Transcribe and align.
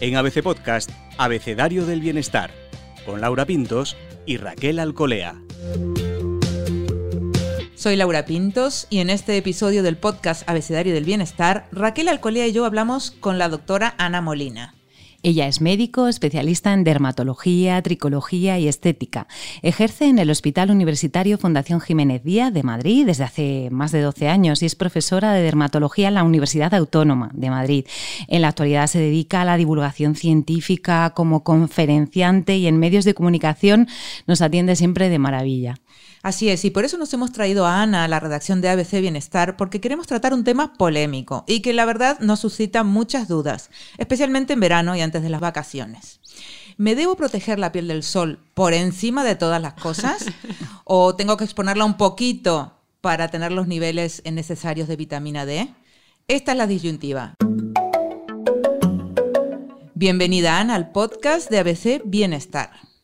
En 0.00 0.14
ABC 0.14 0.42
Podcast, 0.42 0.90
Abecedario 1.16 1.86
del 1.86 2.00
Bienestar, 2.00 2.50
con 3.06 3.22
Laura 3.22 3.46
Pintos 3.46 3.96
y 4.26 4.36
Raquel 4.36 4.78
Alcolea. 4.78 5.40
Soy 7.74 7.96
Laura 7.96 8.26
Pintos 8.26 8.86
y 8.90 8.98
en 8.98 9.08
este 9.08 9.38
episodio 9.38 9.82
del 9.82 9.96
podcast 9.96 10.46
Abecedario 10.48 10.92
del 10.92 11.04
Bienestar, 11.04 11.68
Raquel 11.72 12.08
Alcolea 12.08 12.46
y 12.46 12.52
yo 12.52 12.66
hablamos 12.66 13.10
con 13.10 13.38
la 13.38 13.48
doctora 13.48 13.94
Ana 13.96 14.20
Molina. 14.20 14.75
Ella 15.22 15.46
es 15.46 15.60
médico, 15.60 16.08
especialista 16.08 16.72
en 16.72 16.84
dermatología, 16.84 17.80
tricología 17.82 18.58
y 18.58 18.68
estética. 18.68 19.26
Ejerce 19.62 20.06
en 20.06 20.18
el 20.18 20.30
Hospital 20.30 20.70
Universitario 20.70 21.38
Fundación 21.38 21.80
Jiménez 21.80 22.22
Díaz 22.22 22.52
de 22.52 22.62
Madrid 22.62 23.06
desde 23.06 23.24
hace 23.24 23.68
más 23.70 23.92
de 23.92 24.00
12 24.02 24.28
años 24.28 24.62
y 24.62 24.66
es 24.66 24.74
profesora 24.74 25.32
de 25.32 25.42
dermatología 25.42 26.08
en 26.08 26.14
la 26.14 26.24
Universidad 26.24 26.74
Autónoma 26.74 27.30
de 27.34 27.50
Madrid. 27.50 27.86
En 28.28 28.42
la 28.42 28.48
actualidad 28.48 28.86
se 28.86 28.98
dedica 28.98 29.42
a 29.42 29.44
la 29.44 29.56
divulgación 29.56 30.14
científica 30.14 31.10
como 31.14 31.42
conferenciante 31.44 32.56
y 32.56 32.66
en 32.66 32.78
medios 32.78 33.04
de 33.04 33.14
comunicación 33.14 33.88
nos 34.26 34.42
atiende 34.42 34.76
siempre 34.76 35.08
de 35.08 35.18
maravilla. 35.18 35.76
Así 36.26 36.48
es, 36.48 36.64
y 36.64 36.70
por 36.70 36.84
eso 36.84 36.98
nos 36.98 37.14
hemos 37.14 37.30
traído 37.30 37.66
a 37.66 37.82
Ana 37.82 38.02
a 38.02 38.08
la 38.08 38.18
redacción 38.18 38.60
de 38.60 38.68
ABC 38.68 39.00
Bienestar, 39.00 39.56
porque 39.56 39.80
queremos 39.80 40.08
tratar 40.08 40.34
un 40.34 40.42
tema 40.42 40.72
polémico 40.72 41.44
y 41.46 41.60
que 41.60 41.72
la 41.72 41.84
verdad 41.84 42.18
nos 42.18 42.40
suscita 42.40 42.82
muchas 42.82 43.28
dudas, 43.28 43.70
especialmente 43.96 44.54
en 44.54 44.58
verano 44.58 44.96
y 44.96 45.02
antes 45.02 45.22
de 45.22 45.28
las 45.28 45.40
vacaciones. 45.40 46.18
¿Me 46.78 46.96
debo 46.96 47.14
proteger 47.14 47.60
la 47.60 47.70
piel 47.70 47.86
del 47.86 48.02
sol 48.02 48.40
por 48.54 48.74
encima 48.74 49.22
de 49.22 49.36
todas 49.36 49.62
las 49.62 49.74
cosas? 49.74 50.26
¿O 50.84 51.14
tengo 51.14 51.36
que 51.36 51.44
exponerla 51.44 51.84
un 51.84 51.96
poquito 51.96 52.72
para 53.00 53.28
tener 53.28 53.52
los 53.52 53.68
niveles 53.68 54.20
necesarios 54.28 54.88
de 54.88 54.96
vitamina 54.96 55.46
D? 55.46 55.72
Esta 56.26 56.50
es 56.50 56.58
la 56.58 56.66
disyuntiva. 56.66 57.36
Bienvenida 59.94 60.58
Ana 60.58 60.74
al 60.74 60.90
podcast 60.90 61.48
de 61.50 61.60
ABC 61.60 62.02
Bienestar. 62.04 62.95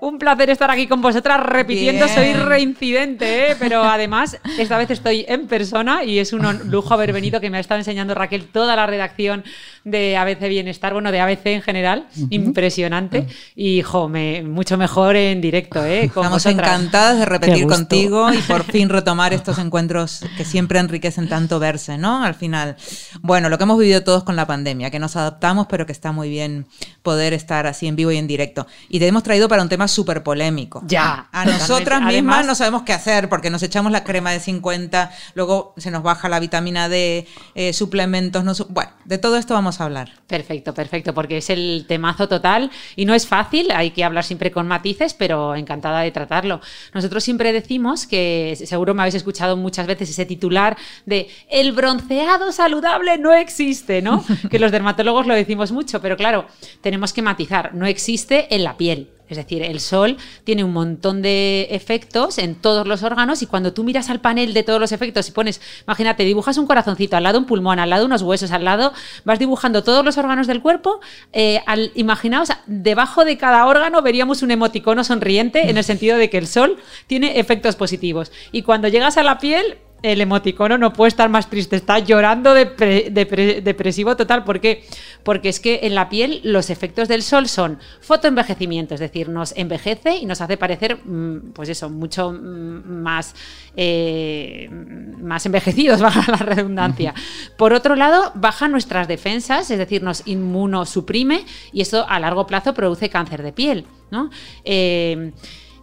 Un 0.00 0.18
placer 0.18 0.50
estar 0.50 0.70
aquí 0.70 0.86
con 0.86 1.00
vosotras 1.00 1.40
repitiendo, 1.40 2.08
soy 2.08 2.32
reincidente, 2.32 3.50
¿eh? 3.50 3.56
pero 3.58 3.82
además 3.84 4.38
esta 4.58 4.78
vez 4.78 4.90
estoy 4.90 5.24
en 5.28 5.46
persona 5.46 6.04
y 6.04 6.18
es 6.18 6.32
un 6.32 6.70
lujo 6.70 6.94
haber 6.94 7.12
venido 7.12 7.40
que 7.40 7.50
me 7.50 7.58
ha 7.58 7.60
estado 7.60 7.78
enseñando 7.78 8.14
Raquel 8.14 8.46
toda 8.46 8.76
la 8.76 8.86
redacción 8.86 9.44
de 9.86 10.16
ABC 10.16 10.48
Bienestar, 10.48 10.92
bueno, 10.92 11.12
de 11.12 11.20
ABC 11.20 11.46
en 11.46 11.62
general, 11.62 12.08
impresionante 12.30 13.28
y 13.54 13.82
jo, 13.82 14.08
mucho 14.08 14.76
mejor 14.76 15.14
en 15.14 15.40
directo. 15.40 15.84
¿eh? 15.84 16.06
Estamos 16.06 16.44
encantadas 16.44 17.20
de 17.20 17.24
repetir 17.24 17.68
contigo 17.68 18.32
y 18.32 18.38
por 18.38 18.64
fin 18.72 18.88
retomar 18.88 19.32
estos 19.32 19.58
encuentros 19.58 20.24
que 20.36 20.44
siempre 20.44 20.80
enriquecen 20.80 21.28
tanto 21.28 21.60
verse, 21.60 21.98
¿no? 21.98 22.24
Al 22.24 22.34
final, 22.34 22.76
bueno, 23.20 23.48
lo 23.48 23.58
que 23.58 23.62
hemos 23.62 23.78
vivido 23.78 24.02
todos 24.02 24.24
con 24.24 24.34
la 24.34 24.44
pandemia, 24.44 24.90
que 24.90 24.98
nos 24.98 25.14
adaptamos, 25.14 25.68
pero 25.68 25.86
que 25.86 25.92
está 25.92 26.10
muy 26.10 26.30
bien 26.30 26.66
poder 27.04 27.32
estar 27.32 27.68
así 27.68 27.86
en 27.86 27.94
vivo 27.94 28.10
y 28.10 28.16
en 28.16 28.26
directo. 28.26 28.66
Y 28.88 28.98
te 28.98 29.06
hemos 29.06 29.22
traído 29.22 29.48
para 29.48 29.62
un 29.62 29.68
tema 29.68 29.86
súper 29.86 30.24
polémico. 30.24 30.82
Ya. 30.88 31.28
A 31.30 31.44
nosotras 31.44 32.02
mismas 32.02 32.44
no 32.44 32.56
sabemos 32.56 32.82
qué 32.82 32.92
hacer 32.92 33.28
porque 33.28 33.50
nos 33.50 33.62
echamos 33.62 33.92
la 33.92 34.02
crema 34.02 34.32
de 34.32 34.40
50, 34.40 35.12
luego 35.34 35.74
se 35.76 35.92
nos 35.92 36.02
baja 36.02 36.28
la 36.28 36.40
vitamina 36.40 36.88
D, 36.88 37.28
eh, 37.54 37.72
suplementos. 37.72 38.42
No, 38.42 38.52
bueno, 38.70 38.90
de 39.04 39.18
todo 39.18 39.36
esto 39.36 39.54
vamos 39.54 39.75
a 39.80 39.84
hablar. 39.84 40.10
Perfecto, 40.26 40.74
perfecto, 40.74 41.14
porque 41.14 41.38
es 41.38 41.50
el 41.50 41.84
temazo 41.88 42.28
total 42.28 42.70
y 42.96 43.04
no 43.04 43.14
es 43.14 43.26
fácil, 43.26 43.70
hay 43.72 43.90
que 43.90 44.04
hablar 44.04 44.24
siempre 44.24 44.50
con 44.50 44.66
matices, 44.66 45.14
pero 45.14 45.54
encantada 45.54 46.00
de 46.00 46.10
tratarlo. 46.10 46.60
Nosotros 46.94 47.22
siempre 47.22 47.52
decimos 47.52 48.06
que, 48.06 48.56
seguro 48.64 48.94
me 48.94 49.02
habéis 49.02 49.14
escuchado 49.14 49.56
muchas 49.56 49.86
veces 49.86 50.10
ese 50.10 50.26
titular 50.26 50.76
de 51.04 51.28
el 51.50 51.72
bronceado 51.72 52.52
saludable 52.52 53.18
no 53.18 53.32
existe, 53.32 54.02
¿no? 54.02 54.24
que 54.50 54.58
los 54.58 54.72
dermatólogos 54.72 55.26
lo 55.26 55.34
decimos 55.34 55.72
mucho, 55.72 56.00
pero 56.00 56.16
claro, 56.16 56.46
tenemos 56.80 57.12
que 57.12 57.22
matizar, 57.22 57.74
no 57.74 57.86
existe 57.86 58.54
en 58.54 58.64
la 58.64 58.76
piel. 58.76 59.10
Es 59.28 59.36
decir, 59.36 59.62
el 59.62 59.80
sol 59.80 60.16
tiene 60.44 60.62
un 60.62 60.72
montón 60.72 61.22
de 61.22 61.68
efectos 61.70 62.38
en 62.38 62.54
todos 62.54 62.86
los 62.86 63.02
órganos 63.02 63.42
y 63.42 63.46
cuando 63.46 63.72
tú 63.72 63.84
miras 63.84 64.08
al 64.10 64.20
panel 64.20 64.54
de 64.54 64.62
todos 64.62 64.80
los 64.80 64.92
efectos 64.92 65.28
y 65.28 65.32
pones, 65.32 65.60
imagínate, 65.86 66.24
dibujas 66.24 66.58
un 66.58 66.66
corazoncito, 66.66 67.16
al 67.16 67.24
lado 67.24 67.38
un 67.38 67.46
pulmón, 67.46 67.78
al 67.78 67.90
lado 67.90 68.06
unos 68.06 68.22
huesos, 68.22 68.50
al 68.52 68.64
lado 68.64 68.92
vas 69.24 69.38
dibujando 69.38 69.82
todos 69.82 70.04
los 70.04 70.16
órganos 70.18 70.46
del 70.46 70.62
cuerpo, 70.62 71.00
eh, 71.32 71.60
imaginaos, 71.94 72.50
debajo 72.66 73.24
de 73.24 73.36
cada 73.36 73.66
órgano 73.66 74.02
veríamos 74.02 74.42
un 74.42 74.50
emoticono 74.50 75.04
sonriente 75.04 75.68
en 75.70 75.76
el 75.76 75.84
sentido 75.84 76.16
de 76.16 76.30
que 76.30 76.38
el 76.38 76.46
sol 76.46 76.76
tiene 77.06 77.40
efectos 77.40 77.76
positivos. 77.76 78.32
Y 78.52 78.62
cuando 78.62 78.88
llegas 78.88 79.16
a 79.16 79.22
la 79.22 79.38
piel, 79.38 79.78
el 80.06 80.20
emoticono 80.20 80.78
no 80.78 80.92
puede 80.92 81.08
estar 81.08 81.28
más 81.28 81.50
triste, 81.50 81.74
está 81.74 81.98
llorando 81.98 82.54
depresivo 82.54 84.16
total. 84.16 84.44
¿Por 84.44 84.60
qué? 84.60 84.84
Porque 85.24 85.48
es 85.48 85.58
que 85.58 85.80
en 85.82 85.96
la 85.96 86.08
piel 86.08 86.40
los 86.44 86.70
efectos 86.70 87.08
del 87.08 87.22
sol 87.22 87.48
son 87.48 87.80
fotoenvejecimiento, 88.00 88.94
es 88.94 89.00
decir, 89.00 89.28
nos 89.28 89.56
envejece 89.56 90.16
y 90.18 90.26
nos 90.26 90.40
hace 90.40 90.56
parecer, 90.56 90.98
mm, 91.04 91.50
pues 91.52 91.68
eso, 91.68 91.90
mucho 91.90 92.30
mm, 92.30 92.88
más, 92.88 93.34
eh, 93.76 94.68
más 94.70 95.44
envejecidos, 95.44 96.00
baja 96.02 96.30
la 96.30 96.38
redundancia. 96.38 97.12
Por 97.56 97.72
otro 97.72 97.96
lado, 97.96 98.30
baja 98.36 98.68
nuestras 98.68 99.08
defensas, 99.08 99.70
es 99.72 99.78
decir, 99.78 100.04
nos 100.04 100.26
inmunosuprime 100.26 101.44
y 101.72 101.80
eso 101.80 102.06
a 102.08 102.20
largo 102.20 102.46
plazo 102.46 102.74
produce 102.74 103.10
cáncer 103.10 103.42
de 103.42 103.52
piel. 103.52 103.86
¿no? 104.12 104.30
Eh, 104.64 105.32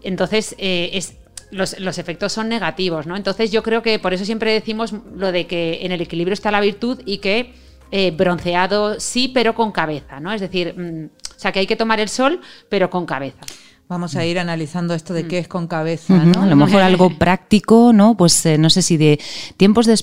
entonces, 0.02 0.56
eh, 0.58 0.92
es 0.94 1.16
los, 1.54 1.98
efectos 1.98 2.34
son 2.34 2.50
negativos, 2.50 3.08
¿no? 3.08 3.16
Entonces 3.16 3.52
yo 3.52 3.64
creo 3.64 3.82
que 3.82 4.00
por 4.00 4.14
eso 4.14 4.26
siempre 4.26 4.52
decimos 4.52 4.94
lo 5.16 5.32
de 5.32 5.48
que 5.48 5.80
en 5.82 5.92
el 5.92 6.02
equilibrio 6.02 6.34
está 6.34 6.52
la 6.52 6.62
virtud 6.62 7.02
y 7.06 7.20
que 7.20 7.54
eh, 7.92 8.12
bronceado 8.12 9.00
sí, 9.00 9.30
pero 9.34 9.54
con 9.54 9.72
cabeza, 9.72 10.20
¿no? 10.20 10.34
Es 10.34 10.42
decir, 10.42 10.74
mm, 10.78 11.06
o 11.06 11.40
sea 11.40 11.52
que 11.52 11.60
hay 11.60 11.68
que 11.68 11.76
tomar 11.76 12.00
el 12.00 12.10
sol, 12.10 12.42
pero 12.70 12.90
con 12.90 13.06
cabeza. 13.06 13.40
Vamos 13.90 14.16
a 14.16 14.26
ir 14.26 14.40
analizando 14.40 14.94
esto 14.94 15.14
de 15.14 15.28
qué 15.28 15.40
es 15.40 15.48
con 15.48 15.68
cabeza, 15.68 16.16
¿no? 16.16 16.44
A 16.44 16.46
lo 16.46 16.56
mejor 16.56 16.82
algo 16.82 17.10
práctico, 17.12 17.92
¿no? 17.94 18.16
Pues 18.16 18.46
eh, 18.46 18.58
no 18.58 18.70
sé 18.70 18.82
si 18.82 18.96
de 18.96 19.20
tiempos 19.58 19.86
de, 19.86 19.94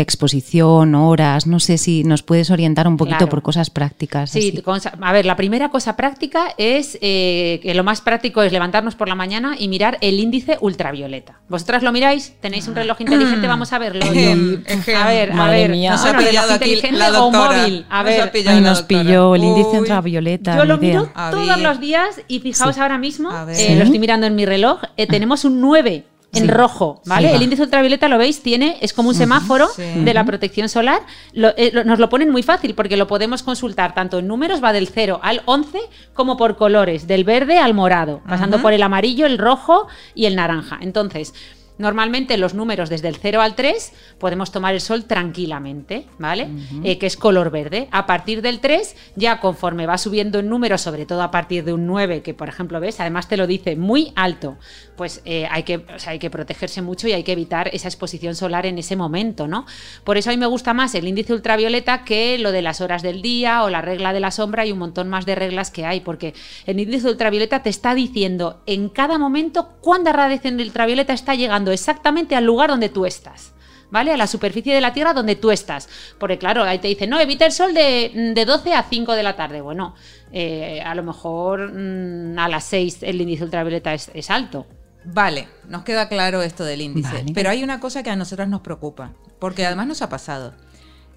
exposición, 0.00 0.94
horas, 0.94 1.46
no 1.46 1.58
sé 1.58 1.78
si 1.78 2.04
nos 2.04 2.22
puedes 2.22 2.50
orientar 2.50 2.86
un 2.86 2.96
poquito 2.96 3.28
por 3.28 3.42
cosas 3.42 3.70
prácticas. 3.70 4.30
Sí, 4.30 4.62
a 5.00 5.12
ver, 5.12 5.24
la 5.24 5.34
primera 5.34 5.70
cosa 5.70 5.96
práctica 5.96 6.54
es 6.58 6.98
eh, 7.00 7.58
que 7.62 7.74
lo 7.74 7.82
más 7.84 8.02
práctico 8.02 8.42
es 8.42 8.52
levantarnos 8.52 8.96
por 8.96 9.08
la 9.08 9.14
mañana 9.14 9.56
y 9.58 9.68
mirar 9.68 9.98
el 10.02 10.20
índice 10.20 10.58
ultravioleta. 10.60 11.40
¿Vosotras 11.48 11.82
lo 11.82 11.90
miráis? 11.90 12.34
¿Tenéis 12.40 12.68
un 12.68 12.74
reloj 12.74 13.00
inteligente? 13.00 13.46
Vamos 13.46 13.72
a 13.72 13.78
verlo. 13.78 14.04
a 14.04 15.06
ver, 15.08 15.32
a 15.32 15.50
ver. 15.50 15.70
Mía. 15.70 15.92
Nos 15.92 16.04
ha 16.04 16.16
pillado 16.16 16.52
aquí 16.52 16.80
la 16.92 17.10
doctora. 17.10 17.62
móvil. 17.62 17.86
A 17.88 18.02
ver. 18.02 18.62
Nos, 18.62 18.82
pilló 18.82 19.34
el 19.34 19.44
índice 19.44 19.80
ultravioleta. 19.80 20.56
Yo 20.58 20.64
lo 20.66 20.76
miro 20.76 21.10
todos 21.30 21.58
los 21.58 21.80
días 21.80 22.20
y 22.28 22.40
fijaos 22.40 22.78
ahora 22.78 22.98
mismo 22.98 23.21
eh, 23.48 23.76
lo 23.76 23.84
estoy 23.84 23.98
mirando 23.98 24.26
en 24.26 24.34
mi 24.34 24.46
reloj, 24.46 24.80
eh, 24.96 25.06
tenemos 25.06 25.44
un 25.44 25.60
9 25.60 26.04
en 26.34 26.48
rojo, 26.48 27.02
¿vale? 27.04 27.34
el 27.34 27.42
índice 27.42 27.62
ultravioleta, 27.62 28.08
lo 28.08 28.16
veis, 28.16 28.42
tiene, 28.42 28.78
es 28.80 28.92
como 28.92 29.10
un 29.10 29.14
semáforo 29.14 29.68
de 29.76 30.14
la 30.14 30.24
protección 30.24 30.68
solar. 30.68 31.02
Eh, 31.34 31.82
nos 31.84 31.98
lo 31.98 32.08
ponen 32.08 32.30
muy 32.30 32.42
fácil 32.42 32.74
porque 32.74 32.96
lo 32.96 33.06
podemos 33.06 33.42
consultar 33.42 33.94
tanto 33.94 34.18
en 34.18 34.28
números, 34.28 34.64
va 34.64 34.72
del 34.72 34.88
0 34.88 35.20
al 35.22 35.42
11, 35.44 35.78
como 36.14 36.36
por 36.36 36.56
colores, 36.56 37.06
del 37.06 37.24
verde 37.24 37.58
al 37.58 37.74
morado, 37.74 38.22
pasando 38.26 38.62
por 38.62 38.72
el 38.72 38.82
amarillo, 38.82 39.26
el 39.26 39.38
rojo 39.38 39.88
y 40.14 40.24
el 40.26 40.36
naranja. 40.36 40.78
Entonces, 40.80 41.34
Normalmente 41.82 42.36
los 42.36 42.54
números 42.54 42.88
desde 42.88 43.08
el 43.08 43.16
0 43.16 43.42
al 43.42 43.56
3 43.56 43.92
podemos 44.20 44.52
tomar 44.52 44.72
el 44.72 44.80
sol 44.80 45.04
tranquilamente, 45.06 46.06
¿vale? 46.16 46.48
Eh, 46.84 46.96
que 46.96 47.06
es 47.06 47.16
color 47.16 47.50
verde. 47.50 47.88
A 47.90 48.06
partir 48.06 48.40
del 48.40 48.60
3, 48.60 48.94
ya 49.16 49.40
conforme 49.40 49.84
va 49.84 49.98
subiendo 49.98 50.38
en 50.38 50.48
número, 50.48 50.78
sobre 50.78 51.06
todo 51.06 51.22
a 51.22 51.32
partir 51.32 51.64
de 51.64 51.72
un 51.72 51.88
9, 51.88 52.22
que 52.22 52.34
por 52.34 52.48
ejemplo 52.48 52.78
ves, 52.78 53.00
además 53.00 53.26
te 53.26 53.36
lo 53.36 53.48
dice 53.48 53.74
muy 53.74 54.12
alto, 54.14 54.58
pues 54.96 55.22
eh, 55.24 55.48
hay, 55.50 55.64
que, 55.64 55.84
hay 56.06 56.20
que 56.20 56.30
protegerse 56.30 56.82
mucho 56.82 57.08
y 57.08 57.14
hay 57.14 57.24
que 57.24 57.32
evitar 57.32 57.68
esa 57.72 57.88
exposición 57.88 58.36
solar 58.36 58.64
en 58.64 58.78
ese 58.78 58.94
momento, 58.94 59.48
¿no? 59.48 59.66
Por 60.04 60.16
eso 60.18 60.30
a 60.30 60.32
mí 60.32 60.36
me 60.36 60.46
gusta 60.46 60.74
más 60.74 60.94
el 60.94 61.08
índice 61.08 61.32
ultravioleta 61.32 62.04
que 62.04 62.38
lo 62.38 62.52
de 62.52 62.62
las 62.62 62.80
horas 62.80 63.02
del 63.02 63.22
día 63.22 63.64
o 63.64 63.70
la 63.70 63.82
regla 63.82 64.12
de 64.12 64.20
la 64.20 64.30
sombra 64.30 64.64
y 64.64 64.70
un 64.70 64.78
montón 64.78 65.08
más 65.08 65.26
de 65.26 65.34
reglas 65.34 65.72
que 65.72 65.84
hay, 65.84 65.98
porque 65.98 66.32
el 66.64 66.78
índice 66.78 67.08
ultravioleta 67.08 67.64
te 67.64 67.70
está 67.70 67.96
diciendo 67.96 68.62
en 68.66 68.88
cada 68.88 69.18
momento 69.18 69.70
cuándo 69.80 70.12
radiación 70.12 70.60
ultravioleta 70.60 71.12
está 71.12 71.34
llegando 71.34 71.71
exactamente 71.72 72.36
al 72.36 72.44
lugar 72.44 72.70
donde 72.70 72.88
tú 72.88 73.06
estás. 73.06 73.52
¿Vale? 73.90 74.10
A 74.10 74.16
la 74.16 74.26
superficie 74.26 74.74
de 74.74 74.80
la 74.80 74.94
Tierra 74.94 75.12
donde 75.12 75.36
tú 75.36 75.50
estás. 75.50 75.86
Porque 76.18 76.38
claro, 76.38 76.64
ahí 76.64 76.78
te 76.78 76.88
dicen, 76.88 77.10
no, 77.10 77.20
evita 77.20 77.44
el 77.44 77.52
sol 77.52 77.74
de, 77.74 78.32
de 78.34 78.44
12 78.46 78.72
a 78.72 78.84
5 78.84 79.12
de 79.12 79.22
la 79.22 79.36
tarde. 79.36 79.60
Bueno, 79.60 79.94
eh, 80.32 80.80
a 80.80 80.94
lo 80.94 81.02
mejor 81.02 81.72
mm, 81.72 82.38
a 82.38 82.48
las 82.48 82.64
6 82.64 83.02
el 83.02 83.20
índice 83.20 83.44
ultravioleta 83.44 83.92
es, 83.92 84.30
alto. 84.30 84.66
Vale, 85.04 85.46
nos 85.68 85.82
queda 85.84 86.08
claro 86.08 86.42
esto 86.42 86.64
del 86.64 86.80
índice. 86.80 87.26
Pero 87.34 87.50
hay 87.50 87.62
una 87.62 87.80
cosa 87.80 88.02
que 88.02 88.10
a 88.10 88.16
nosotros 88.16 88.48
nos 88.48 88.62
preocupa, 88.62 89.12
porque 89.38 89.66
además 89.66 89.86
nos 89.88 90.00
ha 90.00 90.08
pasado, 90.08 90.54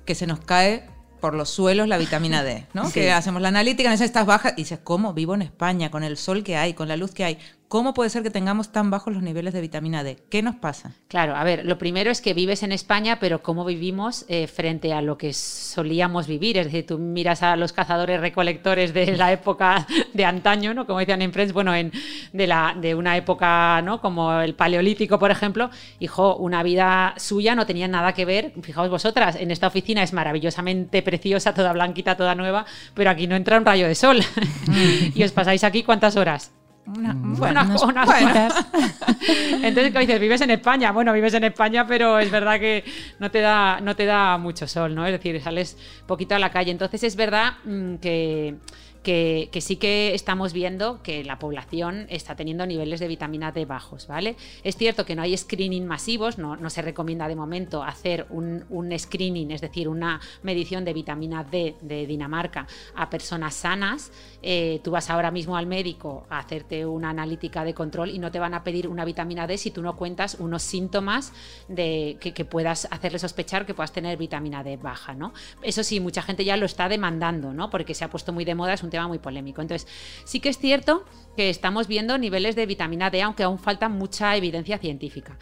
que 0.06 0.16
se 0.16 0.28
nos 0.28 0.40
cae 0.42 0.90
por 1.22 1.34
los 1.34 1.50
suelos 1.50 1.88
la 1.88 1.98
vitamina 1.98 2.44
D, 2.44 2.66
¿no? 2.74 2.92
Que 2.94 3.12
hacemos 3.12 3.42
la 3.42 3.48
analítica, 3.48 3.94
en 3.94 4.01
estas 4.01 4.25
bajas, 4.25 4.54
y 4.58 4.63
dices, 4.63 4.80
¿cómo? 4.84 5.13
Vivo 5.13 5.34
en 5.34 5.44
España, 5.44 5.92
con 5.92 6.04
el 6.04 6.18
sol 6.18 6.44
que 6.44 6.58
hay, 6.58 6.74
con 6.74 6.90
la 6.90 6.98
luz 6.98 7.12
que 7.12 7.24
hay. 7.24 7.38
¿Cómo 7.68 7.96
puede 7.96 8.12
ser 8.12 8.22
que 8.22 8.30
tengamos 8.30 8.72
tan 8.72 8.92
bajos 8.92 9.12
los 9.14 9.24
niveles 9.24 9.52
de 9.52 9.60
vitamina 9.60 10.04
D? 10.04 10.18
¿Qué 10.30 10.44
nos 10.44 10.56
pasa? 10.56 10.92
Claro, 11.08 11.36
a 11.36 11.44
ver, 11.44 11.66
lo 11.66 11.80
primero 11.80 12.12
es 12.12 12.22
que 12.22 12.36
vives 12.36 12.62
en 12.62 12.72
España, 12.72 13.18
pero 13.20 13.42
¿cómo 13.42 13.66
vivimos 13.66 14.24
eh, 14.28 14.46
frente 14.46 14.94
a 14.94 15.02
lo 15.02 15.18
que 15.18 15.34
solíamos 15.34 16.28
vivir? 16.28 16.60
Es 16.60 16.68
decir, 16.68 16.86
tú 16.86 17.00
miras 17.00 17.42
a 17.42 17.56
los 17.56 17.74
cazadores 17.74 18.22
recolectores 18.22 18.94
de 18.94 19.18
la 19.18 19.32
época 19.32 19.88
de 20.14 20.26
antaño, 20.26 20.76
¿no? 20.76 20.86
Como 20.86 21.00
decían 21.00 21.24
en 21.24 21.34
Friends, 21.34 21.54
bueno, 21.54 21.74
en, 21.74 21.92
de, 22.34 22.46
la, 22.46 22.76
de 22.80 22.94
una 22.94 23.18
época, 23.18 23.82
¿no? 23.82 24.00
Como 24.00 24.40
el 24.42 24.54
paleolítico, 24.54 25.18
por 25.18 25.32
ejemplo, 25.32 25.72
hijo, 26.00 26.36
una 26.36 26.62
vida 26.62 27.16
suya 27.18 27.56
no 27.56 27.66
tenía 27.66 27.88
nada 27.88 28.14
que 28.14 28.26
ver, 28.26 28.54
fijaos 28.62 28.92
vosotras, 28.92 29.38
en 29.38 29.50
esta 29.50 29.68
oficina 29.68 30.04
es 30.04 30.14
maravillosamente 30.14 31.02
preciosa, 31.02 31.56
toda 31.56 31.74
blanquita, 31.74 32.16
toda 32.16 32.36
nueva, 32.36 32.66
pero 32.94 33.10
aquí 33.10 33.26
no 33.26 33.36
entra 33.36 33.58
un 33.58 33.66
rayo 33.66 33.88
de 33.88 33.96
sol. 33.96 34.22
y 35.16 35.24
os 35.24 35.32
pasáis 35.32 35.64
aquí 35.64 35.82
cuántas 35.82 36.16
horas? 36.16 36.52
Una, 36.88 37.14
bueno, 37.16 37.62
unas 37.64 37.82
unas. 37.82 38.08
Entonces, 39.64 39.92
¿qué 39.92 40.00
dices? 40.00 40.20
Vives 40.20 40.42
en 40.42 40.52
España. 40.52 40.92
Bueno, 40.92 41.14
vives 41.14 41.34
en 41.34 41.44
España, 41.44 41.88
pero 41.88 42.20
es 42.20 42.30
verdad 42.30 42.60
que 42.60 42.84
no 43.20 43.32
te 43.32 43.42
da, 43.42 43.80
no 43.82 43.96
te 43.96 44.06
da 44.06 44.38
mucho 44.38 44.68
sol, 44.68 44.94
¿no? 44.94 45.06
Es 45.06 45.12
decir, 45.12 45.42
sales 45.42 45.78
poquito 46.06 46.36
a 46.36 46.40
la 46.40 46.52
calle. 46.52 46.72
Entonces, 46.72 47.04
es 47.04 47.16
verdad 47.16 47.54
mm, 47.64 47.96
que. 47.96 48.56
Que, 49.06 49.50
sí 49.62 49.75
que 49.75 50.16
estamos 50.16 50.52
viendo 50.52 51.04
que 51.04 51.24
la 51.24 51.38
población 51.38 52.07
está 52.10 52.36
teniendo 52.36 52.66
niveles 52.66 53.00
de 53.00 53.07
vitamina 53.07 53.52
D 53.52 53.66
bajos, 53.66 54.07
¿vale? 54.07 54.36
Es 54.63 54.78
cierto 54.78 55.06
que 55.06 55.16
no 55.16 55.22
hay 55.22 55.38
screening 55.38 55.86
masivos, 55.86 56.40
no, 56.40 56.57
se 56.72 56.81
recomienda 56.81 57.28
de 57.28 57.36
momento 57.36 57.84
hacer 57.84 58.25
un, 58.31 58.66
screening, 58.98 59.52
es 59.52 59.62
decir, 59.62 59.88
una 59.88 60.19
medición 60.42 60.84
de 60.86 60.94
vitamina 60.94 61.44
D 61.44 61.75
de 61.81 62.07
Dinamarca 62.07 62.66
a 62.96 63.07
personas 63.12 63.54
sanas. 63.54 64.12
Eh, 64.42 64.81
tú 64.84 64.90
vas 64.90 65.12
ahora 65.12 65.30
mismo 65.30 65.56
al 65.56 65.68
médico 65.68 66.25
a 66.31 66.40
hacerte 66.40 66.84
una 66.88 67.12
analítica 67.12 67.63
de 67.63 67.75
control 67.75 68.10
y 68.10 68.18
no 68.18 68.31
te 68.31 68.40
van 68.40 68.56
a 68.56 68.63
pedir 68.63 68.88
una 68.88 69.06
vitamina 69.06 69.46
D 69.46 69.60
si 69.60 69.69
tú 69.69 69.84
no 69.84 69.96
cuentas 69.96 70.38
unos 70.40 70.63
síntomas 70.63 71.31
de, 71.68 72.18
que, 72.19 72.46
puedas 72.46 72.88
hacerle 72.90 73.19
sospechar 73.19 73.68
que 73.68 73.75
puedas 73.75 73.92
tener 73.92 74.18
vitamina 74.18 74.63
D 74.63 74.78
baja, 74.78 75.13
¿no? 75.13 75.31
Eso 75.62 75.84
sí, 75.84 76.00
mucha 76.00 76.24
gente 76.24 76.44
ya 76.44 76.58
lo 76.58 76.66
está 76.66 76.90
demandando, 76.90 77.54
¿no? 77.54 77.69
Porque 77.69 77.94
se 77.94 78.04
ha 78.04 78.10
puesto 78.10 78.34
muy 78.34 78.46
de 78.46 78.56
moda, 78.56 78.74
tema 78.96 79.08
muy 79.08 79.20
polémico. 79.20 79.62
Entonces, 79.62 79.88
sí 80.26 80.40
que 80.40 80.50
es 80.50 80.58
cierto 80.58 81.06
que 81.36 81.50
estamos 81.50 81.88
viendo 81.88 82.18
niveles 82.18 82.56
de 82.56 82.66
vitamina 82.66 83.10
D, 83.10 83.22
aunque 83.22 83.44
aún 83.44 83.60
falta 83.60 83.90
mucha 83.90 84.36
evidencia 84.36 84.78
científica. 84.78 85.38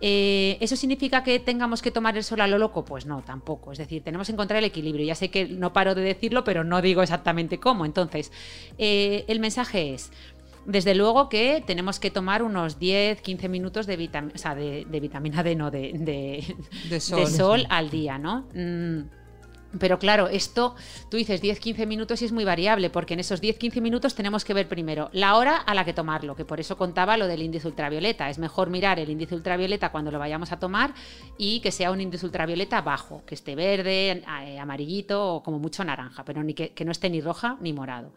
Eh, 0.00 0.58
¿Eso 0.60 0.76
significa 0.76 1.22
que 1.22 1.38
tengamos 1.38 1.80
que 1.80 1.90
tomar 1.90 2.16
el 2.16 2.24
sol 2.24 2.40
a 2.40 2.46
lo 2.46 2.58
loco? 2.58 2.84
Pues 2.84 3.06
no, 3.06 3.22
tampoco. 3.22 3.72
Es 3.72 3.78
decir, 3.78 4.02
tenemos 4.02 4.26
que 4.26 4.34
encontrar 4.34 4.58
el 4.58 4.64
equilibrio. 4.64 5.06
Ya 5.06 5.14
sé 5.14 5.30
que 5.30 5.46
no 5.48 5.72
paro 5.72 5.94
de 5.94 6.02
decirlo, 6.02 6.44
pero 6.44 6.64
no 6.64 6.82
digo 6.82 7.02
exactamente 7.02 7.58
cómo. 7.58 7.86
Entonces, 7.86 8.32
eh, 8.78 9.24
el 9.28 9.40
mensaje 9.40 9.94
es... 9.94 10.10
Desde 10.66 10.96
luego 10.96 11.28
que 11.28 11.62
tenemos 11.64 12.00
que 12.00 12.10
tomar 12.10 12.42
unos 12.42 12.80
10, 12.80 13.22
15 13.22 13.48
minutos 13.48 13.86
de, 13.86 13.96
vitam 13.96 14.32
o 14.34 14.38
sea, 14.38 14.56
de, 14.56 14.84
de 14.84 14.98
vitamina 14.98 15.44
D, 15.44 15.54
no, 15.54 15.70
de, 15.70 15.92
de, 15.94 16.56
De 16.90 16.98
sol. 16.98 17.20
de 17.20 17.26
sol 17.26 17.66
al 17.70 17.88
día, 17.88 18.18
¿no? 18.18 18.48
Mm, 18.52 19.02
pero 19.78 19.98
claro, 19.98 20.28
esto, 20.28 20.74
tú 21.10 21.16
dices 21.16 21.42
10-15 21.42 21.86
minutos 21.86 22.22
y 22.22 22.24
es 22.24 22.32
muy 22.32 22.44
variable, 22.44 22.90
porque 22.90 23.14
en 23.14 23.20
esos 23.20 23.42
10-15 23.42 23.80
minutos 23.80 24.14
tenemos 24.14 24.44
que 24.44 24.54
ver 24.54 24.68
primero 24.68 25.10
la 25.12 25.36
hora 25.36 25.56
a 25.56 25.74
la 25.74 25.84
que 25.84 25.92
tomarlo, 25.92 26.36
que 26.36 26.44
por 26.44 26.60
eso 26.60 26.76
contaba 26.76 27.16
lo 27.16 27.26
del 27.26 27.42
índice 27.42 27.68
ultravioleta. 27.68 28.30
Es 28.30 28.38
mejor 28.38 28.70
mirar 28.70 28.98
el 28.98 29.10
índice 29.10 29.34
ultravioleta 29.34 29.90
cuando 29.90 30.10
lo 30.10 30.18
vayamos 30.18 30.52
a 30.52 30.58
tomar 30.58 30.94
y 31.38 31.60
que 31.60 31.72
sea 31.72 31.90
un 31.90 32.00
índice 32.00 32.26
ultravioleta 32.26 32.80
bajo, 32.80 33.22
que 33.26 33.34
esté 33.34 33.54
verde, 33.54 34.22
eh, 34.44 34.58
amarillito 34.58 35.34
o 35.34 35.42
como 35.42 35.58
mucho 35.58 35.84
naranja, 35.84 36.24
pero 36.24 36.42
ni 36.42 36.54
que, 36.54 36.70
que 36.70 36.84
no 36.84 36.92
esté 36.92 37.10
ni 37.10 37.20
roja 37.20 37.56
ni 37.60 37.72
morado. 37.72 38.12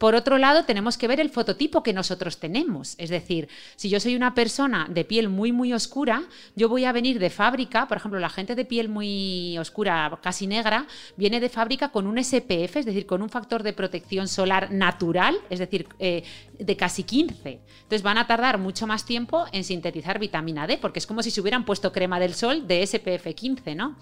Por 0.00 0.14
otro 0.14 0.38
lado, 0.38 0.64
tenemos 0.64 0.96
que 0.96 1.06
ver 1.06 1.20
el 1.20 1.28
fototipo 1.28 1.82
que 1.82 1.92
nosotros 1.92 2.38
tenemos. 2.38 2.94
Es 2.96 3.10
decir, 3.10 3.50
si 3.76 3.90
yo 3.90 4.00
soy 4.00 4.16
una 4.16 4.34
persona 4.34 4.86
de 4.88 5.04
piel 5.04 5.28
muy, 5.28 5.52
muy 5.52 5.74
oscura, 5.74 6.22
yo 6.56 6.70
voy 6.70 6.86
a 6.86 6.92
venir 6.92 7.18
de 7.18 7.28
fábrica, 7.28 7.86
por 7.86 7.98
ejemplo, 7.98 8.18
la 8.18 8.30
gente 8.30 8.54
de 8.54 8.64
piel 8.64 8.88
muy 8.88 9.58
oscura, 9.58 10.18
casi 10.22 10.46
negra, 10.46 10.86
viene 11.16 11.40
de 11.40 11.48
fábrica 11.48 11.90
con 11.90 12.06
un 12.06 12.22
SPF, 12.22 12.76
es 12.76 12.86
decir, 12.86 13.06
con 13.06 13.22
un 13.22 13.28
factor 13.28 13.62
de 13.62 13.72
protección 13.72 14.28
solar 14.28 14.70
natural, 14.70 15.38
es 15.50 15.58
decir, 15.58 15.86
eh, 15.98 16.22
de 16.58 16.76
casi 16.76 17.04
15. 17.04 17.60
Entonces 17.82 18.02
van 18.02 18.18
a 18.18 18.26
tardar 18.26 18.58
mucho 18.58 18.86
más 18.86 19.04
tiempo 19.04 19.44
en 19.52 19.64
sintetizar 19.64 20.18
vitamina 20.18 20.66
D, 20.66 20.78
porque 20.78 20.98
es 20.98 21.06
como 21.06 21.22
si 21.22 21.30
se 21.30 21.40
hubieran 21.40 21.64
puesto 21.64 21.92
crema 21.92 22.20
del 22.20 22.34
sol 22.34 22.66
de 22.66 22.86
SPF 22.86 23.34
15, 23.34 23.74
¿no? 23.74 23.96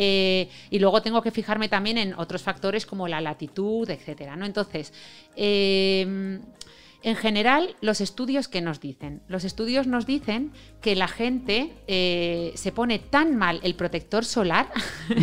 Eh, 0.00 0.48
y 0.70 0.78
luego 0.78 1.02
tengo 1.02 1.22
que 1.22 1.32
fijarme 1.32 1.68
también 1.68 1.98
en 1.98 2.14
otros 2.14 2.42
factores 2.42 2.86
como 2.86 3.08
la 3.08 3.20
latitud, 3.20 3.90
etcétera. 3.90 4.36
¿no? 4.36 4.46
Entonces, 4.46 4.92
eh, 5.34 6.38
en 7.02 7.16
general, 7.16 7.76
los 7.80 8.00
estudios 8.00 8.48
que 8.48 8.60
nos 8.60 8.80
dicen, 8.80 9.22
los 9.28 9.44
estudios 9.44 9.86
nos 9.86 10.04
dicen 10.04 10.50
que 10.80 10.96
la 10.96 11.06
gente 11.06 11.72
eh, 11.86 12.52
se 12.56 12.72
pone 12.72 12.98
tan 12.98 13.36
mal 13.36 13.60
el 13.62 13.76
protector 13.76 14.24
solar 14.24 14.68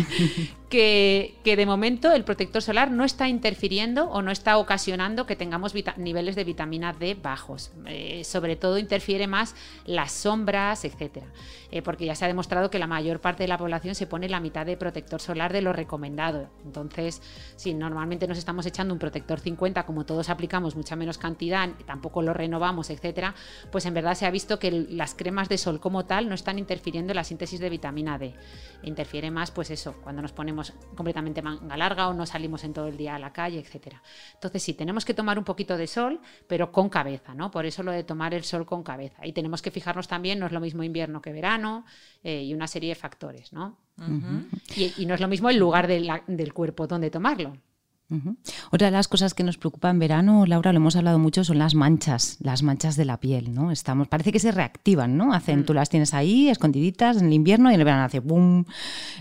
que, 0.68 1.34
de 1.44 1.66
momento 1.66 2.12
el 2.12 2.24
protector 2.24 2.60
solar 2.60 2.90
no 2.90 3.04
está 3.04 3.28
interfiriendo 3.28 4.10
o 4.10 4.22
no 4.22 4.30
está 4.30 4.58
ocasionando 4.58 5.26
que 5.26 5.36
tengamos 5.36 5.74
niveles 5.96 6.34
de 6.34 6.44
vitamina 6.44 6.92
D 6.92 7.14
bajos. 7.14 7.72
Eh, 7.86 8.24
sobre 8.24 8.56
todo 8.56 8.78
interfiere 8.78 9.26
más 9.26 9.54
las 9.84 10.12
sombras, 10.12 10.84
etcétera, 10.84 11.26
eh, 11.70 11.82
porque 11.82 12.06
ya 12.06 12.14
se 12.14 12.24
ha 12.24 12.28
demostrado 12.28 12.70
que 12.70 12.78
la 12.78 12.86
mayor 12.86 13.20
parte 13.20 13.44
de 13.44 13.48
la 13.48 13.58
población 13.58 13.94
se 13.94 14.06
pone 14.06 14.28
la 14.28 14.40
mitad 14.40 14.66
de 14.66 14.76
protector 14.76 15.20
solar 15.20 15.52
de 15.52 15.62
lo 15.62 15.72
recomendado. 15.72 16.48
Entonces, 16.64 17.22
si 17.54 17.72
normalmente 17.72 18.26
nos 18.26 18.38
estamos 18.38 18.66
echando 18.66 18.92
un 18.92 18.98
protector 18.98 19.38
50, 19.38 19.86
como 19.86 20.04
todos 20.04 20.28
aplicamos 20.28 20.74
mucha 20.74 20.96
menos 20.96 21.18
cantidad, 21.18 21.68
tampoco 21.86 22.22
lo 22.22 22.34
renovamos, 22.34 22.90
etcétera, 22.90 23.34
pues 23.70 23.86
en 23.86 23.94
verdad 23.94 24.14
se 24.14 24.26
ha 24.26 24.30
visto 24.30 24.58
que 24.58 24.70
las 24.70 25.14
cremas 25.14 25.48
de 25.48 25.58
sol 25.58 25.78
como 25.78 26.06
tal 26.06 26.28
no 26.28 26.34
están 26.34 26.58
interfiriendo 26.58 27.12
en 27.12 27.16
la 27.16 27.24
síntesis 27.24 27.60
de 27.60 27.70
vitamina 27.70 28.18
D. 28.18 28.34
Interfiere 28.82 29.30
más, 29.30 29.50
pues 29.50 29.70
eso, 29.70 29.94
cuando 30.02 30.22
nos 30.22 30.32
ponemos 30.32 30.55
completamente 30.94 31.42
manga 31.42 31.76
larga 31.76 32.08
o 32.08 32.14
no 32.14 32.26
salimos 32.26 32.64
en 32.64 32.72
todo 32.72 32.88
el 32.88 32.96
día 32.96 33.14
a 33.14 33.18
la 33.18 33.32
calle, 33.32 33.58
etcétera. 33.58 34.02
Entonces 34.34 34.62
sí, 34.62 34.74
tenemos 34.74 35.04
que 35.04 35.14
tomar 35.14 35.38
un 35.38 35.44
poquito 35.44 35.76
de 35.76 35.86
sol, 35.86 36.20
pero 36.46 36.72
con 36.72 36.88
cabeza, 36.88 37.34
¿no? 37.34 37.50
Por 37.50 37.66
eso 37.66 37.82
lo 37.82 37.92
de 37.92 38.04
tomar 38.04 38.34
el 38.34 38.44
sol 38.44 38.66
con 38.66 38.82
cabeza. 38.82 39.26
Y 39.26 39.32
tenemos 39.32 39.62
que 39.62 39.70
fijarnos 39.70 40.08
también, 40.08 40.38
no 40.38 40.46
es 40.46 40.52
lo 40.52 40.60
mismo 40.60 40.82
invierno 40.82 41.20
que 41.20 41.32
verano 41.32 41.84
eh, 42.22 42.42
y 42.42 42.54
una 42.54 42.66
serie 42.66 42.90
de 42.90 42.94
factores, 42.94 43.52
¿no? 43.52 43.78
Uh 43.98 44.02
-huh. 44.02 44.46
y, 44.76 45.02
y, 45.02 45.06
no 45.06 45.14
es 45.14 45.20
lo 45.20 45.28
mismo 45.28 45.48
el 45.48 45.56
lugar 45.56 45.86
de 45.86 46.00
la, 46.00 46.22
del 46.26 46.52
cuerpo 46.52 46.86
donde 46.86 47.10
tomarlo. 47.10 47.56
Uh 48.08 48.14
-huh. 48.14 48.36
Otra 48.70 48.86
de 48.86 48.92
las 48.92 49.08
cosas 49.08 49.34
que 49.34 49.42
nos 49.42 49.58
preocupa 49.58 49.90
en 49.90 49.98
verano, 49.98 50.46
Laura, 50.46 50.72
lo 50.72 50.76
hemos 50.76 50.94
hablado 50.94 51.18
mucho, 51.18 51.42
son 51.42 51.58
las 51.58 51.74
manchas, 51.74 52.36
las 52.40 52.62
manchas 52.62 52.94
de 52.94 53.04
la 53.04 53.18
piel, 53.18 53.52
¿no? 53.52 53.72
Estamos, 53.72 54.06
parece 54.06 54.30
que 54.30 54.38
se 54.38 54.52
reactivan, 54.52 55.16
¿no? 55.16 55.32
Hacen, 55.32 55.60
mm. 55.60 55.64
tú 55.64 55.74
las 55.74 55.88
tienes 55.88 56.14
ahí, 56.14 56.48
escondiditas, 56.48 57.16
en 57.16 57.26
el 57.26 57.32
invierno 57.32 57.70
y 57.70 57.74
en 57.74 57.80
el 57.80 57.84
verano 57.84 58.04
hace 58.04 58.20
boom, 58.20 58.64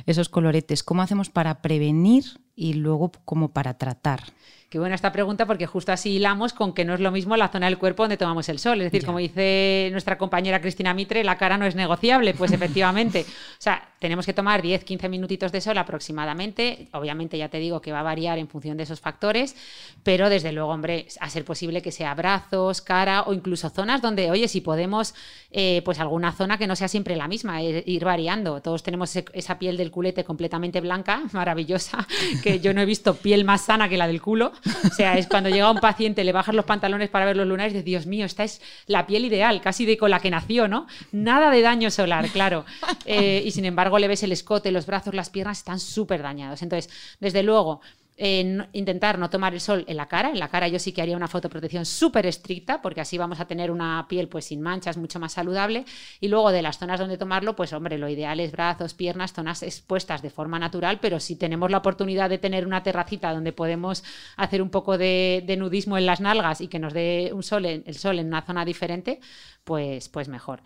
esos 0.05 0.29
coloretes. 0.29 0.83
¿Cómo 0.83 1.01
hacemos 1.01 1.29
para 1.29 1.61
prevenir 1.63 2.25
y 2.55 2.73
luego 2.73 3.11
como 3.25 3.49
para 3.49 3.75
tratar? 3.75 4.21
Qué 4.69 4.79
buena 4.79 4.95
esta 4.95 5.11
pregunta 5.11 5.45
porque 5.45 5.67
justo 5.67 5.91
así 5.91 6.13
hilamos 6.13 6.51
con 6.51 6.73
que 6.73 6.85
no 6.85 6.95
es 6.95 6.99
lo 6.99 7.11
mismo 7.11 7.37
la 7.37 7.49
zona 7.49 7.67
del 7.67 7.77
cuerpo 7.77 8.03
donde 8.03 8.17
tomamos 8.17 8.49
el 8.49 8.59
sol. 8.59 8.81
Es 8.81 8.85
decir, 8.85 9.01
ya. 9.01 9.05
como 9.05 9.19
dice 9.19 9.89
nuestra 9.91 10.17
compañera 10.17 10.59
Cristina 10.59 10.93
Mitre, 10.93 11.23
la 11.23 11.37
cara 11.37 11.57
no 11.57 11.65
es 11.65 11.75
negociable. 11.75 12.33
Pues 12.33 12.51
efectivamente, 12.53 13.25
o 13.27 13.61
sea, 13.61 13.87
tenemos 13.99 14.25
que 14.25 14.33
tomar 14.33 14.61
10-15 14.61 15.07
minutitos 15.09 15.51
de 15.51 15.61
sol 15.61 15.77
aproximadamente. 15.77 16.89
Obviamente 16.93 17.37
ya 17.37 17.49
te 17.49 17.59
digo 17.59 17.81
que 17.81 17.91
va 17.91 17.99
a 17.99 18.03
variar 18.03 18.37
en 18.37 18.47
función 18.47 18.75
de 18.77 18.83
esos 18.83 18.99
factores, 18.99 19.55
pero 20.03 20.29
desde 20.29 20.51
luego, 20.51 20.71
hombre, 20.71 21.07
a 21.19 21.29
ser 21.29 21.45
posible 21.45 21.81
que 21.81 21.91
sea 21.91 22.13
brazos, 22.13 22.81
cara 22.81 23.23
o 23.23 23.33
incluso 23.33 23.69
zonas 23.69 24.01
donde, 24.01 24.29
oye, 24.31 24.47
si 24.47 24.61
podemos, 24.61 25.15
eh, 25.51 25.81
pues 25.85 25.99
alguna 25.99 26.33
zona 26.33 26.57
que 26.57 26.67
no 26.67 26.75
sea 26.75 26.87
siempre 26.87 27.15
la 27.15 27.27
misma, 27.27 27.61
eh, 27.61 27.83
ir 27.85 28.03
variando. 28.03 28.61
Todos 28.61 28.83
tenemos 28.83 29.15
esa 29.15 29.59
piel 29.59 29.77
del 29.77 29.91
culete 29.91 30.23
completamente 30.23 30.81
blanca, 30.81 31.23
maravillosa, 31.31 32.05
que 32.43 32.59
yo 32.59 32.73
no 32.73 32.81
he 32.81 32.85
visto 32.85 33.15
piel 33.15 33.45
más 33.45 33.61
sana 33.61 33.87
que 33.87 33.97
la 33.97 34.07
del 34.07 34.21
culo. 34.21 34.51
O 34.85 34.93
sea, 34.93 35.17
es 35.17 35.27
cuando 35.27 35.49
llega 35.49 35.69
un 35.69 35.79
paciente, 35.79 36.23
le 36.23 36.31
bajas 36.31 36.55
los 36.55 36.65
pantalones 36.65 37.09
para 37.09 37.25
ver 37.25 37.37
los 37.37 37.47
lunares 37.47 37.73
dices, 37.73 37.85
Dios 37.85 38.05
mío, 38.05 38.25
esta 38.25 38.43
es 38.43 38.61
la 38.87 39.05
piel 39.07 39.25
ideal, 39.25 39.61
casi 39.61 39.85
de 39.85 39.97
con 39.97 40.11
la 40.11 40.19
que 40.19 40.29
nació, 40.29 40.67
¿no? 40.67 40.87
Nada 41.11 41.49
de 41.49 41.61
daño 41.61 41.91
solar, 41.91 42.29
claro. 42.29 42.65
Eh, 43.05 43.43
y 43.45 43.51
sin 43.51 43.65
embargo, 43.65 43.99
le 43.99 44.07
ves 44.07 44.23
el 44.23 44.31
escote, 44.31 44.71
los 44.71 44.85
brazos, 44.85 45.13
las 45.13 45.29
piernas 45.29 45.59
están 45.59 45.79
súper 45.79 46.23
dañados. 46.23 46.61
Entonces, 46.63 46.91
desde 47.19 47.43
luego, 47.43 47.81
eh, 48.17 48.65
intentar 48.71 49.19
no 49.19 49.29
tomar 49.29 49.53
el 49.53 49.59
sol 49.59 49.83
en 49.87 49.97
la 49.97 50.07
cara. 50.07 50.29
En 50.29 50.39
la 50.39 50.47
cara 50.47 50.67
yo 50.67 50.79
sí 50.79 50.93
que 50.93 51.01
haría 51.01 51.17
una 51.17 51.27
fotoprotección 51.27 51.85
súper 51.85 52.25
estricta, 52.25 52.81
porque 52.81 53.01
así 53.01 53.17
vamos 53.17 53.39
a 53.39 53.45
tener 53.45 53.71
una 53.71 54.05
piel 54.07 54.29
pues 54.29 54.45
sin 54.45 54.61
manchas, 54.61 54.95
mucho 54.95 55.19
más 55.19 55.33
saludable. 55.33 55.85
Y 56.21 56.29
luego 56.29 56.51
de 56.51 56.61
las 56.61 56.77
zonas 56.77 56.99
donde 56.99 57.17
tomarlo, 57.17 57.55
pues 57.55 57.73
hombre, 57.73 57.97
lo 57.97 58.07
ideal 58.07 58.39
es 58.39 58.51
brazos, 58.51 58.93
piernas, 58.93 59.33
zonas 59.33 59.63
expuestas 59.63 60.21
de 60.21 60.29
forma 60.29 60.59
natural, 60.59 60.99
pero 61.01 61.19
si 61.19 61.35
tenemos 61.35 61.69
la 61.71 61.79
oportunidad 61.79 62.29
de 62.29 62.37
tener 62.37 62.65
una 62.65 62.83
terracita 62.83 63.33
donde 63.33 63.51
podemos 63.51 64.03
hacer 64.37 64.61
un 64.61 64.69
poco 64.69 64.97
de, 64.97 65.43
nudismo 65.57 65.97
en 65.97 66.05
las 66.05 66.21
nalgas 66.21 66.61
y 66.61 66.67
que 66.67 66.79
nos 66.79 66.93
dé 66.93 67.31
un 67.33 67.43
sol 67.43 67.65
en, 67.65 67.83
el 67.85 67.95
sol 67.95 68.19
en 68.19 68.27
una 68.27 68.41
zona 68.41 68.65
diferente, 68.65 69.19
pues, 69.63 70.09
pues 70.09 70.27
mejor. 70.27 70.61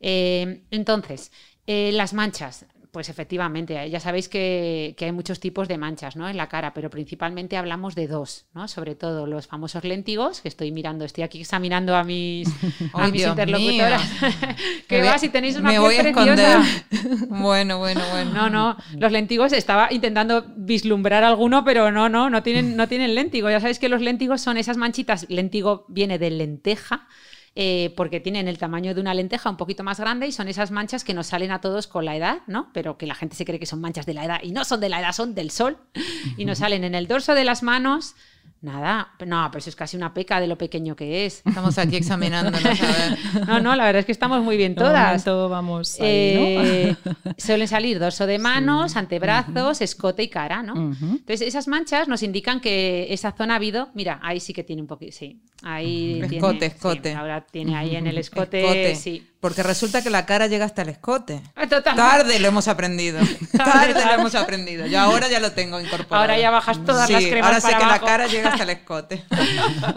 Eh, 0.00 0.62
entonces, 0.70 1.32
eh, 1.66 1.90
las 1.92 2.12
manchas 2.12 2.66
Pues 2.92 3.08
efectivamente, 3.08 3.88
ya 3.88 4.00
sabéis 4.00 4.28
que, 4.28 4.94
hay 5.00 5.12
muchos 5.12 5.40
tipos 5.40 5.66
de 5.66 5.78
manchas 5.78 6.14
¿no? 6.14 6.28
en 6.28 6.36
la 6.36 6.50
cara, 6.50 6.74
pero 6.74 6.90
principalmente 6.90 7.56
hablamos 7.56 7.94
de 7.94 8.06
dos, 8.06 8.44
¿no? 8.52 8.68
sobre 8.68 8.94
todo 8.94 9.26
los 9.26 9.46
famosos 9.46 9.82
léntigos, 9.82 10.42
que 10.42 10.48
estoy 10.48 10.72
mirando, 10.72 11.06
estoy 11.06 11.24
aquí 11.24 11.40
examinando 11.40 11.96
a 11.96 12.04
mis, 12.04 12.50
a 12.92 13.08
mis 13.08 13.26
interlocutoras. 13.26 14.02
que 14.88 15.00
va, 15.00 15.16
si 15.16 15.30
tenéis 15.30 15.56
una 15.56 15.70
me 15.70 15.78
voy 15.78 15.94
a 15.94 16.02
esconder. 16.02 16.58
bueno, 17.30 17.78
bueno, 17.78 18.02
bueno. 18.12 18.30
No, 18.34 18.50
no, 18.50 18.76
los 18.98 19.10
léntigos 19.10 19.54
estaba 19.54 19.90
intentando 19.90 20.44
vislumbrar 20.54 21.24
alguno, 21.24 21.64
pero 21.64 21.90
no, 21.90 22.10
no, 22.10 22.28
no 22.28 22.42
tienen, 22.42 22.76
no 22.76 22.88
tienen 22.88 23.14
léntigo. 23.14 23.48
Ya 23.48 23.60
sabéis 23.60 23.78
que 23.78 23.88
los 23.88 24.02
léntigos 24.02 24.42
son 24.42 24.58
esas 24.58 24.76
manchitas, 24.76 25.24
léntigo 25.30 25.86
viene 25.88 26.18
de 26.18 26.30
lenteja, 26.30 27.08
eh, 27.54 27.92
porque 27.96 28.18
tienen 28.18 28.48
el 28.48 28.56
tamaño 28.56 28.94
de 28.94 29.00
una 29.00 29.12
lenteja 29.12 29.50
un 29.50 29.58
poquito 29.58 29.84
más 29.84 30.00
grande 30.00 30.26
y 30.26 30.32
son 30.32 30.48
esas 30.48 30.70
manchas 30.70 31.04
que 31.04 31.12
nos 31.12 31.26
salen 31.26 31.50
a 31.50 31.60
todos 31.60 31.86
con 31.86 32.04
la 32.06 32.16
edad, 32.16 32.38
¿no? 32.46 32.70
Pero 32.72 32.96
que 32.96 33.06
la 33.06 33.14
gente 33.14 33.36
se 33.36 33.44
cree 33.44 33.58
que 33.58 33.66
son 33.66 33.80
manchas 33.80 34.06
de 34.06 34.14
la 34.14 34.24
edad 34.24 34.40
y 34.42 34.52
no 34.52 34.64
son 34.64 34.80
de 34.80 34.88
la 34.88 35.00
edad, 35.00 35.12
son 35.12 35.34
del 35.34 35.50
sol 35.50 35.76
y 36.38 36.46
nos 36.46 36.58
salen 36.58 36.84
en 36.84 36.94
el 36.94 37.06
dorso 37.06 37.34
de 37.34 37.44
las 37.44 37.62
manos, 37.62 38.14
Nada, 38.62 39.10
no, 39.26 39.48
pero 39.50 39.58
eso 39.58 39.70
es 39.70 39.74
casi 39.74 39.96
una 39.96 40.14
peca 40.14 40.40
de 40.40 40.46
lo 40.46 40.56
pequeño 40.56 40.94
que 40.94 41.26
es. 41.26 41.42
Estamos 41.44 41.78
aquí 41.78 41.96
examinándonos 41.96 42.64
a 42.64 42.86
ver. 42.86 43.18
No, 43.48 43.60
no, 43.60 43.74
la 43.74 43.84
verdad 43.84 44.00
es 44.00 44.06
que 44.06 44.12
estamos 44.12 44.40
muy 44.44 44.56
bien 44.56 44.76
todas. 44.76 45.24
Todo 45.24 45.48
vamos 45.48 45.96
eh, 45.98 46.94
Suelen 47.38 47.66
salir 47.66 47.98
dorso 47.98 48.24
de 48.24 48.38
manos, 48.38 48.94
antebrazos, 48.94 49.80
escote 49.80 50.22
y 50.22 50.28
cara, 50.28 50.62
¿no? 50.62 50.74
Entonces, 50.74 51.42
esas 51.42 51.66
manchas 51.66 52.06
nos 52.06 52.22
indican 52.22 52.60
que 52.60 53.08
esa 53.10 53.32
zona 53.32 53.54
ha 53.54 53.56
habido. 53.56 53.90
Mira, 53.94 54.20
ahí 54.22 54.38
sí 54.38 54.52
que 54.52 54.62
tiene 54.62 54.80
un 54.80 54.88
poquito. 54.88 55.12
Sí, 55.12 55.42
ahí. 55.64 56.20
Escote, 56.22 56.58
tiene, 56.58 56.66
escote. 56.66 57.14
ahora 57.14 57.40
tiene 57.40 57.76
ahí 57.76 57.96
en 57.96 58.06
el 58.06 58.18
escote. 58.18 58.94
Sí. 58.94 59.26
Porque 59.42 59.64
resulta 59.64 60.02
que 60.02 60.08
la 60.08 60.24
cara 60.24 60.46
llega 60.46 60.64
hasta 60.64 60.82
el 60.82 60.90
escote. 60.90 61.42
Ah, 61.56 61.66
Tarde 61.66 62.38
lo 62.38 62.46
hemos 62.46 62.68
aprendido. 62.68 63.18
Tarde 63.56 64.00
lo 64.04 64.12
hemos 64.12 64.36
aprendido. 64.36 64.86
Yo 64.86 65.00
ahora 65.00 65.26
ya 65.26 65.40
lo 65.40 65.50
tengo 65.50 65.80
incorporado. 65.80 66.22
Ahora 66.22 66.38
ya 66.38 66.52
bajas 66.52 66.84
todas 66.84 67.10
las 67.10 67.24
cremas 67.24 67.46
Ahora 67.46 67.60
sé 67.60 67.76
que 67.76 67.84
la 67.84 67.98
cara 67.98 68.28
llega 68.28 68.50
hasta 68.50 68.62
el 68.62 68.70
escote. 68.78 69.24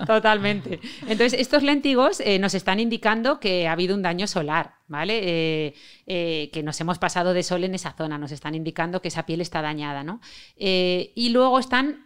Totalmente. 0.08 0.80
Entonces, 1.02 1.40
estos 1.40 1.62
léntigos 1.62 2.22
eh, 2.22 2.40
nos 2.40 2.56
están 2.56 2.80
indicando 2.80 3.40
que 3.40 3.68
ha 3.68 3.74
habido 3.74 3.94
un 3.94 4.02
daño 4.02 4.26
solar, 4.26 4.78
¿vale? 4.88 5.20
Eh, 5.22 5.74
eh, 6.08 6.50
que 6.52 6.64
nos 6.64 6.82
hemos 6.82 6.98
pasado 6.98 7.36
de 7.36 7.44
sol 7.44 7.64
en 7.66 7.76
esa 7.76 7.92
zona, 7.92 8.18
nos 8.18 8.32
están 8.32 8.56
indicando 8.56 9.00
que 9.00 9.10
esa 9.10 9.28
piel 9.28 9.42
está 9.42 9.62
dañada, 9.62 10.04
¿no? 10.04 10.22
y 10.58 11.30
luego 11.30 11.60
están 11.60 12.06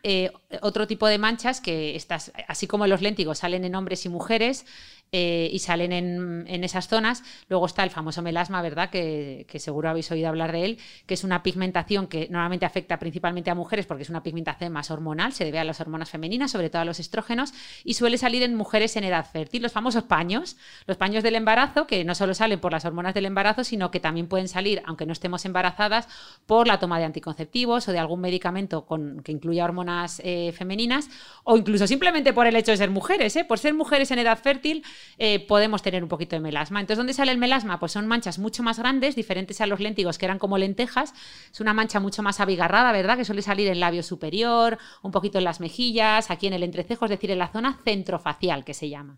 otro 0.62 0.88
tipo 0.88 1.08
de 1.08 1.18
manchas 1.18 1.62
que, 1.62 1.96
estas, 1.96 2.32
así 2.48 2.68
como 2.68 2.88
los 2.88 3.02
léntigos 3.02 3.40
salen 3.40 3.64
en 3.64 3.76
hombres 3.76 4.06
y 4.06 4.10
mujeres, 4.10 4.66
eh, 5.12 5.50
y 5.52 5.60
salen 5.60 5.92
en, 5.92 6.64
esas 6.64 6.88
zonas. 6.88 7.24
Luego 7.48 7.66
está 7.66 7.84
el 7.84 7.90
famoso 7.90 8.22
melasma, 8.22 8.62
¿verdad? 8.62 8.90
Que, 8.92 9.46
seguro 9.58 9.90
habéis 9.90 10.12
oído 10.12 10.30
hablar 10.30 10.52
de 10.52 10.66
él, 10.66 10.78
que 11.08 11.16
es 11.16 11.24
una 11.24 11.42
pigmentación 11.42 12.08
que 12.08 12.28
normalmente 12.30 12.66
afecta 12.66 13.00
principalmente 13.00 13.50
a 13.50 13.56
mujeres 13.56 13.86
porque 13.88 14.04
es 14.04 14.10
una 14.10 14.22
pigmentación 14.22 14.72
más 14.72 14.92
hormonal, 14.92 15.34
se 15.34 15.46
debe 15.46 15.60
a 15.60 15.64
las 15.64 15.82
hormonas 15.82 16.10
femeninas, 16.10 16.52
sobre 16.52 16.70
todo 16.70 16.84
a 16.84 16.86
los 16.86 17.00
estrógenos, 17.00 17.54
y 17.84 17.96
suele 17.96 18.18
salir 18.18 18.44
en 18.44 18.56
mujeres 18.56 18.96
en 18.98 19.04
edad 19.04 19.26
fértil. 19.26 19.64
Los 19.64 19.72
famosos 19.72 20.04
paños, 20.04 20.58
los 20.86 20.98
paños 20.98 21.24
del 21.24 21.36
embarazo, 21.36 21.88
que 21.88 22.06
no 22.06 22.14
solo 22.14 22.34
salen 22.36 22.60
por 22.60 22.72
las 22.72 22.86
hormonas 22.86 23.14
del 23.16 23.26
embarazo, 23.26 23.64
sino 23.64 23.90
que 23.90 24.00
también 24.00 24.28
pueden 24.28 24.48
salir, 24.48 24.82
aunque 24.86 25.06
no 25.06 25.14
estemos 25.14 25.44
embarazadas, 25.46 26.08
por 26.46 26.68
la 26.68 26.80
toma 26.80 27.00
de 27.00 27.06
anticonceptivos 27.06 27.88
o 27.88 27.92
de 27.92 28.00
algún 28.00 28.22
medicamento 28.22 28.86
con, 28.86 29.22
que 29.24 29.32
incluya 29.32 29.66
hormonas 29.66 30.22
eh, 30.24 30.54
femeninas, 30.56 31.10
o 31.44 31.58
incluso 31.58 31.88
simplemente 31.88 32.32
por 32.32 32.46
el 32.46 32.56
hecho 32.56 32.72
de 32.72 32.78
ser 32.78 32.92
mujeres, 32.92 33.36
¿eh? 33.36 33.44
por 33.44 33.58
ser 33.58 33.74
mujeres 33.74 34.12
en 34.12 34.20
edad 34.20 34.38
fértil 34.38 34.84
eh, 35.18 35.46
podemos 35.46 35.82
tener 35.82 36.04
un 36.04 36.10
poquito 36.10 36.36
de 36.36 36.42
melasma. 36.42 36.80
Entonces, 36.80 36.98
¿dónde 36.98 37.14
sale 37.14 37.32
el 37.32 37.38
melasma? 37.38 37.80
Pues 37.80 37.92
son 37.92 38.08
manchas 38.08 38.40
mucho 38.40 38.64
más 38.64 38.80
grandes, 38.80 39.16
diferentes 39.16 39.62
a 39.62 39.68
los 39.68 39.80
léntigos 39.80 40.18
que 40.18 40.26
eran 40.26 40.40
como 40.40 40.58
lentejas. 40.58 41.14
Es 41.52 41.60
una 41.60 41.74
mancha 41.74 42.00
mucho 42.00 42.24
más 42.24 42.40
abigarrada, 42.40 42.92
¿verdad? 42.92 43.18
Que 43.18 43.26
suele 43.26 43.42
salir 43.42 43.68
en 43.68 43.74
el 43.74 43.80
labio 43.80 44.04
superior, 44.04 44.78
un 45.02 45.12
poquito 45.12 45.38
en 45.38 45.44
las 45.44 45.60
mejillas, 45.60 46.32
aquí 46.32 46.48
en 46.48 46.54
el 46.54 46.64
entrecejo, 46.64 47.06
es 47.06 47.12
decir, 47.12 47.32
en 47.32 47.40
la 47.40 47.50
zona 47.50 47.80
centrofacial 47.84 48.64
que 48.64 48.74
se 48.74 48.90
llama. 48.90 49.18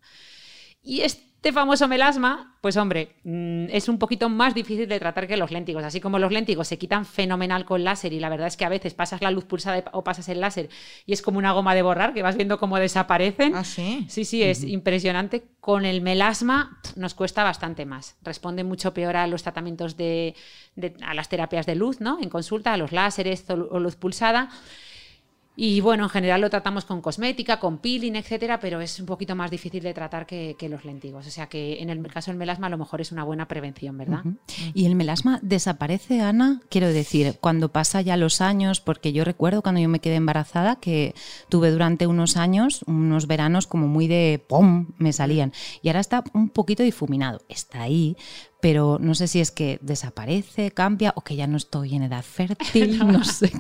Y 0.84 1.02
este 1.02 1.54
famoso 1.54 1.88
melasma, 1.88 2.58
pues 2.62 2.78
hombre, 2.78 3.16
mm, 3.24 3.66
es 3.72 3.90
un 3.90 3.98
poquito 3.98 4.30
más 4.30 4.54
difícil 4.56 4.88
de 4.88 5.00
tratar 5.00 5.28
que 5.28 5.38
los 5.38 5.52
léntigos. 5.52 5.84
Así 5.84 6.00
como 6.00 6.20
los 6.20 6.32
léntigos 6.32 6.68
se 6.68 6.78
quitan 6.78 7.06
fenomenal 7.06 7.66
con 7.66 7.84
láser 7.84 8.14
y 8.14 8.20
la 8.20 8.30
verdad 8.30 8.48
es 8.48 8.58
que 8.58 8.66
a 8.66 8.70
veces 8.70 8.94
pasas 8.94 9.22
la 9.22 9.32
luz 9.32 9.46
pulsada 9.46 9.84
o 9.94 10.04
pasas 10.04 10.30
el 10.30 10.40
láser 10.40 10.70
y 11.06 11.14
es 11.14 11.22
como 11.22 11.38
una 11.38 11.52
goma 11.52 11.76
de 11.76 11.82
borrar 11.82 12.14
que 12.14 12.24
vas 12.24 12.36
viendo 12.36 12.60
cómo 12.60 12.78
desaparecen. 12.78 13.56
¿Ah, 13.56 13.64
sí? 13.64 14.06
Sí, 14.10 14.26
sí, 14.26 14.44
es 14.44 14.64
impresionante. 14.64 15.44
Con 15.60 15.86
el 15.86 16.02
melasma 16.02 16.80
nos 16.96 17.14
cuesta 17.14 17.44
bastante 17.44 17.86
más. 17.86 18.18
Responde 18.24 18.64
mucho 18.64 18.94
peor 18.94 19.18
a 19.18 19.28
los 19.28 19.44
tratamientos 19.44 19.98
de, 19.98 20.36
a 21.04 21.14
las 21.14 21.30
terapias 21.30 21.66
de 21.66 21.76
luz, 21.76 22.02
¿no? 22.02 22.20
En 22.22 22.30
consulta, 22.30 22.74
a 22.74 22.78
los 22.78 22.92
láseres 22.92 23.46
o 23.50 23.80
luz 23.80 23.96
pulsada. 23.96 24.50
Y 25.56 25.82
bueno, 25.82 26.04
en 26.04 26.10
general 26.10 26.40
lo 26.40 26.50
tratamos 26.50 26.86
con 26.86 27.02
cosmética, 27.02 27.60
con 27.60 27.80
peeling, 27.80 28.16
etcétera, 28.16 28.60
pero 28.60 28.80
es 28.80 29.00
un 29.00 29.06
poquito 29.06 29.36
más 29.36 29.52
difícil 29.52 29.84
de 29.84 29.94
tratar 29.94 30.26
que, 30.26 30.56
los 30.70 30.86
lentigos. 30.86 31.28
O 31.28 31.30
sea 31.30 31.48
que 31.48 31.82
en 31.82 31.90
el 31.90 32.02
caso 32.08 32.32
del 32.32 32.38
melasma 32.38 32.68
a 32.68 32.70
lo 32.70 32.78
mejor 32.78 33.02
es 33.02 33.12
una 33.12 33.26
buena 33.26 33.48
prevención, 33.48 33.98
¿verdad? 33.98 34.24
¿Y 34.74 34.86
el 34.86 34.96
melasma 34.96 35.40
desaparece, 35.42 36.22
Ana? 36.22 36.62
Quiero 36.70 36.88
decir, 36.88 37.38
cuando 37.42 37.70
pasa 37.70 38.02
ya 38.02 38.16
los 38.16 38.40
años, 38.40 38.80
porque 38.80 39.12
yo 39.12 39.26
recuerdo 39.26 39.62
cuando 39.62 39.82
yo 39.82 39.90
me 39.90 40.00
quedé 40.00 40.16
embarazada 40.16 40.78
que 40.78 41.14
tuve 41.50 41.72
durante 41.72 42.08
unos 42.08 42.38
años, 42.38 42.84
unos 42.88 43.28
veranos 43.28 43.68
como 43.68 43.88
muy 43.88 44.08
de 44.08 44.42
¡pum! 44.48 44.88
me 44.98 45.12
salían. 45.12 45.52
Y 45.82 45.90
ahora 45.90 46.00
está 46.00 46.24
un 46.34 46.50
poquito 46.50 46.84
difuminado. 46.84 47.42
Está 47.50 47.82
ahí, 47.82 48.16
pero 48.62 48.98
no 49.02 49.16
sé 49.16 49.28
si 49.28 49.42
es 49.42 49.52
que 49.52 49.80
desaparece, 49.82 50.72
cambia 50.72 51.14
o 51.16 51.22
que 51.22 51.36
ya 51.36 51.48
no 51.48 51.58
estoy 51.58 51.96
en 51.96 52.04
edad 52.04 52.24
fértil, 52.24 53.00
no, 53.08 53.24
sé. 53.24 53.52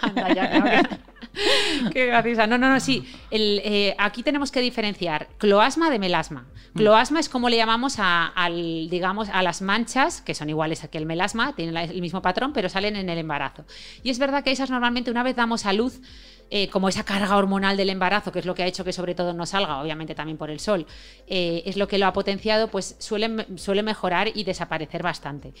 Anda, 0.00 0.34
ya, 0.34 1.00
Qué 1.92 2.06
graciosa. 2.06 2.46
No, 2.46 2.58
no, 2.58 2.70
no, 2.70 2.80
sí. 2.80 3.04
Eh, 3.30 3.94
aquí 3.98 4.22
tenemos 4.22 4.50
que 4.50 4.60
diferenciar 4.60 5.28
cloasma 5.38 5.90
de 5.90 5.98
melasma. 5.98 6.46
Mm. 6.72 6.78
Cloasma 6.78 7.20
es 7.20 7.28
como 7.28 7.48
le 7.48 7.56
llamamos 7.56 7.98
a, 7.98 8.26
al, 8.26 8.88
digamos, 8.88 9.28
a 9.28 9.42
las 9.42 9.62
manchas, 9.62 10.22
que 10.22 10.34
son 10.34 10.48
iguales 10.48 10.86
que 10.90 10.98
el 10.98 11.06
melasma, 11.06 11.54
tienen 11.54 11.76
el 11.76 12.00
mismo 12.00 12.22
patrón, 12.22 12.52
pero 12.52 12.68
salen 12.68 12.96
en 12.96 13.08
el 13.08 13.18
embarazo. 13.18 13.64
Y 14.02 14.10
es 14.10 14.18
verdad 14.18 14.44
que 14.44 14.50
esas 14.50 14.70
normalmente 14.70 15.10
una 15.10 15.22
vez 15.22 15.36
damos 15.36 15.66
a 15.66 15.72
luz, 15.72 16.00
eh, 16.50 16.68
como 16.68 16.88
esa 16.88 17.04
carga 17.04 17.36
hormonal 17.36 17.76
del 17.76 17.90
embarazo, 17.90 18.30
que 18.32 18.38
es 18.38 18.46
lo 18.46 18.54
que 18.54 18.62
ha 18.62 18.66
hecho 18.66 18.84
que 18.84 18.92
sobre 18.92 19.14
todo 19.14 19.32
no 19.32 19.46
salga, 19.46 19.80
obviamente 19.80 20.14
también 20.14 20.38
por 20.38 20.50
el 20.50 20.60
sol, 20.60 20.86
eh, 21.26 21.62
es 21.66 21.76
lo 21.76 21.88
que 21.88 21.98
lo 21.98 22.06
ha 22.06 22.12
potenciado, 22.12 22.68
pues 22.68 22.96
suele, 22.98 23.46
suele 23.56 23.82
mejorar 23.82 24.30
y 24.34 24.44
desaparecer 24.44 25.02
bastante. 25.02 25.54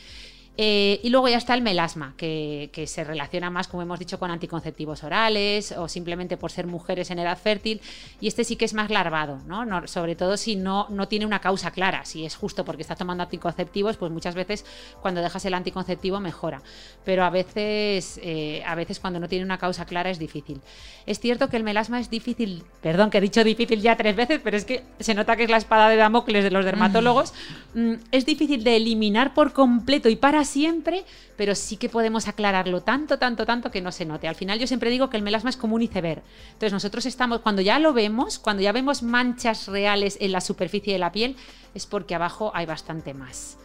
Eh, 0.58 1.00
y 1.02 1.10
luego 1.10 1.28
ya 1.28 1.36
está 1.36 1.54
el 1.54 1.62
melasma, 1.62 2.14
que, 2.16 2.70
se 2.86 3.04
relaciona 3.04 3.50
más, 3.50 3.68
como 3.68 3.82
hemos 3.82 3.98
dicho, 3.98 4.18
con 4.18 4.30
anticonceptivos 4.30 5.04
orales 5.04 5.72
o 5.72 5.88
simplemente 5.88 6.36
por 6.36 6.50
ser 6.50 6.66
mujeres 6.66 7.10
en 7.10 7.18
edad 7.18 7.38
fértil. 7.38 7.80
Y 8.20 8.28
este 8.28 8.44
sí 8.44 8.56
que 8.56 8.64
es 8.64 8.74
más 8.74 8.90
larvado, 8.90 9.38
¿no? 9.46 9.86
sobre 9.86 10.16
todo 10.16 10.36
si 10.36 10.56
no, 10.56 10.86
no 10.88 11.08
tiene 11.08 11.26
una 11.26 11.40
causa 11.40 11.70
clara. 11.70 12.04
Si 12.04 12.24
es 12.24 12.36
justo 12.36 12.64
porque 12.64 12.82
está 12.82 12.96
tomando 12.96 13.22
anticonceptivos, 13.24 13.96
pues 13.96 14.10
muchas 14.10 14.34
veces 14.34 14.64
cuando 15.02 15.20
dejas 15.20 15.44
el 15.44 15.54
anticonceptivo 15.54 16.20
mejora. 16.20 16.62
Pero 17.04 17.24
a 17.24 17.30
veces, 17.30 18.18
eh, 18.22 18.62
a 18.66 18.74
veces 18.74 19.00
cuando 19.00 19.20
no 19.20 19.28
tiene 19.28 19.44
una 19.44 19.58
causa 19.58 19.84
clara 19.84 20.10
es 20.10 20.18
difícil. 20.18 20.60
Es 21.04 21.20
cierto 21.20 21.48
que 21.48 21.56
el 21.56 21.64
melasma 21.64 22.00
es 22.00 22.10
difícil, 22.10 22.64
perdón 22.80 23.10
que 23.10 23.18
he 23.18 23.20
dicho 23.20 23.44
difícil 23.44 23.82
ya 23.82 23.96
tres 23.96 24.16
veces, 24.16 24.40
pero 24.42 24.56
es 24.56 24.64
que 24.64 24.82
se 25.00 25.14
nota 25.14 25.36
que 25.36 25.44
es 25.44 25.50
la 25.50 25.56
espada 25.56 25.88
de 25.88 25.96
Damocles 25.96 26.44
de 26.44 26.50
los 26.50 26.64
dermatólogos. 26.64 27.34
Mm, 27.74 27.94
es 28.10 28.24
difícil 28.24 28.64
de 28.64 28.76
eliminar 28.76 29.34
por 29.34 29.52
completo 29.52 30.08
y 30.08 30.16
para 30.16 30.45
siempre, 30.46 31.04
pero 31.36 31.54
sí 31.54 31.76
que 31.76 31.88
podemos 31.88 32.28
aclararlo 32.28 32.82
tanto, 32.82 33.18
tanto, 33.18 33.44
tanto 33.44 33.70
que 33.70 33.80
no 33.80 33.92
se 33.92 34.04
note. 34.04 34.28
Al 34.28 34.34
final 34.34 34.58
yo 34.58 34.66
siempre 34.66 34.90
digo 34.90 35.10
que 35.10 35.16
el 35.16 35.22
melasma 35.22 35.50
es 35.50 35.56
como 35.56 35.74
un 35.74 35.82
iceberg. 35.82 36.22
Entonces 36.46 36.72
nosotros 36.72 37.04
estamos, 37.06 37.40
cuando 37.40 37.62
ya 37.62 37.78
lo 37.78 37.92
vemos, 37.92 38.38
cuando 38.38 38.62
ya 38.62 38.72
vemos 38.72 39.02
manchas 39.02 39.66
reales 39.68 40.16
en 40.20 40.32
la 40.32 40.40
superficie 40.40 40.92
de 40.92 40.98
la 40.98 41.12
piel, 41.12 41.36
es 41.74 41.86
porque 41.86 42.14
abajo 42.14 42.50
hay 42.54 42.66
bastante 42.66 43.12
más. 43.12 43.58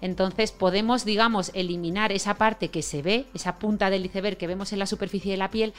Entonces 0.00 0.52
podemos, 0.52 1.04
digamos, 1.04 1.50
eliminar 1.54 2.12
esa 2.12 2.34
parte 2.34 2.68
que 2.68 2.82
se 2.82 3.02
ve, 3.02 3.26
esa 3.34 3.58
punta 3.58 3.90
del 3.90 4.06
iceberg 4.06 4.36
que 4.36 4.46
vemos 4.46 4.72
en 4.72 4.78
la 4.78 4.86
superficie 4.86 5.32
de 5.32 5.38
la 5.38 5.50
piel, 5.50 5.74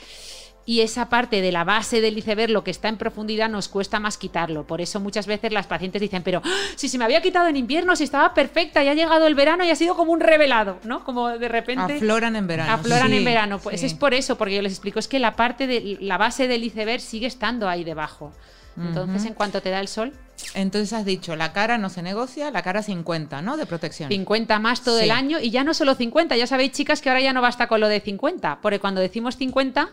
y 0.66 0.80
esa 0.80 1.08
parte 1.08 1.40
de 1.40 1.52
la 1.52 1.64
base 1.64 2.00
del 2.00 2.16
iceberg, 2.18 2.50
lo 2.50 2.62
que 2.62 2.70
está 2.70 2.88
en 2.88 2.96
profundidad, 2.96 3.48
nos 3.48 3.68
cuesta 3.68 3.98
más 3.98 4.16
quitarlo. 4.18 4.66
Por 4.66 4.80
eso 4.80 5.00
muchas 5.00 5.26
veces 5.26 5.52
las 5.52 5.66
pacientes 5.66 6.00
dicen, 6.00 6.22
pero 6.22 6.42
¡ah! 6.44 6.48
si 6.76 6.88
se 6.88 6.98
me 6.98 7.04
había 7.04 7.22
quitado 7.22 7.48
en 7.48 7.56
invierno, 7.56 7.96
si 7.96 8.04
estaba 8.04 8.34
perfecta, 8.34 8.84
y 8.84 8.88
ha 8.88 8.94
llegado 8.94 9.26
el 9.26 9.34
verano 9.34 9.64
y 9.64 9.70
ha 9.70 9.76
sido 9.76 9.96
como 9.96 10.12
un 10.12 10.20
revelado, 10.20 10.78
¿no? 10.84 11.04
Como 11.04 11.28
de 11.28 11.48
repente... 11.48 11.94
Afloran 11.94 12.36
en 12.36 12.46
verano. 12.46 12.72
Afloran 12.72 13.12
en 13.12 13.24
verano. 13.24 13.58
Pues 13.58 13.82
es 13.82 13.94
por 13.94 14.14
eso, 14.14 14.36
porque 14.36 14.56
yo 14.56 14.62
les 14.62 14.72
explico, 14.72 14.98
es 14.98 15.08
que 15.08 15.18
la 15.18 15.34
parte 15.34 15.66
de 15.66 15.98
la 16.00 16.18
base 16.18 16.46
del 16.46 16.62
iceberg 16.64 17.00
sigue 17.00 17.26
estando 17.26 17.68
ahí 17.68 17.84
debajo. 17.84 18.32
Entonces, 18.76 19.26
en 19.26 19.34
cuanto 19.34 19.60
te 19.60 19.70
da 19.70 19.80
el 19.80 19.88
sol. 19.88 20.12
Entonces 20.54 20.92
has 20.92 21.04
dicho, 21.04 21.36
la 21.36 21.52
cara 21.52 21.76
no 21.76 21.90
se 21.90 22.02
negocia, 22.02 22.50
la 22.50 22.62
cara 22.62 22.82
50, 22.82 23.42
¿no? 23.42 23.56
De 23.56 23.66
protección. 23.66 24.08
50 24.08 24.58
más 24.58 24.82
todo 24.82 24.98
el 25.00 25.10
año 25.10 25.38
y 25.38 25.50
ya 25.50 25.64
no 25.64 25.74
solo 25.74 25.94
50, 25.94 26.36
ya 26.36 26.46
sabéis 26.46 26.72
chicas 26.72 27.02
que 27.02 27.10
ahora 27.10 27.20
ya 27.20 27.32
no 27.32 27.42
basta 27.42 27.66
con 27.66 27.80
lo 27.80 27.88
de 27.88 28.00
50, 28.00 28.60
porque 28.62 28.78
cuando 28.78 29.00
decimos 29.02 29.36
50 29.36 29.90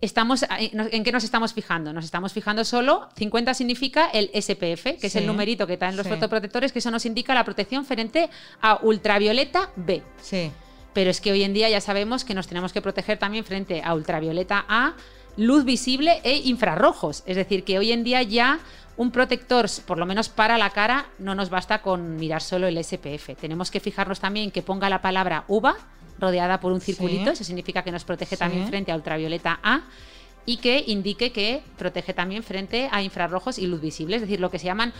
estamos 0.00 0.44
¿en 0.58 1.04
qué 1.04 1.12
nos 1.12 1.24
estamos 1.24 1.54
fijando? 1.54 1.92
Nos 1.92 2.04
estamos 2.04 2.32
fijando 2.32 2.64
solo, 2.64 3.08
50 3.16 3.54
significa 3.54 4.08
el 4.10 4.30
SPF, 4.34 5.00
que 5.00 5.06
es 5.06 5.16
el 5.16 5.26
numerito 5.26 5.66
que 5.66 5.74
está 5.74 5.88
en 5.88 5.96
los 5.96 6.06
fotoprotectores, 6.06 6.72
que 6.72 6.80
eso 6.80 6.90
nos 6.90 7.06
indica 7.06 7.34
la 7.34 7.44
protección 7.44 7.84
frente 7.84 8.28
a 8.60 8.78
ultravioleta 8.82 9.70
B. 9.76 10.02
Sí. 10.20 10.50
Pero 10.92 11.10
es 11.10 11.20
que 11.20 11.32
hoy 11.32 11.42
en 11.42 11.52
día 11.52 11.68
ya 11.68 11.80
sabemos 11.80 12.24
que 12.24 12.34
nos 12.34 12.46
tenemos 12.46 12.72
que 12.72 12.82
proteger 12.82 13.18
también 13.18 13.44
frente 13.44 13.82
a 13.82 13.94
ultravioleta 13.94 14.64
A, 14.68 14.94
luz 15.36 15.64
visible 15.64 16.20
e 16.24 16.36
infrarrojos. 16.36 17.22
Es 17.26 17.36
decir, 17.36 17.64
que 17.64 17.78
hoy 17.78 17.92
en 17.92 18.04
día 18.04 18.22
ya 18.22 18.60
un 18.96 19.10
protector, 19.10 19.66
por 19.86 19.98
lo 19.98 20.06
menos 20.06 20.30
para 20.30 20.56
la 20.56 20.70
cara, 20.70 21.06
no 21.18 21.34
nos 21.34 21.50
basta 21.50 21.82
con 21.82 22.16
mirar 22.16 22.42
solo 22.42 22.66
el 22.66 22.82
SPF. 22.82 23.36
Tenemos 23.38 23.70
que 23.70 23.80
fijarnos 23.80 24.20
también 24.20 24.50
que 24.50 24.62
ponga 24.62 24.88
la 24.88 25.02
palabra 25.02 25.44
uva 25.48 25.76
rodeada 26.18 26.60
por 26.60 26.72
un 26.72 26.80
circulito, 26.80 27.30
eso 27.30 27.44
significa 27.44 27.82
que 27.82 27.92
nos 27.92 28.04
protege 28.04 28.36
también 28.36 28.66
frente 28.68 28.92
a 28.92 28.96
ultravioleta 28.96 29.60
A 29.62 29.82
y 30.46 30.58
que 30.58 30.84
indique 30.86 31.32
que 31.32 31.62
protege 31.76 32.14
también 32.14 32.42
frente 32.42 32.88
a 32.92 33.02
infrarrojos 33.02 33.58
y 33.58 33.66
luz 33.66 33.80
visible, 33.80 34.16
es 34.16 34.22
decir, 34.22 34.40
lo 34.40 34.50
que 34.50 34.58
se 34.58 34.66
llaman 34.66 34.92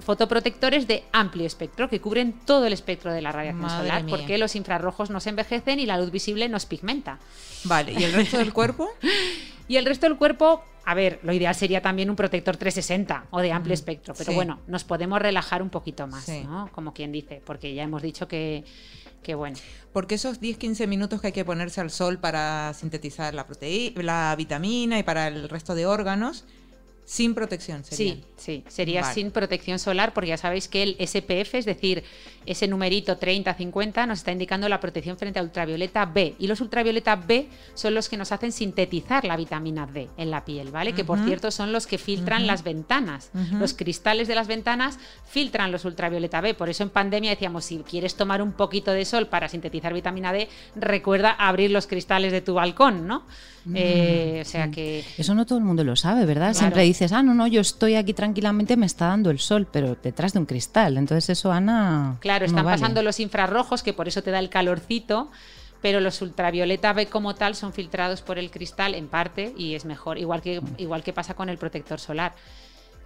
fotoprotectores 0.00 0.86
de 0.86 1.04
amplio 1.12 1.46
espectro 1.46 1.88
que 1.88 2.00
cubren 2.00 2.34
todo 2.44 2.66
el 2.66 2.72
espectro 2.72 3.12
de 3.12 3.22
la 3.22 3.32
radiación 3.32 3.68
solar, 3.70 4.04
porque 4.06 4.38
los 4.38 4.54
infrarrojos 4.54 5.10
nos 5.10 5.26
envejecen 5.26 5.80
y 5.80 5.86
la 5.86 5.98
luz 5.98 6.10
visible 6.10 6.48
nos 6.48 6.66
pigmenta. 6.66 7.18
Vale, 7.64 7.92
¿y 7.92 8.04
el 8.04 8.12
resto 8.12 8.38
del 8.38 8.52
cuerpo? 8.52 8.88
y 9.68 9.76
el 9.76 9.86
resto 9.86 10.06
del 10.06 10.16
cuerpo, 10.16 10.62
a 10.84 10.94
ver, 10.94 11.20
lo 11.22 11.32
ideal 11.32 11.54
sería 11.54 11.80
también 11.80 12.10
un 12.10 12.16
protector 12.16 12.56
360 12.56 13.26
o 13.30 13.40
de 13.40 13.52
amplio 13.52 13.74
espectro, 13.74 14.14
pero 14.16 14.32
bueno, 14.32 14.60
nos 14.66 14.84
podemos 14.84 15.20
relajar 15.20 15.62
un 15.62 15.70
poquito 15.70 16.06
más, 16.06 16.28
¿no? 16.28 16.70
Como 16.72 16.92
quien 16.92 17.10
dice, 17.10 17.42
porque 17.44 17.74
ya 17.74 17.82
hemos 17.82 18.02
dicho 18.02 18.28
que, 18.28 18.64
que 19.22 19.34
bueno. 19.34 19.56
Porque 19.92 20.14
esos 20.16 20.40
10-15 20.40 20.86
minutos 20.86 21.20
que 21.20 21.28
hay 21.28 21.32
que 21.32 21.44
ponerse 21.44 21.80
al 21.80 21.90
sol 21.90 22.18
para 22.18 22.72
sintetizar 22.74 23.34
la, 23.34 23.46
la 23.96 24.34
vitamina 24.36 24.98
y 24.98 25.02
para 25.02 25.28
el 25.28 25.48
resto 25.48 25.74
de 25.74 25.86
órganos, 25.86 26.44
sin 27.08 27.34
protección 27.34 27.84
sería. 27.84 28.16
Sí, 28.16 28.24
sí, 28.36 28.64
sería 28.68 29.02
sin 29.02 29.30
protección 29.30 29.78
solar 29.78 30.12
porque 30.12 30.28
ya 30.28 30.36
sabéis 30.36 30.68
que 30.68 30.82
el 30.82 30.96
SPF, 31.00 31.54
es 31.54 31.64
decir, 31.64 32.04
ese 32.44 32.68
numerito 32.68 33.18
30-50 33.18 34.06
nos 34.06 34.18
está 34.18 34.30
indicando 34.30 34.68
la 34.68 34.78
protección 34.78 35.16
frente 35.16 35.38
a 35.38 35.42
ultravioleta 35.42 36.04
B. 36.04 36.34
Y 36.38 36.46
los 36.46 36.60
ultravioleta 36.60 37.16
B 37.16 37.48
son 37.72 37.94
los 37.94 38.10
que 38.10 38.18
nos 38.18 38.30
hacen 38.30 38.52
sintetizar 38.52 39.24
la 39.24 39.38
vitamina 39.38 39.86
D 39.86 40.10
en 40.18 40.30
la 40.30 40.44
piel, 40.44 40.70
¿vale? 40.70 40.92
Que 40.92 41.02
por 41.02 41.18
cierto 41.24 41.50
son 41.50 41.72
los 41.72 41.86
que 41.86 41.96
filtran 41.96 42.46
las 42.46 42.62
ventanas. 42.62 43.30
Los 43.52 43.72
cristales 43.72 44.28
de 44.28 44.34
las 44.34 44.46
ventanas 44.46 44.98
filtran 45.24 45.72
los 45.72 45.86
ultravioleta 45.86 46.42
B. 46.42 46.52
Por 46.52 46.68
eso 46.68 46.82
en 46.82 46.90
pandemia 46.90 47.30
decíamos, 47.30 47.64
si 47.64 47.78
quieres 47.78 48.16
tomar 48.16 48.42
un 48.42 48.52
poquito 48.52 48.92
de 48.92 49.06
sol 49.06 49.28
para 49.28 49.48
sintetizar 49.48 49.94
vitamina 49.94 50.30
D, 50.30 50.46
recuerda 50.76 51.30
abrir 51.30 51.70
los 51.70 51.86
cristales 51.86 52.32
de 52.32 52.42
tu 52.42 52.52
balcón, 52.52 53.06
¿no? 53.06 53.24
Eh, 53.74 54.42
o 54.44 54.48
sea 54.48 54.70
que... 54.70 55.04
Eso 55.16 55.34
no 55.34 55.46
todo 55.46 55.58
el 55.58 55.64
mundo 55.64 55.84
lo 55.84 55.96
sabe, 55.96 56.24
¿verdad? 56.26 56.54
Siempre 56.54 56.82
dices, 56.82 57.12
ah, 57.12 57.22
no, 57.22 57.34
no, 57.34 57.46
yo 57.46 57.60
estoy 57.60 57.94
aquí 57.94 58.14
tranquilamente, 58.14 58.76
me 58.76 58.86
está 58.86 59.08
dando 59.08 59.30
el 59.30 59.38
sol, 59.38 59.66
pero 59.70 59.96
detrás 60.02 60.32
de 60.32 60.38
un 60.38 60.46
cristal. 60.46 60.96
Entonces 60.96 61.30
eso, 61.30 61.52
Ana... 61.52 62.16
Claro, 62.20 62.46
están 62.46 62.64
pasando 62.64 63.02
los 63.02 63.20
infrarrojos, 63.20 63.82
que 63.82 63.92
por 63.92 64.08
eso 64.08 64.22
te 64.22 64.30
da 64.30 64.38
el 64.38 64.48
calorcito, 64.48 65.30
pero 65.82 66.00
los 66.00 66.20
ultravioleta 66.22 66.92
B 66.92 67.06
como 67.06 67.34
tal 67.34 67.54
son 67.54 67.72
filtrados 67.72 68.22
por 68.22 68.38
el 68.38 68.50
cristal 68.50 68.94
en 68.94 69.08
parte 69.08 69.54
y 69.56 69.74
es 69.74 69.84
mejor, 69.84 70.18
igual 70.18 70.42
que, 70.42 70.60
igual 70.76 71.02
que 71.02 71.12
pasa 71.12 71.34
con 71.34 71.48
el 71.48 71.58
protector 71.58 72.00
solar 72.00 72.34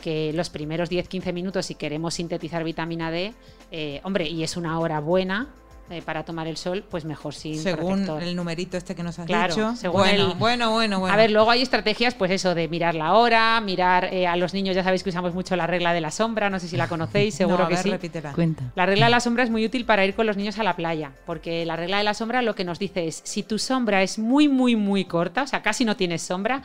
que 0.03 0.33
los 0.35 0.51
primeros 0.51 0.91
10-15 0.91 1.33
minutos 1.33 1.65
si 1.65 1.77
queremos 1.77 2.15
sintetizar 2.15 2.65
vitamina 2.65 3.11
D, 3.11 3.33
eh, 3.71 4.01
hombre, 4.05 4.29
y 4.29 4.43
es 4.43 4.59
una 4.59 4.79
hora 4.81 5.01
buena, 5.01 5.49
eh, 5.91 6.01
para 6.01 6.25
tomar 6.25 6.47
el 6.47 6.57
sol, 6.57 6.85
pues 6.89 7.05
mejor 7.05 7.35
sin 7.35 7.59
según 7.59 8.09
el 8.23 8.35
numerito 8.35 8.77
este 8.77 8.95
que 8.95 9.03
nos 9.03 9.19
has 9.19 9.27
dicho. 9.27 9.75
Según 9.77 10.01
bueno, 10.01 10.35
bueno, 10.37 10.71
bueno, 10.71 11.01
bueno. 11.01 11.13
A 11.13 11.17
ver, 11.17 11.31
luego 11.31 11.51
hay 11.51 11.63
estrategias, 11.63 12.15
pues 12.15 12.31
eso, 12.31 12.55
de 12.55 12.69
mirar 12.69 12.95
la 12.95 13.15
hora, 13.15 13.61
mirar 13.61 14.05
eh, 14.13 14.27
a 14.27 14.37
los 14.37 14.55
niños, 14.55 14.75
ya 14.75 14.85
sabéis 14.85 15.03
que 15.03 15.11
usamos 15.11 15.35
mucho 15.35 15.55
la 15.57 15.67
regla 15.67 15.93
de 15.93 16.01
la 16.01 16.11
sombra, 16.11 16.49
no 16.49 16.59
sé 16.59 16.69
si 16.69 16.77
la 16.77 16.89
conocéis, 16.89 17.35
seguro 17.37 17.69
que 17.69 17.77
sí. 17.77 17.91
Repítela. 17.91 18.35
La 18.75 18.87
regla 18.87 19.07
de 19.07 19.11
la 19.11 19.21
sombra 19.21 19.45
es 19.45 19.51
muy 19.51 19.65
útil 19.67 19.85
para 19.85 20.05
ir 20.05 20.15
con 20.15 20.27
los 20.27 20.37
niños 20.37 20.59
a 20.59 20.63
la 20.63 20.77
playa, 20.77 21.13
porque 21.27 21.67
la 21.67 21.77
regla 21.77 21.99
de 21.99 22.05
la 22.05 22.15
sombra 22.15 22.43
lo 22.43 22.55
que 22.55 22.65
nos 22.65 22.79
dice 22.79 23.07
es, 23.07 23.21
si 23.25 23.43
tu 23.43 23.59
sombra 23.59 24.03
es 24.03 24.19
muy, 24.19 24.49
muy, 24.49 24.77
muy 24.77 25.05
corta, 25.05 25.43
o 25.43 25.47
sea, 25.47 25.63
casi 25.63 25.85
no 25.85 25.97
tienes 25.97 26.23
sombra, 26.23 26.63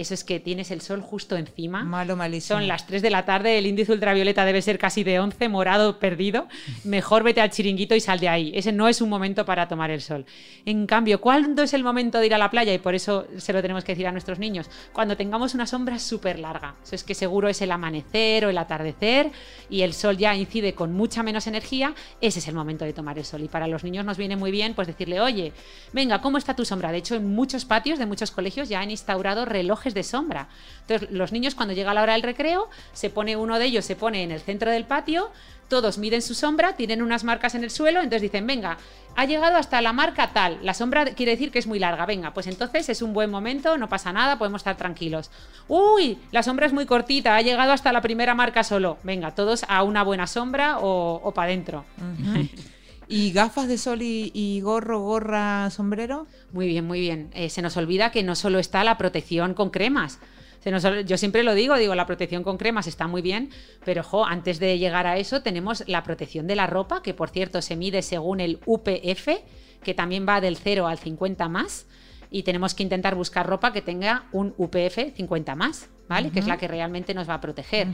eso 0.00 0.14
es 0.14 0.24
que 0.24 0.40
tienes 0.40 0.70
el 0.70 0.80
sol 0.80 1.00
justo 1.00 1.36
encima. 1.36 1.84
Malo, 1.84 2.16
malísimo. 2.16 2.58
Son 2.58 2.68
las 2.68 2.86
3 2.86 3.02
de 3.02 3.10
la 3.10 3.24
tarde, 3.24 3.58
el 3.58 3.66
índice 3.66 3.92
ultravioleta 3.92 4.44
debe 4.44 4.62
ser 4.62 4.78
casi 4.78 5.04
de 5.04 5.20
11, 5.20 5.48
morado, 5.48 5.98
perdido. 5.98 6.48
Mejor 6.84 7.22
vete 7.22 7.40
al 7.40 7.50
chiringuito 7.50 7.94
y 7.94 8.00
sal 8.00 8.20
de 8.20 8.28
ahí. 8.28 8.52
Ese 8.54 8.72
no 8.72 8.88
es 8.88 9.00
un 9.00 9.08
momento 9.08 9.44
para 9.44 9.68
tomar 9.68 9.90
el 9.90 10.00
sol. 10.00 10.24
En 10.64 10.86
cambio, 10.86 11.20
¿cuándo 11.20 11.62
es 11.62 11.74
el 11.74 11.82
momento 11.82 12.18
de 12.18 12.26
ir 12.26 12.34
a 12.34 12.38
la 12.38 12.50
playa? 12.50 12.72
Y 12.72 12.78
por 12.78 12.94
eso 12.94 13.26
se 13.36 13.52
lo 13.52 13.62
tenemos 13.62 13.84
que 13.84 13.92
decir 13.92 14.06
a 14.06 14.12
nuestros 14.12 14.38
niños. 14.38 14.68
Cuando 14.92 15.16
tengamos 15.16 15.54
una 15.54 15.66
sombra 15.66 15.98
súper 15.98 16.38
larga. 16.38 16.74
Eso 16.82 16.94
es 16.94 17.04
que 17.04 17.14
seguro 17.14 17.48
es 17.48 17.60
el 17.62 17.70
amanecer 17.70 18.44
o 18.44 18.50
el 18.50 18.58
atardecer 18.58 19.30
y 19.68 19.82
el 19.82 19.94
sol 19.94 20.16
ya 20.16 20.34
incide 20.34 20.74
con 20.74 20.92
mucha 20.92 21.22
menos 21.22 21.46
energía. 21.46 21.94
Ese 22.20 22.38
es 22.38 22.48
el 22.48 22.54
momento 22.54 22.84
de 22.84 22.92
tomar 22.92 23.18
el 23.18 23.24
sol. 23.24 23.42
Y 23.42 23.48
para 23.48 23.66
los 23.66 23.84
niños 23.84 24.04
nos 24.04 24.18
viene 24.18 24.36
muy 24.36 24.50
bien 24.50 24.74
pues 24.74 24.88
decirle, 24.88 25.20
oye, 25.20 25.52
venga, 25.92 26.20
¿cómo 26.20 26.38
está 26.38 26.54
tu 26.54 26.64
sombra? 26.64 26.92
De 26.92 26.98
hecho, 26.98 27.14
en 27.14 27.34
muchos 27.34 27.64
patios 27.64 27.98
de 27.98 28.06
muchos 28.06 28.30
colegios 28.30 28.68
ya 28.68 28.80
han 28.80 28.90
instaurado 28.90 29.44
relojes 29.44 29.89
de 29.94 30.02
sombra. 30.02 30.48
Entonces, 30.82 31.10
los 31.10 31.32
niños 31.32 31.54
cuando 31.54 31.74
llega 31.74 31.94
la 31.94 32.02
hora 32.02 32.14
del 32.14 32.22
recreo, 32.22 32.68
se 32.92 33.10
pone 33.10 33.36
uno 33.36 33.58
de 33.58 33.66
ellos, 33.66 33.84
se 33.84 33.96
pone 33.96 34.22
en 34.22 34.30
el 34.30 34.40
centro 34.40 34.70
del 34.70 34.84
patio, 34.84 35.30
todos 35.70 35.98
miden 35.98 36.20
su 36.20 36.34
sombra, 36.34 36.74
tienen 36.74 37.00
unas 37.00 37.22
marcas 37.24 37.54
en 37.54 37.62
el 37.62 37.70
suelo, 37.70 38.00
entonces 38.00 38.22
dicen, 38.22 38.46
venga, 38.46 38.76
ha 39.16 39.24
llegado 39.24 39.56
hasta 39.56 39.80
la 39.80 39.92
marca 39.92 40.32
tal, 40.32 40.58
la 40.62 40.74
sombra 40.74 41.04
quiere 41.14 41.32
decir 41.32 41.52
que 41.52 41.60
es 41.60 41.66
muy 41.66 41.78
larga, 41.78 42.06
venga, 42.06 42.34
pues 42.34 42.48
entonces 42.48 42.88
es 42.88 43.02
un 43.02 43.12
buen 43.12 43.30
momento, 43.30 43.78
no 43.78 43.88
pasa 43.88 44.12
nada, 44.12 44.36
podemos 44.36 44.60
estar 44.60 44.76
tranquilos. 44.76 45.30
Uy, 45.68 46.18
la 46.32 46.42
sombra 46.42 46.66
es 46.66 46.72
muy 46.72 46.86
cortita, 46.86 47.36
ha 47.36 47.40
llegado 47.40 47.72
hasta 47.72 47.92
la 47.92 48.02
primera 48.02 48.34
marca 48.34 48.64
solo, 48.64 48.98
venga, 49.04 49.34
todos 49.34 49.64
a 49.68 49.84
una 49.84 50.02
buena 50.02 50.26
sombra 50.26 50.78
o, 50.80 51.32
para 51.34 51.46
adentro. 51.46 51.84
¿Y 53.12 53.32
gafas 53.32 53.66
de 53.66 53.76
sol 53.76 54.02
y, 54.02 54.60
gorro, 54.62 55.00
gorra, 55.00 55.68
sombrero? 55.70 56.28
Muy 56.52 56.68
bien, 56.68 56.84
muy 56.86 57.00
bien. 57.00 57.28
Eh, 57.34 57.50
se 57.50 57.60
nos 57.60 57.76
olvida 57.76 58.12
que 58.12 58.22
no 58.22 58.36
solo 58.36 58.60
está 58.60 58.84
la 58.84 58.98
protección 58.98 59.52
con 59.52 59.70
cremas. 59.70 60.20
yo 61.04 61.18
siempre 61.18 61.42
lo 61.42 61.54
digo, 61.54 61.74
digo, 61.74 61.96
la 61.96 62.06
protección 62.06 62.44
con 62.44 62.56
cremas 62.56 62.86
está 62.86 63.08
muy 63.08 63.20
bien, 63.20 63.50
pero 63.84 64.02
ojo, 64.02 64.24
antes 64.24 64.60
de 64.60 64.78
llegar 64.78 65.08
a 65.08 65.18
eso 65.18 65.42
tenemos 65.42 65.82
la 65.88 66.04
protección 66.04 66.46
de 66.46 66.54
la 66.54 66.68
ropa, 66.68 67.02
que 67.02 67.12
por 67.12 67.30
cierto 67.30 67.62
se 67.62 67.74
mide 67.74 68.02
según 68.02 68.38
el 68.38 68.60
UPF, 68.64 69.28
que 69.82 69.92
también 69.92 70.24
va 70.28 70.40
del 70.40 70.56
0 70.56 70.86
al 70.86 70.98
50 70.98 71.48
más 71.48 71.86
y 72.30 72.44
tenemos 72.44 72.74
que 72.74 72.82
intentar 72.82 73.14
buscar 73.14 73.46
ropa 73.46 73.72
que 73.72 73.82
tenga 73.82 74.24
un 74.32 74.54
UPF 74.56 75.14
50 75.16 75.56
más, 75.56 75.88
¿vale? 76.08 76.30
Que 76.30 76.40
es 76.40 76.46
la 76.46 76.58
que 76.58 76.66
realmente 76.66 77.14
nos 77.14 77.28
va 77.28 77.34
a 77.34 77.40
proteger. 77.40 77.88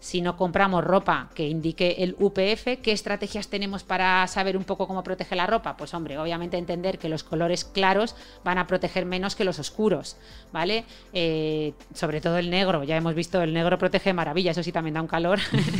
Si 0.00 0.20
no 0.22 0.36
compramos 0.36 0.84
ropa 0.84 1.30
que 1.34 1.48
indique 1.48 1.96
el 1.98 2.16
UPF, 2.18 2.80
¿qué 2.82 2.92
estrategias 2.92 3.48
tenemos 3.48 3.84
para 3.84 4.26
saber 4.26 4.56
un 4.56 4.64
poco 4.64 4.86
cómo 4.86 5.02
protege 5.02 5.36
la 5.36 5.46
ropa? 5.46 5.76
Pues 5.76 5.92
hombre, 5.94 6.18
obviamente 6.18 6.56
entender 6.56 6.98
que 6.98 7.08
los 7.08 7.24
colores 7.24 7.64
claros 7.64 8.14
van 8.44 8.58
a 8.58 8.66
proteger 8.66 9.04
menos 9.04 9.36
que 9.36 9.44
los 9.44 9.58
oscuros, 9.58 10.16
¿vale? 10.52 10.84
Eh, 11.12 11.72
sobre 11.94 12.20
todo 12.20 12.38
el 12.38 12.50
negro, 12.50 12.84
ya 12.84 12.96
hemos 12.96 13.14
visto 13.14 13.42
el 13.42 13.52
negro 13.52 13.78
protege 13.78 14.12
maravilla, 14.12 14.52
eso 14.52 14.62
sí 14.62 14.72
también 14.72 14.94
da 14.94 15.02
un 15.02 15.08
calor. 15.08 15.38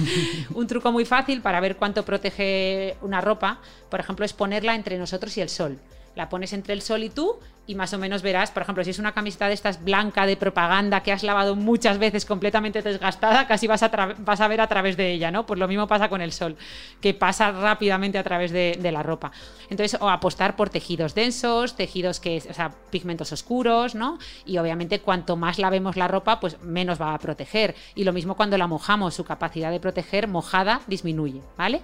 un 0.55 0.67
truco 0.67 0.93
muy 0.93 1.05
fácil 1.05 1.43
para 1.43 1.61
ver 1.61 1.77
cuánto 1.77 2.05
protege 2.05 2.97
una 3.03 3.21
ropa, 3.21 3.61
por 3.91 4.01
ejemplo, 4.01 4.25
es 4.25 4.33
ponerla 4.33 4.75
entre 4.75 4.99
nosotros 4.99 5.37
y 5.37 5.41
el 5.41 5.49
sol 5.49 5.79
la 6.19 6.29
pones 6.29 6.53
entre 6.53 6.75
el 6.75 6.83
sol 6.83 7.05
y 7.05 7.11
tú 7.11 7.39
y 7.69 7.75
más 7.75 7.93
o 7.93 7.99
menos 7.99 8.23
verás, 8.23 8.51
por 8.51 8.63
ejemplo, 8.63 8.83
si 8.83 8.91
es 8.91 8.99
una 8.99 9.13
camiseta 9.13 9.47
de 9.47 9.53
estas 9.53 9.85
blanca 9.85 10.25
de 10.25 10.39
propaganda 10.39 11.03
que 11.03 11.13
has 11.13 11.23
lavado 11.23 11.55
muchas 11.55 11.99
veces 11.99 12.25
completamente 12.25 12.81
desgastada, 12.81 13.47
casi 13.47 13.67
vas 13.67 13.83
a, 13.83 13.89
vas 14.19 14.41
a 14.41 14.49
ver 14.49 14.63
a 14.63 14.67
través 14.67 14.97
de 14.97 15.13
ella, 15.13 15.31
¿no? 15.31 15.45
Pues 15.45 15.61
lo 15.61 15.69
mismo 15.69 15.87
pasa 15.87 16.09
con 16.09 16.23
el 16.23 16.33
sol, 16.33 16.57
que 17.03 17.13
pasa 17.13 17.53
rápidamente 17.53 18.17
a 18.17 18.25
través 18.25 18.53
de, 18.53 18.91
la 18.91 19.03
ropa. 19.03 19.33
Entonces, 19.69 20.01
o 20.01 20.09
apostar 20.09 20.57
por 20.57 20.71
tejidos 20.71 21.15
densos, 21.15 21.77
tejidos 21.77 22.21
que, 22.21 22.43
o 22.49 22.55
sea, 22.55 22.73
pigmentos 22.91 23.33
oscuros, 23.33 23.95
¿no? 23.95 24.19
Y 24.47 24.57
obviamente 24.57 25.01
cuanto 25.01 25.37
más 25.37 25.59
lavemos 25.59 25.97
la 25.97 26.09
ropa, 26.09 26.41
pues 26.41 26.59
menos 26.63 26.99
va 26.99 27.13
a 27.13 27.19
proteger. 27.19 27.77
Y 27.95 28.05
lo 28.05 28.15
mismo 28.15 28.35
cuando 28.35 28.57
la 28.57 28.67
mojamos, 28.67 29.15
su 29.15 29.25
capacidad 29.25 29.71
de 29.71 29.79
proteger 29.79 30.27
mojada 30.27 30.81
disminuye, 30.87 31.43
¿vale? 31.59 31.83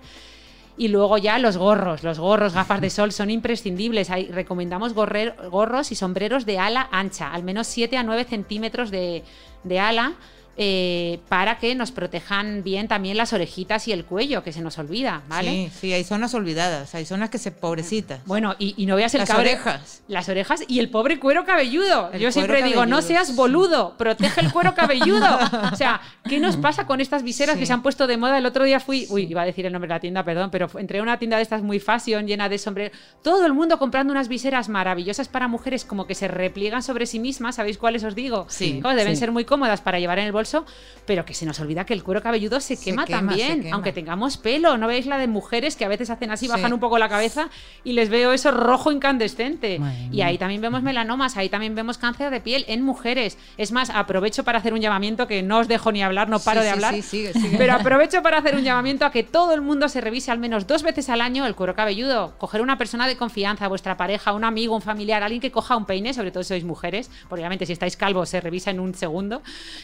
Y 0.76 0.88
luego 0.88 1.18
ya 1.18 1.38
los 1.38 1.56
gorros, 1.56 2.02
los 2.02 2.18
gorros, 2.18 2.52
gafas 2.52 2.80
de 2.80 2.90
sol 2.90 3.12
son 3.12 3.30
imprescindibles. 3.30 4.08
Recomendamos 4.30 4.92
gorros 4.92 5.92
y 5.92 5.94
sombreros 5.94 6.46
de 6.46 6.58
ala 6.58 6.88
ancha, 6.90 7.32
al 7.32 7.44
menos 7.44 7.68
7 7.68 7.96
a 7.96 8.02
9 8.02 8.24
centímetros 8.24 8.90
de, 8.90 9.22
de 9.62 9.78
ala 9.78 10.14
eh, 10.56 11.18
para 11.28 11.58
que 11.58 11.74
nos 11.74 11.90
protejan 11.90 12.62
bien 12.62 12.86
también 12.86 13.16
las 13.16 13.32
orejitas 13.32 13.88
y 13.88 13.92
el 13.92 14.04
cuello, 14.04 14.44
que 14.44 14.52
se 14.52 14.60
nos 14.60 14.78
olvida, 14.78 15.22
¿vale? 15.28 15.50
Sí, 15.50 15.70
sí, 15.80 15.92
hay 15.92 16.04
zonas 16.04 16.32
olvidadas, 16.34 16.94
hay 16.94 17.04
zonas 17.04 17.30
que 17.30 17.38
se 17.38 17.50
pobrecitas. 17.50 18.20
Bueno, 18.24 18.54
y, 18.58 18.86
no 18.86 18.96
veas 18.96 19.14
el 19.14 19.20
Las 19.20 19.30
orejas. 19.30 20.02
Las 20.06 20.28
orejas 20.28 20.62
y 20.68 20.78
el 20.78 20.90
pobre 20.90 21.18
cuero 21.18 21.44
cabelludo. 21.44 22.12
Yo 22.16 22.30
siempre 22.30 22.62
digo, 22.62 22.86
no 22.86 23.02
seas 23.02 23.34
boludo, 23.34 23.96
protege 23.96 24.40
el 24.42 24.52
cuero 24.52 24.74
cabelludo. 24.74 25.26
o 25.72 25.76
sea, 25.76 26.00
¿qué 26.28 26.38
nos 26.38 26.56
pasa 26.56 26.86
con 26.86 27.00
estas 27.00 27.22
viseras 27.22 27.56
que 27.56 27.66
se 27.66 27.72
han 27.72 27.82
puesto 27.82 28.06
de 28.06 28.16
moda? 28.16 28.38
El 28.38 28.46
otro 28.46 28.64
día 28.64 28.78
fui, 28.78 29.06
uy, 29.10 29.26
iba 29.28 29.42
a 29.42 29.46
decir 29.46 29.66
el 29.66 29.72
nombre 29.72 29.88
de 29.88 29.94
la 29.94 30.00
tienda, 30.00 30.24
perdón, 30.24 30.50
pero 30.50 30.68
entré 30.78 31.00
a 31.00 31.02
una 31.02 31.18
tienda 31.18 31.36
de 31.36 31.42
estas 31.42 31.62
muy 31.62 31.80
fashion, 31.80 32.26
llena 32.26 32.48
de 32.48 32.58
sombreros. 32.58 32.96
Todo 33.22 33.44
el 33.46 33.54
mundo 33.54 33.78
comprando 33.78 34.12
unas 34.12 34.28
viseras 34.28 34.68
maravillosas 34.68 35.28
para 35.28 35.48
mujeres, 35.48 35.84
como 35.84 36.06
que 36.06 36.14
se 36.14 36.28
repliegan 36.28 36.82
sobre 36.82 37.06
sí 37.06 37.18
mismas, 37.18 37.56
¿sabéis 37.56 37.78
cuáles 37.78 38.04
os 38.04 38.14
digo? 38.14 38.46
Sí. 38.48 38.80
deben 38.96 39.16
ser 39.16 39.32
muy 39.32 39.44
cómodas 39.44 39.80
para 39.80 39.98
llevar 39.98 40.18
en 40.18 40.26
el 40.26 40.32
bolso 40.32 40.43
bolso, 40.44 40.64
pero 41.06 41.24
que 41.24 41.32
se 41.34 41.46
nos 41.46 41.58
olvida 41.60 41.84
que 41.86 41.94
el 41.94 42.02
cuero 42.04 42.22
cabelludo 42.22 42.60
se, 42.60 42.76
Se 42.76 42.84
quema, 42.84 43.04
quema, 43.06 43.18
se 43.20 43.26
también, 43.26 43.62
quema. 43.62 43.74
aunque 43.76 43.92
tengamos 43.92 44.36
pelo. 44.36 44.76
¿No 44.76 44.86
veis 44.88 45.06
la 45.06 45.16
de 45.18 45.26
mujeres 45.26 45.74
que 45.76 45.84
a 45.84 45.88
veces 45.88 46.10
hacen 46.10 46.30
así, 46.30 46.46
Sí. 46.46 46.52
bajan 46.52 46.72
un 46.72 46.80
poco 46.80 46.98
la 46.98 47.08
cabeza 47.08 47.48
y 47.82 47.92
les 47.94 48.08
veo 48.10 48.32
eso 48.32 48.50
rojo 48.50 48.92
incandescente? 48.92 49.78
Madre 49.78 50.08
Y 50.12 50.20
ahí 50.20 50.36
también 50.38 50.60
vemos 50.60 50.82
melanomas, 50.82 51.36
ahí 51.36 51.48
también 51.48 51.74
vemos 51.74 51.96
cáncer 51.98 52.30
de 52.30 52.40
piel 52.40 52.64
en 52.68 52.82
mujeres. 52.82 53.38
Es 53.56 53.72
más, 53.72 53.88
aprovecho 53.90 54.44
para 54.44 54.58
hacer 54.58 54.74
un 54.74 54.80
llamamiento 54.80 55.26
que 55.26 55.42
no 55.42 55.58
os 55.60 55.68
dejo 55.68 55.92
ni 55.92 56.02
hablar, 56.02 56.28
no 56.28 56.38
paro 56.40 56.60
Sí, 56.60 56.64
de 56.66 56.70
sí, 56.70 56.74
hablar. 56.74 56.94
sí, 56.94 57.02
sigue, 57.02 57.32
sigue. 57.32 57.56
Pero 57.58 57.72
aprovecho 57.74 58.22
para 58.22 58.38
hacer 58.38 58.54
un 58.54 58.62
llamamiento 58.64 59.04
a 59.06 59.10
que 59.10 59.22
todo 59.22 59.54
el 59.54 59.60
mundo 59.62 59.88
se 59.88 60.00
revise 60.00 60.30
al 60.30 60.38
menos 60.38 60.66
dos 60.66 60.82
veces 60.82 61.08
al 61.08 61.20
año 61.20 61.46
el 61.46 61.54
cuero 61.54 61.74
cabelludo. 61.74 62.34
Coger 62.38 62.60
una 62.60 62.76
persona 62.76 63.06
de 63.06 63.16
confianza, 63.16 63.66
vuestra 63.68 63.96
pareja, 63.96 64.32
un 64.32 64.44
amigo, 64.44 64.74
un 64.74 64.82
familiar, 64.82 65.22
alguien 65.22 65.40
que 65.40 65.50
coja 65.50 65.76
un 65.76 65.86
peine, 65.86 66.12
sobre 66.12 66.30
todo 66.30 66.42
si 66.42 66.48
sois 66.48 66.64
mujeres, 66.64 67.10
porque 67.28 67.40
obviamente 67.42 67.64
si 67.66 67.72
estáis 67.72 67.96
calvos 67.96 68.28
se 68.28 68.40
revisa 68.40 68.70
en 68.70 68.80
un 68.80 68.94
segundo. 68.94 69.42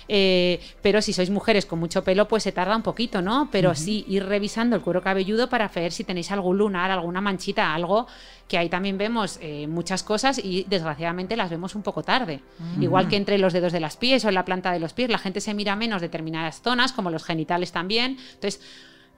Eh, 0.09 0.50
pero 0.83 1.03
si 1.03 1.13
sois 1.13 1.31
mujeres 1.31 1.67
con 1.67 1.79
mucho 1.79 2.03
pelo, 2.03 2.27
pues 2.27 2.43
se 2.43 2.53
tarda 2.53 2.75
un 2.75 2.83
poquito, 2.83 3.23
¿no? 3.23 3.49
Pero 3.53 3.75
sí 3.75 4.05
ir 4.09 4.25
revisando 4.25 4.75
el 4.75 4.83
cuero 4.83 5.03
cabelludo 5.03 5.49
para 5.49 5.69
ver 5.69 5.93
si 5.93 6.03
tenéis 6.03 6.31
algún 6.33 6.59
lunar, 6.59 6.91
alguna 6.91 7.21
manchita, 7.21 7.75
algo 7.75 8.07
que 8.49 8.59
ahí 8.59 8.69
también 8.69 8.99
vemos 8.99 9.39
eh, 9.41 9.69
muchas 9.69 10.03
cosas 10.03 10.41
y 10.43 10.65
desgraciadamente 10.69 11.37
las 11.37 11.51
vemos 11.51 11.77
un 11.77 11.83
poco 11.83 12.03
tarde. 12.03 12.41
Igual 12.81 13.07
que 13.09 13.17
entre 13.17 13.39
los 13.39 13.53
dedos 13.53 13.73
de 13.73 13.79
las 13.79 13.97
pies 13.97 14.25
o 14.25 14.29
en 14.29 14.35
la 14.35 14.45
planta 14.45 14.73
de 14.73 14.81
los 14.81 14.93
pies, 14.93 15.09
la 15.09 15.19
gente 15.19 15.41
se 15.41 15.55
mira 15.55 15.77
menos 15.77 16.01
determinadas 16.01 16.61
zonas, 16.61 16.93
como 16.93 17.11
los 17.11 17.23
genitales 17.23 17.71
también. 17.71 18.19
Entonces, 18.35 18.61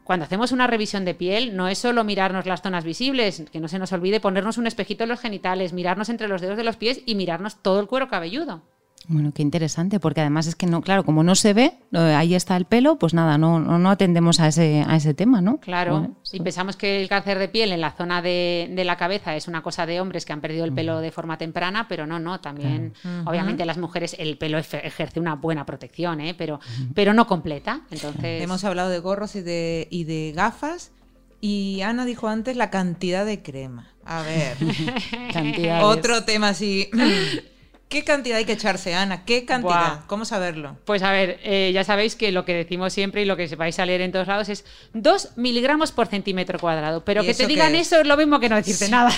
cuando 0.05 0.25
hacemos 0.25 0.53
una 0.53 0.67
revisión 0.67 1.05
de 1.05 1.15
piel, 1.15 1.57
no 1.57 1.69
es 1.69 1.79
solo 1.79 2.03
mirarnos 2.05 2.45
las 2.45 2.61
zonas 2.61 2.85
visibles, 2.85 3.45
que 3.53 3.61
no 3.61 3.69
se 3.69 3.79
nos 3.79 3.93
olvide 3.93 4.21
ponernos 4.21 4.59
un 4.59 4.67
espejito 4.67 5.05
en 5.05 5.11
los 5.11 5.21
genitales, 5.21 5.73
mirarnos 5.73 6.09
entre 6.09 6.29
los 6.29 6.41
dedos 6.41 6.57
de 6.57 6.65
los 6.65 6.77
pies 6.77 7.01
y 7.07 7.15
mirarnos 7.15 7.63
todo 7.63 7.81
el 7.81 7.87
cuero 7.87 8.09
cabelludo. 8.09 8.63
Bueno, 9.09 9.33
qué 9.35 9.43
interesante, 9.43 9.99
porque 10.01 10.21
además 10.21 10.47
es 10.47 10.55
que 10.55 10.67
no, 10.67 10.81
claro, 10.81 11.05
como 11.05 11.23
no 11.23 11.35
se 11.35 11.53
ve, 11.53 11.73
ahí 11.93 12.35
está 12.35 12.57
el 12.57 12.67
pelo, 12.67 12.99
pues 12.99 13.15
nada, 13.15 13.37
no, 13.39 13.59
no, 13.59 13.79
no 13.79 13.91
atendemos 13.91 14.41
a 14.41 14.49
ese, 14.49 14.85
a 14.87 14.97
ese 14.97 15.15
tema, 15.15 15.41
¿no? 15.41 15.59
Claro, 15.59 15.99
Bueno, 15.99 16.17
y 16.33 16.41
pensamos 16.41 16.77
que 16.77 17.01
el 17.03 17.09
cáncer 17.09 17.39
de 17.39 17.49
piel 17.49 17.73
en 17.73 17.81
la 17.81 17.93
zona 17.93 18.23
de, 18.23 18.71
de 18.73 18.85
la 18.85 18.97
cabeza 18.97 19.35
es 19.37 19.49
una 19.49 19.63
cosa 19.63 19.87
de 19.87 20.01
hombres 20.01 20.25
que 20.25 20.33
han 20.33 20.41
perdido 20.41 20.65
el 20.65 20.73
pelo 20.73 21.01
de 21.01 21.11
forma 21.11 21.39
temprana, 21.39 21.89
pero 21.89 22.07
no, 22.07 22.19
no, 22.19 22.41
también, 22.41 22.95
obviamente 23.25 23.65
las 23.65 23.79
mujeres 23.79 24.17
el 24.19 24.39
pelo 24.39 24.59
ejerce 24.59 25.21
una 25.21 25.35
buena 25.35 25.67
protección, 25.67 26.21
¿eh? 26.21 26.35
pero, 26.37 26.61
pero 26.95 27.13
no 27.13 27.27
completa. 27.27 27.83
Entonces, 27.91 28.43
Hemos 28.43 28.65
hablado 28.65 28.89
de 28.89 28.99
gorros 28.99 29.37
y 29.37 29.43
de, 29.43 29.89
y 29.91 30.05
de 30.05 30.33
gafas. 30.35 30.93
Y 31.41 31.81
Ana 31.81 32.05
dijo 32.05 32.29
antes 32.29 32.57
la 32.57 32.71
cantidad 32.71 33.27
de 33.27 33.43
crema. 33.43 33.89
A 34.05 34.23
ver, 34.23 34.57
otro 35.83 36.25
tema 36.25 36.51
así. 36.51 36.89
¿Qué 37.93 38.05
cantidad 38.05 38.39
hay 38.39 38.47
que 38.47 38.53
echarse, 38.55 38.95
Ana? 38.95 39.27
¿Qué 39.27 39.45
cantidad? 39.45 39.97
Buah. 39.99 40.07
¿Cómo 40.07 40.25
saberlo? 40.25 40.79
Pues 40.87 41.03
a 41.03 41.13
ver, 41.13 41.39
eh, 41.45 41.71
ya 41.75 41.85
sabéis 41.85 42.17
que 42.17 42.33
lo 42.33 42.47
que 42.47 42.55
decimos 42.55 42.91
siempre 42.95 43.21
y 43.21 43.27
lo 43.27 43.37
que 43.37 43.55
vais 43.55 43.79
a 43.79 43.85
leer 43.85 44.01
en 44.01 44.13
todos 44.13 44.27
lados 44.27 44.49
es 44.49 44.65
2 44.95 45.33
miligramos 45.37 45.93
por 45.93 46.07
centímetro 46.07 46.59
cuadrado. 46.59 47.05
Pero 47.05 47.23
¿Y 47.23 47.27
que 47.27 47.35
te 47.35 47.47
digan 47.47 47.75
es? 47.75 47.89
eso 47.89 48.01
es 48.01 48.07
lo 48.07 48.17
mismo 48.17 48.41
que 48.41 48.49
no 48.49 48.57
decirte 48.57 48.89
nada. 48.89 49.11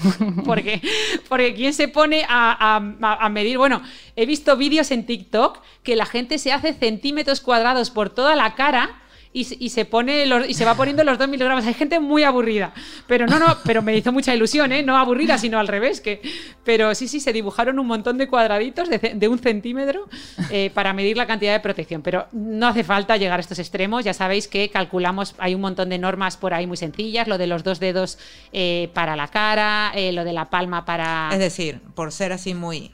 porque, 0.46 0.80
porque 1.28 1.54
¿quién 1.54 1.74
se 1.74 1.88
pone 1.88 2.24
a, 2.26 2.56
a- 3.02 3.14
a 3.24 3.28
medir? 3.28 3.58
Bueno, 3.58 3.82
he 4.16 4.24
visto 4.24 4.56
vídeos 4.56 4.90
en 4.92 5.04
TikTok 5.04 5.58
que 5.82 5.94
la 5.94 6.06
gente 6.06 6.38
se 6.38 6.52
hace 6.52 6.72
centímetros 6.72 7.40
cuadrados 7.42 7.90
por 7.90 8.08
toda 8.08 8.34
la 8.34 8.54
cara. 8.54 9.01
Y, 9.34 9.44
se- 9.70 9.84
pone 9.86 10.26
y 10.46 10.54
se 10.54 10.64
va 10.66 10.74
poniendo 10.74 11.02
los 11.04 11.16
2 11.18 11.26
miligramos. 11.28 11.64
Hay 11.64 11.72
gente 11.72 11.98
muy 12.00 12.22
aburrida. 12.22 12.74
Pero 13.06 13.26
no, 13.26 13.38
no, 13.38 13.56
pero 13.64 13.80
me 13.80 13.96
hizo 13.96 14.12
mucha 14.12 14.34
ilusión, 14.34 14.72
¿eh? 14.72 14.82
No 14.82 14.96
aburrida, 14.98 15.38
sino 15.38 15.58
al 15.58 15.68
revés. 15.68 16.02
Que, 16.02 16.20
pero 16.64 16.94
sí, 16.94 17.08
sí, 17.08 17.18
se 17.18 17.32
dibujaron 17.32 17.78
un 17.78 17.86
montón 17.86 18.18
de 18.18 18.28
cuadraditos 18.28 18.90
de 18.90 19.28
un 19.28 19.38
centímetro 19.38 20.08
eh, 20.50 20.70
para 20.74 20.92
medir 20.92 21.16
la 21.16 21.26
cantidad 21.26 21.52
de 21.54 21.60
protección. 21.60 22.02
Pero 22.02 22.26
no 22.32 22.66
hace 22.66 22.84
falta 22.84 23.16
llegar 23.16 23.38
a 23.38 23.40
estos 23.40 23.58
extremos. 23.58 24.04
Ya 24.04 24.12
sabéis 24.12 24.48
que 24.48 24.68
calculamos, 24.68 25.34
hay 25.38 25.54
un 25.54 25.62
montón 25.62 25.88
de 25.88 25.98
normas 25.98 26.36
por 26.36 26.52
ahí 26.52 26.66
muy 26.66 26.76
sencillas. 26.76 27.26
Lo 27.26 27.38
de 27.38 27.46
los 27.46 27.64
dos 27.64 27.80
dedos 27.80 28.18
eh, 28.52 28.90
para 28.92 29.16
la 29.16 29.28
cara, 29.28 29.92
eh, 29.94 30.12
lo 30.12 30.24
de 30.24 30.32
la 30.34 30.50
palma 30.50 30.84
para. 30.84 31.30
Es 31.32 31.38
decir, 31.38 31.80
por 31.94 32.12
ser 32.12 32.32
así 32.32 32.52
muy... 32.54 32.90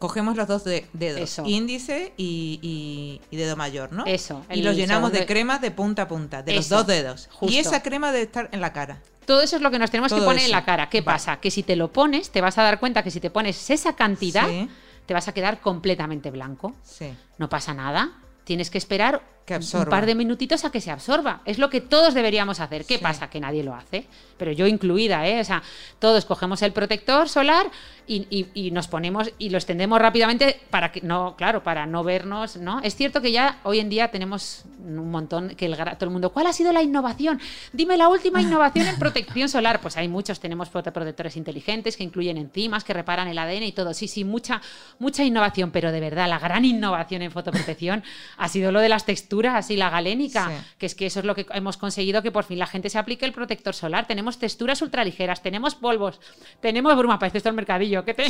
Cogemos 0.00 0.34
los 0.36 0.48
dos 0.48 0.64
de- 0.64 0.88
dedos, 0.94 1.20
Eso. 1.20 1.44
índice 1.46 2.12
y, 2.16 2.58
y- 2.62 3.20
y 3.30 3.36
dedo 3.36 3.54
mayor, 3.54 3.92
¿no? 3.92 4.04
Eso, 4.06 4.44
Y 4.50 4.62
los 4.62 4.74
llenamos 4.74 5.12
de 5.12 5.26
crema 5.26 5.58
de 5.60 5.70
punta 5.70 6.02
a 6.02 6.08
punta, 6.08 6.42
de 6.42 6.54
los 6.54 6.68
dos 6.68 6.86
dedos. 6.88 7.28
justo. 7.30 7.54
Y 7.54 7.58
esa 7.58 7.82
crema 7.82 8.10
debe 8.10 8.24
estar 8.24 8.48
en 8.50 8.60
la 8.60 8.72
cara. 8.72 9.00
Todo 9.26 9.42
eso 9.42 9.54
es 9.56 9.62
lo 9.62 9.70
que 9.70 9.78
nos 9.78 9.90
tenemos 9.92 10.12
que 10.12 10.20
poner 10.22 10.44
en 10.46 10.50
la 10.50 10.64
cara. 10.64 10.88
¿Qué 10.88 11.02
Vale. 11.02 11.14
pasa? 11.16 11.38
Que 11.38 11.52
si 11.52 11.62
te 11.62 11.76
lo 11.76 11.92
pones, 11.92 12.30
te 12.30 12.40
vas 12.40 12.58
a 12.58 12.62
dar 12.64 12.80
cuenta 12.80 13.02
que 13.04 13.10
si 13.12 13.20
te 13.20 13.30
pones 13.30 13.70
esa 13.70 13.94
cantidad, 13.94 14.48
Sí. 14.48 14.68
te 15.06 15.14
vas 15.14 15.28
a 15.28 15.32
quedar 15.34 15.60
completamente 15.60 16.30
blanco. 16.32 16.74
Sí. 16.82 17.12
No 17.38 17.48
pasa 17.48 17.74
nada. 17.74 18.10
Tienes 18.44 18.70
que 18.70 18.78
esperar 18.78 19.22
Que 19.50 19.54
un 19.56 19.62
absorba. 19.62 19.90
par 19.90 20.06
de 20.06 20.14
minutitos 20.14 20.64
a 20.64 20.70
que 20.70 20.80
se 20.80 20.90
absorba. 20.90 21.40
Es 21.44 21.58
lo 21.58 21.70
que 21.70 21.80
todos 21.80 22.14
deberíamos 22.14 22.60
hacer. 22.60 22.84
¿Qué 22.84 22.96
Sí. 22.98 23.02
pasa? 23.02 23.28
Que 23.30 23.40
nadie 23.40 23.62
lo 23.64 23.74
hace. 23.74 24.06
Pero 24.38 24.52
yo 24.52 24.66
incluida, 24.66 25.26
¿eh? 25.28 25.40
O 25.40 25.44
sea, 25.44 25.62
todos 25.98 26.24
cogemos 26.24 26.62
el 26.62 26.72
protector 26.72 27.28
solar 27.28 27.66
y, 28.06 28.26
y- 28.30 28.48
y 28.54 28.70
nos 28.70 28.88
ponemos 28.88 29.30
y 29.38 29.50
lo 29.50 29.58
extendemos 29.58 30.00
rápidamente 30.00 30.60
para 30.70 30.90
que 30.90 31.00
no, 31.02 31.36
claro, 31.36 31.62
para 31.62 31.86
no 31.86 32.02
vernos, 32.02 32.56
¿no? 32.56 32.80
Es 32.80 32.96
cierto 32.96 33.20
que 33.20 33.30
ya 33.32 33.58
hoy 33.64 33.78
en 33.80 33.88
día 33.90 34.10
tenemos 34.10 34.64
un 34.84 35.10
montón 35.10 35.50
que 35.50 35.66
el, 35.66 35.76
todo 35.76 35.96
el 36.06 36.10
mundo, 36.10 36.30
¿cuál 36.32 36.46
ha 36.46 36.52
sido 36.52 36.72
la 36.72 36.82
innovación? 36.82 37.38
Dime 37.72 37.96
la 37.96 38.08
última 38.08 38.40
innovación 38.40 38.86
en 38.86 38.96
protección 38.98 39.48
solar. 39.48 39.80
Pues 39.80 39.96
hay 39.96 40.08
muchos, 40.08 40.40
tenemos 40.40 40.72
prote- 40.72 40.90
protectores 40.92 41.36
inteligentes 41.36 41.96
que 41.96 42.02
incluyen 42.04 42.36
enzimas, 42.38 42.82
que 42.84 42.94
reparan 42.94 43.28
el 43.28 43.38
ADN 43.38 43.64
y 43.66 43.72
todo. 43.72 43.92
Sí, 43.94 44.08
sí, 44.08 44.24
mucha, 44.24 44.60
mucha 44.98 45.22
innovación, 45.22 45.70
pero 45.70 45.92
de 45.92 46.00
verdad 46.00 46.28
la 46.28 46.38
gran 46.38 46.64
innovación 46.64 47.22
en 47.22 47.30
fotoprotección 47.30 48.02
ha 48.38 48.48
sido 48.48 48.72
lo 48.72 48.80
de 48.80 48.88
las 48.88 49.04
texturas 49.04 49.39
y 49.70 49.76
la 49.76 49.88
galénica, 49.90 50.48
Sí. 50.48 50.74
que 50.78 50.86
es 50.86 50.94
que 50.94 51.06
eso 51.06 51.20
es 51.20 51.24
lo 51.26 51.34
que 51.34 51.46
hemos 51.54 51.76
conseguido 51.76 52.22
que 52.22 52.30
por 52.30 52.44
fin 52.44 52.58
la 52.58 52.66
gente 52.66 52.90
se 52.90 52.98
aplique 52.98 53.24
el 53.24 53.32
protector 53.32 53.74
solar. 53.74 54.06
Tenemos 54.06 54.38
texturas 54.38 54.82
ultraligeras, 54.82 55.42
tenemos 55.42 55.74
polvos, 55.74 56.20
tenemos 56.60 56.94
bruma, 56.96 57.18
parece 57.18 57.38
esto 57.38 57.48
el 57.48 57.54
mercadillo, 57.54 58.04
que, 58.04 58.12
te- 58.14 58.28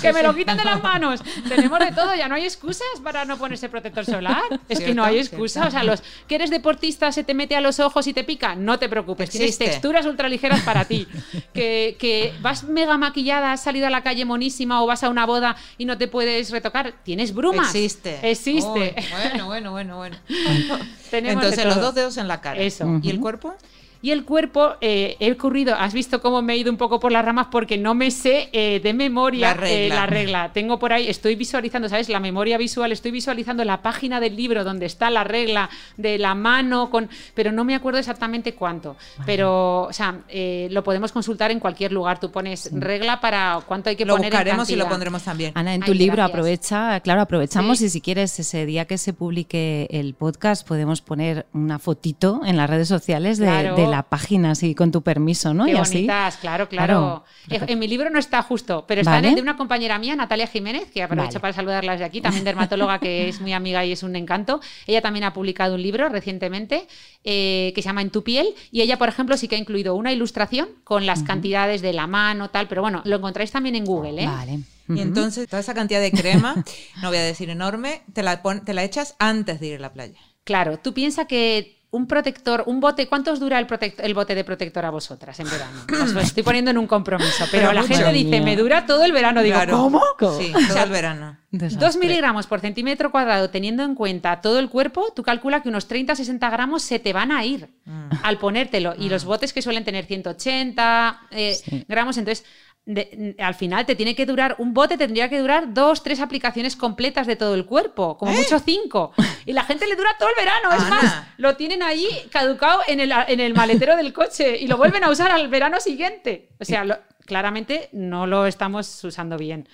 que 0.00 0.12
me 0.12 0.22
lo 0.22 0.34
quitan 0.34 0.56
de 0.56 0.64
las 0.64 0.82
manos. 0.82 1.20
tenemos 1.48 1.78
de 1.80 1.90
todo, 1.92 2.14
ya 2.14 2.28
no 2.28 2.36
hay 2.36 2.44
excusas 2.44 2.86
para 3.02 3.24
no 3.24 3.36
ponerse 3.38 3.68
protector 3.68 4.04
solar. 4.04 4.40
Es 4.68 4.78
que 4.80 4.94
no 4.94 5.04
hay 5.04 5.18
excusa. 5.18 5.60
cierto. 5.62 5.68
O 5.68 5.70
sea, 5.72 5.84
los 5.84 6.02
que 6.28 6.36
eres 6.36 6.50
deportista, 6.50 7.10
se 7.12 7.24
te 7.24 7.34
mete 7.34 7.56
a 7.56 7.60
los 7.60 7.80
ojos 7.80 8.06
y 8.06 8.12
te 8.12 8.22
pica, 8.24 8.54
no 8.54 8.78
te 8.78 8.88
preocupes, 8.88 9.30
tienes 9.30 9.58
texturas 9.58 10.06
ultraligeras 10.06 10.60
para 10.60 10.84
ti. 10.84 11.06
que, 11.52 11.96
que 11.98 12.32
vas 12.40 12.64
mega 12.64 12.96
maquillada, 12.96 13.52
has 13.52 13.62
salido 13.62 13.86
a 13.86 13.90
la 13.90 14.02
calle 14.02 14.24
monísima 14.24 14.82
o 14.82 14.86
vas 14.86 15.02
a 15.02 15.08
una 15.08 15.26
boda 15.26 15.56
y 15.78 15.84
no 15.84 15.98
te 15.98 16.08
puedes 16.08 16.50
retocar, 16.50 16.94
tienes 17.02 17.34
brumas. 17.34 17.74
Existe. 17.74 18.30
Existe. 18.30 18.94
Uy, 18.96 19.04
bueno, 19.10 19.46
bueno, 19.46 19.70
bueno, 19.72 19.96
bueno. 19.96 20.16
Entonces, 21.12 21.64
los 21.64 21.80
dos 21.80 21.94
dedos 21.94 22.16
en 22.16 22.28
la 22.28 22.40
cara. 22.40 22.60
Eso. 22.60 23.00
¿Y 23.02 23.10
el 23.10 23.20
cuerpo? 23.20 23.54
Y 24.02 24.10
el 24.10 24.24
cuerpo, 24.24 24.72
eh, 24.80 25.16
he 25.20 25.30
ocurrido, 25.32 25.74
has 25.74 25.94
visto 25.94 26.20
cómo 26.20 26.42
me 26.42 26.54
he 26.54 26.56
ido 26.56 26.70
un 26.70 26.76
poco 26.76 26.98
por 27.00 27.12
las 27.12 27.24
ramas 27.24 27.46
porque 27.50 27.78
no 27.78 27.94
me 27.94 28.10
sé 28.10 28.48
eh, 28.52 28.80
de 28.82 28.92
memoria 28.92 29.48
La 29.48 29.54
regla. 29.54 29.70
eh, 29.76 29.88
la 29.88 30.06
regla. 30.06 30.50
Tengo 30.52 30.78
por 30.78 30.92
ahí, 30.92 31.06
estoy 31.08 31.36
visualizando, 31.36 31.88
¿sabes? 31.88 32.08
La 32.08 32.18
memoria 32.20 32.58
visual, 32.58 32.90
estoy 32.92 33.12
visualizando 33.12 33.64
la 33.64 33.80
página 33.80 34.18
del 34.20 34.34
libro 34.36 34.64
donde 34.64 34.86
está 34.86 35.08
la 35.08 35.22
regla 35.24 35.70
de 35.96 36.18
la 36.18 36.34
mano, 36.34 36.90
con, 36.90 37.08
pero 37.34 37.52
no 37.52 37.64
me 37.64 37.74
acuerdo 37.76 37.98
exactamente 38.00 38.54
cuánto. 38.54 38.96
Pero, 39.24 39.82
o 39.84 39.92
sea, 39.92 40.16
eh, 40.28 40.66
lo 40.72 40.82
podemos 40.82 41.12
consultar 41.12 41.50
en 41.52 41.60
cualquier 41.60 41.92
lugar. 41.92 42.18
Tú 42.18 42.30
pones 42.32 42.70
regla 42.72 43.20
para 43.20 43.60
cuánto 43.66 43.88
hay 43.90 43.96
que 43.96 44.04
Lo 44.04 44.14
poner 44.16 44.32
en 44.32 44.38
buscaremos 44.38 44.70
y 44.70 44.76
lo 44.76 44.88
pondremos 44.88 45.22
también. 45.22 45.52
Ana, 45.54 45.74
en 45.74 45.80
tu 45.82 45.92
Ay, 45.92 45.98
libro 45.98 46.16
gracias. 46.16 46.30
aprovecha, 46.34 47.00
claro, 47.00 47.20
aprovechamos 47.20 47.78
Sí. 47.78 47.84
y 47.86 47.88
si 47.90 48.00
quieres 48.00 48.38
ese 48.40 48.66
día 48.66 48.84
que 48.86 48.98
se 48.98 49.12
publique 49.12 49.86
el 49.90 50.14
podcast 50.14 50.66
podemos 50.66 51.00
poner 51.02 51.46
una 51.52 51.78
fotito 51.78 52.40
en 52.44 52.56
las 52.56 52.68
redes 52.68 52.88
sociales 52.88 53.38
de, 53.38 53.46
Claro. 53.46 53.76
de 53.76 53.86
la 53.92 54.02
página, 54.02 54.50
así 54.50 54.74
con 54.74 54.90
tu 54.90 55.02
permiso, 55.02 55.54
¿no? 55.54 55.66
Qué 55.66 55.70
y 55.72 55.76
así. 55.76 55.94
bonitas, 55.94 56.36
claro, 56.38 56.68
claro. 56.68 57.24
Claro. 57.46 57.66
En, 57.68 57.78
mi 57.78 57.86
libro 57.86 58.10
no 58.10 58.18
está 58.18 58.42
justo, 58.42 58.84
pero 58.88 59.00
está 59.02 59.12
Vale. 59.12 59.28
en 59.28 59.30
el 59.30 59.36
de 59.36 59.42
una 59.42 59.56
compañera 59.56 59.98
mía, 60.00 60.16
Natalia 60.16 60.46
Jiménez, 60.48 60.90
que 60.90 61.02
aprovecho 61.02 61.34
Vale. 61.34 61.40
para 61.40 61.52
saludarla 61.52 61.92
desde 61.92 62.04
aquí, 62.04 62.20
también 62.20 62.42
dermatóloga 62.44 62.98
que 62.98 63.28
es 63.28 63.40
muy 63.40 63.52
amiga 63.52 63.84
y 63.84 63.92
es 63.92 64.02
un 64.02 64.16
encanto. 64.16 64.60
Ella 64.86 65.00
también 65.00 65.24
ha 65.24 65.32
publicado 65.32 65.76
un 65.76 65.82
libro 65.82 66.08
recientemente 66.08 66.88
eh, 67.24 67.72
que 67.74 67.82
se 67.82 67.86
llama 67.88 68.02
En 68.02 68.10
tu 68.10 68.24
piel 68.24 68.48
y 68.72 68.80
ella, 68.80 68.98
por 68.98 69.08
ejemplo, 69.08 69.36
sí 69.36 69.46
que 69.46 69.54
ha 69.54 69.58
incluido 69.58 69.94
una 69.94 70.12
ilustración 70.12 70.68
con 70.82 71.06
las 71.06 71.22
cantidades 71.22 71.82
de 71.82 71.92
la 71.92 72.06
mano, 72.08 72.50
tal, 72.50 72.66
pero 72.68 72.82
bueno, 72.82 73.02
lo 73.04 73.16
encontráis 73.16 73.50
también 73.52 73.76
en 73.76 73.84
Google, 73.84 74.22
¿eh? 74.22 74.26
Vale. 74.26 74.58
Y 74.88 75.00
entonces, 75.00 75.48
toda 75.48 75.60
esa 75.60 75.74
cantidad 75.74 76.00
de 76.00 76.10
crema, 76.12 76.54
no 77.02 77.08
voy 77.08 77.16
a 77.18 77.22
decir 77.22 77.48
enorme, 77.50 78.02
te 78.12 78.22
la, 78.22 78.42
pon- 78.42 78.64
te 78.64 78.74
la 78.74 78.82
echas 78.84 79.14
antes 79.18 79.60
de 79.60 79.66
ir 79.68 79.76
a 79.76 79.78
la 79.80 79.92
playa. 79.92 80.18
Claro, 80.44 80.78
tú 80.78 80.92
piensas 80.92 81.26
que 81.26 81.81
un 81.92 82.06
protector, 82.06 82.64
un 82.66 82.80
bote, 82.80 83.06
¿cuánto 83.06 83.32
os 83.32 83.38
dura 83.38 83.58
el, 83.58 83.66
el 83.98 84.14
bote 84.14 84.34
de 84.34 84.44
protector 84.44 84.84
a 84.84 84.90
vosotras 84.90 85.38
en 85.40 85.48
verano? 85.50 85.80
Os 86.02 86.12
lo 86.14 86.20
estoy 86.20 86.42
poniendo 86.42 86.70
en 86.70 86.78
un 86.78 86.86
compromiso, 86.86 87.44
pero, 87.50 87.68
Pero 87.68 87.72
la 87.74 87.82
gente 87.82 88.12
dice, 88.12 88.40
me 88.40 88.56
dura 88.56 88.86
todo 88.86 89.04
el 89.04 89.12
verano. 89.12 89.42
Digo, 89.42 89.56
Claro. 89.56 89.76
¿cómo? 89.78 90.02
Sí, 90.38 90.52
O 90.54 90.68
todo 90.72 90.84
el 90.84 90.90
verano. 90.90 91.36
Desastre. 91.50 91.86
2 91.86 91.96
miligramos 91.98 92.46
por 92.46 92.60
centímetro 92.60 93.10
cuadrado, 93.12 93.50
teniendo 93.50 93.82
en 93.84 93.94
cuenta 93.94 94.40
todo 94.40 94.58
el 94.58 94.70
cuerpo, 94.70 95.12
tú 95.14 95.22
calcula 95.22 95.62
que 95.62 95.68
unos 95.68 95.86
30-60 95.86 96.50
gramos 96.50 96.82
se 96.82 96.98
te 96.98 97.12
van 97.12 97.30
a 97.30 97.44
ir 97.44 97.68
Mm. 97.84 98.10
al 98.22 98.38
ponértelo. 98.38 98.94
Y 98.98 99.08
los 99.10 99.24
botes 99.26 99.52
que 99.52 99.60
suelen 99.60 99.84
tener 99.84 100.06
180 100.06 101.20
eh, 101.30 101.84
gramos, 101.88 102.16
entonces 102.16 102.44
de- 102.84 103.36
al 103.38 103.54
final 103.54 103.86
te 103.86 103.94
tiene 103.94 104.14
que 104.16 104.26
durar, 104.26 104.56
un 104.58 104.74
bote 104.74 104.96
tendría 104.98 105.28
que 105.28 105.38
durar 105.38 105.72
dos, 105.72 106.02
tres 106.02 106.20
aplicaciones 106.20 106.74
completas 106.76 107.26
de 107.26 107.36
todo 107.36 107.54
el 107.54 107.64
cuerpo, 107.66 108.18
como 108.18 108.32
mucho 108.32 108.58
cinco. 108.58 109.12
Y 109.46 109.52
la 109.52 109.64
gente 109.64 109.86
le 109.88 109.96
dura 109.96 110.10
todo 110.18 110.28
el 110.28 110.34
verano, 110.36 110.72
es 110.72 110.82
Ana. 110.82 110.88
más, 111.02 111.24
lo 111.36 111.56
tienen 111.56 111.82
allí 111.82 112.08
caducado 112.30 112.80
en 112.86 113.00
el, 113.00 113.12
en 113.26 113.40
el 113.40 113.54
maletero 113.54 113.96
del 113.96 114.12
coche 114.12 114.56
y 114.60 114.68
lo 114.68 114.76
vuelven 114.76 115.02
a 115.02 115.10
usar 115.10 115.30
al 115.32 115.48
verano 115.48 115.80
siguiente. 115.80 116.50
O 116.60 116.64
sea, 116.64 116.84
lo- 116.84 116.98
claramente 117.26 117.88
no 117.92 118.26
lo 118.28 118.46
estamos 118.46 119.02
usando 119.04 119.36
bien. 119.36 119.68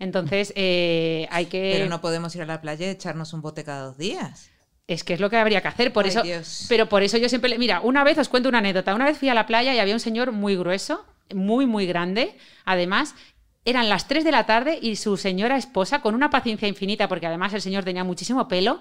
Entonces, 0.00 0.52
eh, 0.56 1.28
hay 1.30 1.46
que... 1.46 1.70
Pero 1.74 1.88
no 1.88 2.00
podemos 2.00 2.34
ir 2.34 2.42
a 2.42 2.46
la 2.46 2.60
playa 2.60 2.86
y 2.86 2.90
echarnos 2.90 3.32
un 3.32 3.40
bote 3.42 3.62
cada 3.62 3.86
dos 3.86 3.98
días. 3.98 4.50
Es 4.88 5.04
que 5.04 5.14
es 5.14 5.20
lo 5.20 5.30
que 5.30 5.36
habría 5.36 5.60
que 5.62 5.68
hacer, 5.68 5.92
por 5.92 6.04
Ay, 6.04 6.10
eso. 6.10 6.22
Dios. 6.22 6.66
Pero 6.68 6.88
por 6.88 7.02
eso 7.04 7.16
yo 7.16 7.28
siempre. 7.28 7.48
le- 7.50 7.58
Mira, 7.58 7.80
una 7.80 8.02
vez 8.04 8.18
os 8.18 8.28
cuento 8.28 8.48
una 8.48 8.58
anécdota. 8.58 8.94
Una 8.94 9.04
vez 9.06 9.16
fui 9.16 9.28
a 9.28 9.34
la 9.34 9.46
playa 9.46 9.72
y 9.74 9.78
había 9.78 9.94
un 9.94 10.00
señor 10.00 10.32
muy 10.32 10.56
grueso, 10.56 11.06
muy, 11.34 11.66
muy 11.66 11.86
grande. 11.86 12.36
Además, 12.64 13.14
eran 13.64 13.88
las 13.88 14.08
3 14.08 14.24
de 14.24 14.32
la 14.32 14.46
tarde 14.46 14.78
y 14.80 14.96
su 14.96 15.16
señora 15.16 15.56
esposa, 15.56 16.00
con 16.02 16.14
una 16.14 16.30
paciencia 16.30 16.68
infinita, 16.68 17.08
porque 17.08 17.26
además 17.26 17.54
el 17.54 17.62
señor 17.62 17.84
tenía 17.84 18.04
muchísimo 18.04 18.46
pelo. 18.48 18.80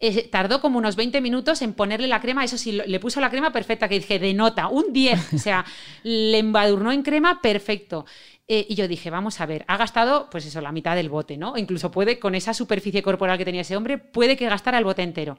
eh, 0.00 0.28
tardó 0.28 0.60
como 0.60 0.78
unos 0.78 0.96
20 0.96 1.20
minutos 1.20 1.62
en 1.62 1.72
ponerle 1.72 2.08
la 2.08 2.20
crema, 2.20 2.44
eso 2.44 2.58
sí, 2.58 2.72
le 2.72 3.00
puso 3.00 3.20
la 3.20 3.30
crema 3.30 3.52
perfecta, 3.52 3.88
que 3.88 4.00
dije, 4.00 4.18
de 4.18 4.34
nota, 4.34 4.66
un 4.68 4.92
10, 4.92 5.32
o 5.34 5.38
sea, 5.38 5.64
le 6.02 6.38
embadurnó 6.38 6.90
en 6.92 7.02
crema 7.02 7.40
perfecto. 7.40 8.04
Eh, 8.46 8.66
y 8.68 8.74
yo 8.74 8.88
dije, 8.88 9.08
vamos 9.08 9.40
a 9.40 9.46
ver, 9.46 9.64
ha 9.68 9.76
gastado, 9.76 10.28
pues 10.30 10.44
eso, 10.44 10.60
la 10.60 10.72
mitad 10.72 10.94
del 10.96 11.08
bote, 11.08 11.38
¿no? 11.38 11.56
Incluso 11.56 11.90
puede, 11.90 12.18
con 12.18 12.34
esa 12.34 12.52
superficie 12.52 13.02
corporal 13.02 13.38
que 13.38 13.44
tenía 13.44 13.62
ese 13.62 13.76
hombre, 13.76 13.96
puede 13.98 14.36
que 14.36 14.48
gastara 14.48 14.78
el 14.78 14.84
bote 14.84 15.02
entero. 15.02 15.38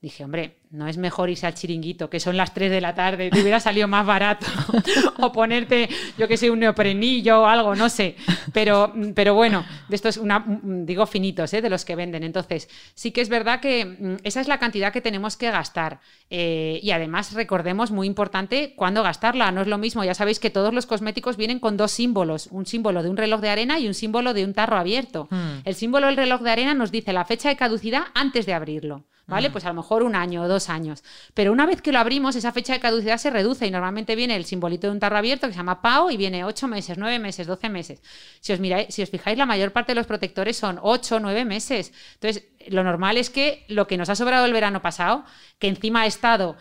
Dije, 0.00 0.22
hombre, 0.22 0.58
no 0.70 0.86
es 0.86 0.96
mejor 0.96 1.28
irse 1.28 1.44
al 1.48 1.54
chiringuito, 1.54 2.08
que 2.08 2.20
son 2.20 2.36
las 2.36 2.54
3 2.54 2.70
de 2.70 2.80
la 2.80 2.94
tarde, 2.94 3.30
te 3.30 3.40
hubiera 3.40 3.58
salido 3.58 3.88
más 3.88 4.06
barato. 4.06 4.46
o 5.18 5.32
ponerte, 5.32 5.88
yo 6.16 6.28
que 6.28 6.36
sé, 6.36 6.52
un 6.52 6.60
neoprenillo 6.60 7.42
o 7.42 7.46
algo, 7.46 7.74
no 7.74 7.88
sé. 7.88 8.14
Pero, 8.52 8.92
pero 9.16 9.34
bueno, 9.34 9.66
de 9.88 9.96
estos, 9.96 10.18
una, 10.18 10.38
mm, 10.38 10.86
digo 10.86 11.04
finitos, 11.04 11.52
¿eh? 11.52 11.62
de 11.62 11.68
los 11.68 11.84
que 11.84 11.96
venden. 11.96 12.22
Entonces, 12.22 12.68
sí 12.94 13.10
que 13.10 13.22
es 13.22 13.28
verdad 13.28 13.58
que 13.58 13.86
mm, 13.86 14.16
esa 14.22 14.40
es 14.40 14.46
la 14.46 14.60
cantidad 14.60 14.92
que 14.92 15.00
tenemos 15.00 15.36
que 15.36 15.50
gastar. 15.50 15.98
Eh, 16.30 16.78
y 16.80 16.92
además, 16.92 17.32
recordemos, 17.32 17.90
muy 17.90 18.06
importante, 18.06 18.74
cuándo 18.76 19.02
gastarla. 19.02 19.50
No 19.50 19.62
es 19.62 19.66
lo 19.66 19.78
mismo, 19.78 20.04
ya 20.04 20.14
sabéis 20.14 20.38
que 20.38 20.50
todos 20.50 20.72
los 20.72 20.86
cosméticos 20.86 21.36
vienen 21.36 21.58
con 21.58 21.76
dos 21.76 21.90
símbolos: 21.90 22.37
un 22.46 22.64
símbolo 22.64 23.02
de 23.02 23.10
un 23.10 23.16
reloj 23.16 23.40
de 23.40 23.48
arena 23.50 23.78
y 23.78 23.88
un 23.88 23.94
símbolo 23.94 24.32
de 24.32 24.44
un 24.44 24.54
tarro 24.54 24.76
abierto. 24.76 25.26
Hmm. 25.30 25.60
El 25.64 25.74
símbolo 25.74 26.06
del 26.06 26.16
reloj 26.16 26.40
de 26.42 26.50
arena 26.50 26.74
nos 26.74 26.92
dice 26.92 27.12
la 27.12 27.24
fecha 27.24 27.48
de 27.48 27.56
caducidad 27.56 28.04
antes 28.14 28.46
de 28.46 28.54
abrirlo. 28.54 29.04
¿Vale? 29.26 29.50
Pues 29.50 29.66
a 29.66 29.68
lo 29.68 29.74
mejor 29.74 30.04
un 30.04 30.16
año 30.16 30.40
o 30.40 30.48
dos 30.48 30.70
años. 30.70 31.04
Pero 31.34 31.52
una 31.52 31.66
vez 31.66 31.82
que 31.82 31.92
lo 31.92 31.98
abrimos, 31.98 32.34
esa 32.34 32.50
fecha 32.50 32.72
de 32.72 32.80
caducidad 32.80 33.18
se 33.18 33.28
reduce 33.28 33.66
y 33.66 33.70
normalmente 33.70 34.16
viene 34.16 34.34
el 34.34 34.46
simbolito 34.46 34.86
de 34.86 34.94
un 34.94 35.00
tarro 35.00 35.18
abierto 35.18 35.46
que 35.46 35.52
se 35.52 35.58
llama 35.58 35.82
PAO 35.82 36.10
y 36.10 36.16
viene 36.16 36.46
8 36.46 36.66
meses, 36.66 36.96
9 36.96 37.18
meses, 37.18 37.46
12 37.46 37.68
meses. 37.68 38.00
Si 38.40 38.54
os, 38.54 38.58
miráis, 38.58 38.86
si 38.88 39.02
os 39.02 39.10
fijáis, 39.10 39.36
la 39.36 39.44
mayor 39.44 39.72
parte 39.72 39.92
de 39.92 39.96
los 39.96 40.06
protectores 40.06 40.56
son 40.56 40.78
8 40.80 41.20
9 41.20 41.44
meses. 41.44 41.92
Entonces, 42.14 42.44
lo 42.68 42.82
normal 42.82 43.18
es 43.18 43.28
que 43.28 43.66
lo 43.68 43.86
que 43.86 43.98
nos 43.98 44.08
ha 44.08 44.14
sobrado 44.14 44.46
el 44.46 44.52
verano 44.54 44.80
pasado, 44.80 45.26
que 45.58 45.68
encima 45.68 46.02
ha 46.02 46.06
estado 46.06 46.56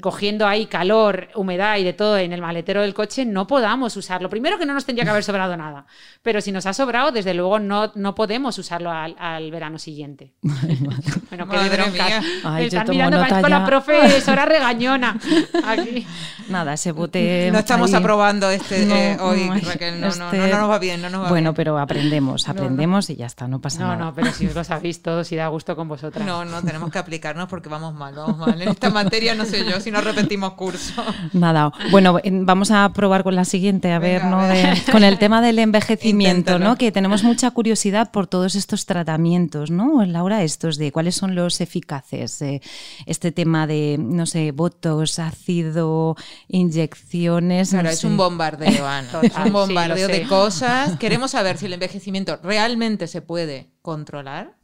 cogiendo 0.00 0.46
ahí 0.46 0.66
calor, 0.66 1.28
humedad 1.34 1.76
y 1.76 1.82
de 1.82 1.92
todo 1.92 2.16
en 2.16 2.32
el 2.32 2.40
maletero 2.40 2.82
del 2.82 2.94
coche, 2.94 3.24
no 3.24 3.48
podamos 3.48 3.96
usarlo. 3.96 4.30
Primero 4.30 4.56
que 4.58 4.64
no 4.64 4.74
nos 4.74 4.84
tendría 4.84 5.04
que 5.04 5.10
haber 5.10 5.24
sobrado 5.24 5.56
nada, 5.56 5.86
pero 6.22 6.40
si 6.40 6.52
nos 6.52 6.66
ha 6.66 6.72
sobrado, 6.72 7.10
desde 7.10 7.34
luego 7.34 7.58
no, 7.58 7.90
no 7.96 8.14
podemos 8.14 8.56
usarlo 8.58 8.92
al, 8.92 9.16
al 9.18 9.50
verano 9.50 9.78
siguiente. 9.78 10.34
bueno, 10.42 11.48
qué 11.48 11.68
broncas. 11.68 11.92
mía. 11.92 12.22
Ay, 12.44 12.66
están 12.66 12.88
mirando 12.90 13.16
nota 13.18 13.28
parezco 13.28 13.48
la 13.48 13.66
profesora 13.66 14.44
regañona. 14.46 15.18
Aquí. 15.66 16.06
Nada, 16.48 16.74
ese 16.74 16.92
bote. 16.92 17.50
No 17.52 17.58
estamos 17.58 17.92
ahí- 17.92 17.98
aprobando 17.98 18.50
este 18.50 18.82
eh, 18.82 19.16
No, 19.16 19.24
hoy, 19.26 19.48
ay, 19.52 19.60
Raquel. 19.62 20.00
No, 20.00 20.06
no, 20.14 20.24
este- 20.26 20.38
no, 20.38 20.46
no 20.46 20.58
nos 20.60 20.70
va 20.70 20.78
bien, 20.78 21.02
no 21.02 21.10
nos 21.10 21.24
va 21.24 21.28
Bueno, 21.28 21.50
bien. 21.50 21.54
pero 21.56 21.78
aprendemos, 21.78 22.48
aprendemos 22.48 23.10
y 23.10 23.16
ya 23.16 23.26
está, 23.26 23.48
no 23.48 23.60
pasa 23.60 23.80
No, 23.80 23.86
nada. 23.88 23.96
no, 24.04 24.14
pero 24.14 24.30
si 24.32 24.46
os 24.46 24.54
lo 24.54 24.62
sabéis 24.62 25.02
todos 25.02 25.30
y 25.32 25.36
da 25.36 25.48
gusto 25.48 25.74
con 25.74 25.88
vosotras. 25.88 26.24
No, 26.24 26.44
no, 26.44 26.62
tenemos 26.62 26.90
que 26.92 26.98
aplicarnos 26.98 27.48
porque 27.48 27.68
vamos 27.68 27.94
mal, 27.94 28.14
vamos 28.14 28.38
mal. 28.38 28.60
En 28.62 28.68
esta 28.68 28.90
materia 28.90 29.34
no 29.34 29.44
sé 29.44 29.64
yo 29.64 29.71
si 29.80 29.90
no 29.90 30.00
repetimos 30.00 30.52
curso. 30.54 31.02
Nada, 31.32 31.72
bueno, 31.90 32.18
en- 32.22 32.46
vamos 32.46 32.70
a 32.70 32.92
probar 32.92 33.22
con 33.24 33.34
la 33.34 33.44
siguiente, 33.44 33.92
a 33.92 33.98
ver, 33.98 34.22
Venga, 34.22 34.30
¿no? 34.30 34.40
a 34.40 34.46
ver. 34.48 34.84
De- 34.84 34.92
con 34.92 35.04
el 35.04 35.18
tema 35.18 35.40
del 35.42 35.58
envejecimiento, 35.58 36.38
Inténtalo. 36.52 36.64
¿no? 36.70 36.76
Que 36.76 36.92
tenemos 36.92 37.22
mucha 37.22 37.50
curiosidad 37.50 38.10
por 38.10 38.26
todos 38.26 38.54
estos 38.54 38.86
tratamientos, 38.86 39.70
¿no? 39.70 40.04
Laura, 40.04 40.42
estos 40.42 40.76
de 40.78 40.92
cuáles 40.92 41.14
son 41.14 41.34
los 41.34 41.60
eficaces, 41.60 42.40
eh, 42.42 42.60
este 43.06 43.32
tema 43.32 43.66
de, 43.66 43.96
no 44.00 44.26
sé, 44.26 44.52
botox, 44.52 45.18
ácido, 45.18 46.16
inyecciones. 46.48 47.72
no 47.72 47.80
Claro, 47.80 47.92
es 47.94 48.00
sé. 48.00 48.06
un 48.06 48.16
bombardeo, 48.16 48.86
Ana. 48.86 49.08
Total, 49.12 49.30
es 49.30 49.46
un 49.46 49.52
bombardeo 49.52 50.06
sí, 50.08 50.12
de 50.12 50.22
cosas. 50.26 50.98
Queremos 50.98 51.30
saber 51.32 51.58
si 51.58 51.66
el 51.66 51.72
envejecimiento 51.74 52.38
realmente 52.42 53.06
se 53.06 53.22
puede 53.22 53.70
controlar. 53.82 54.56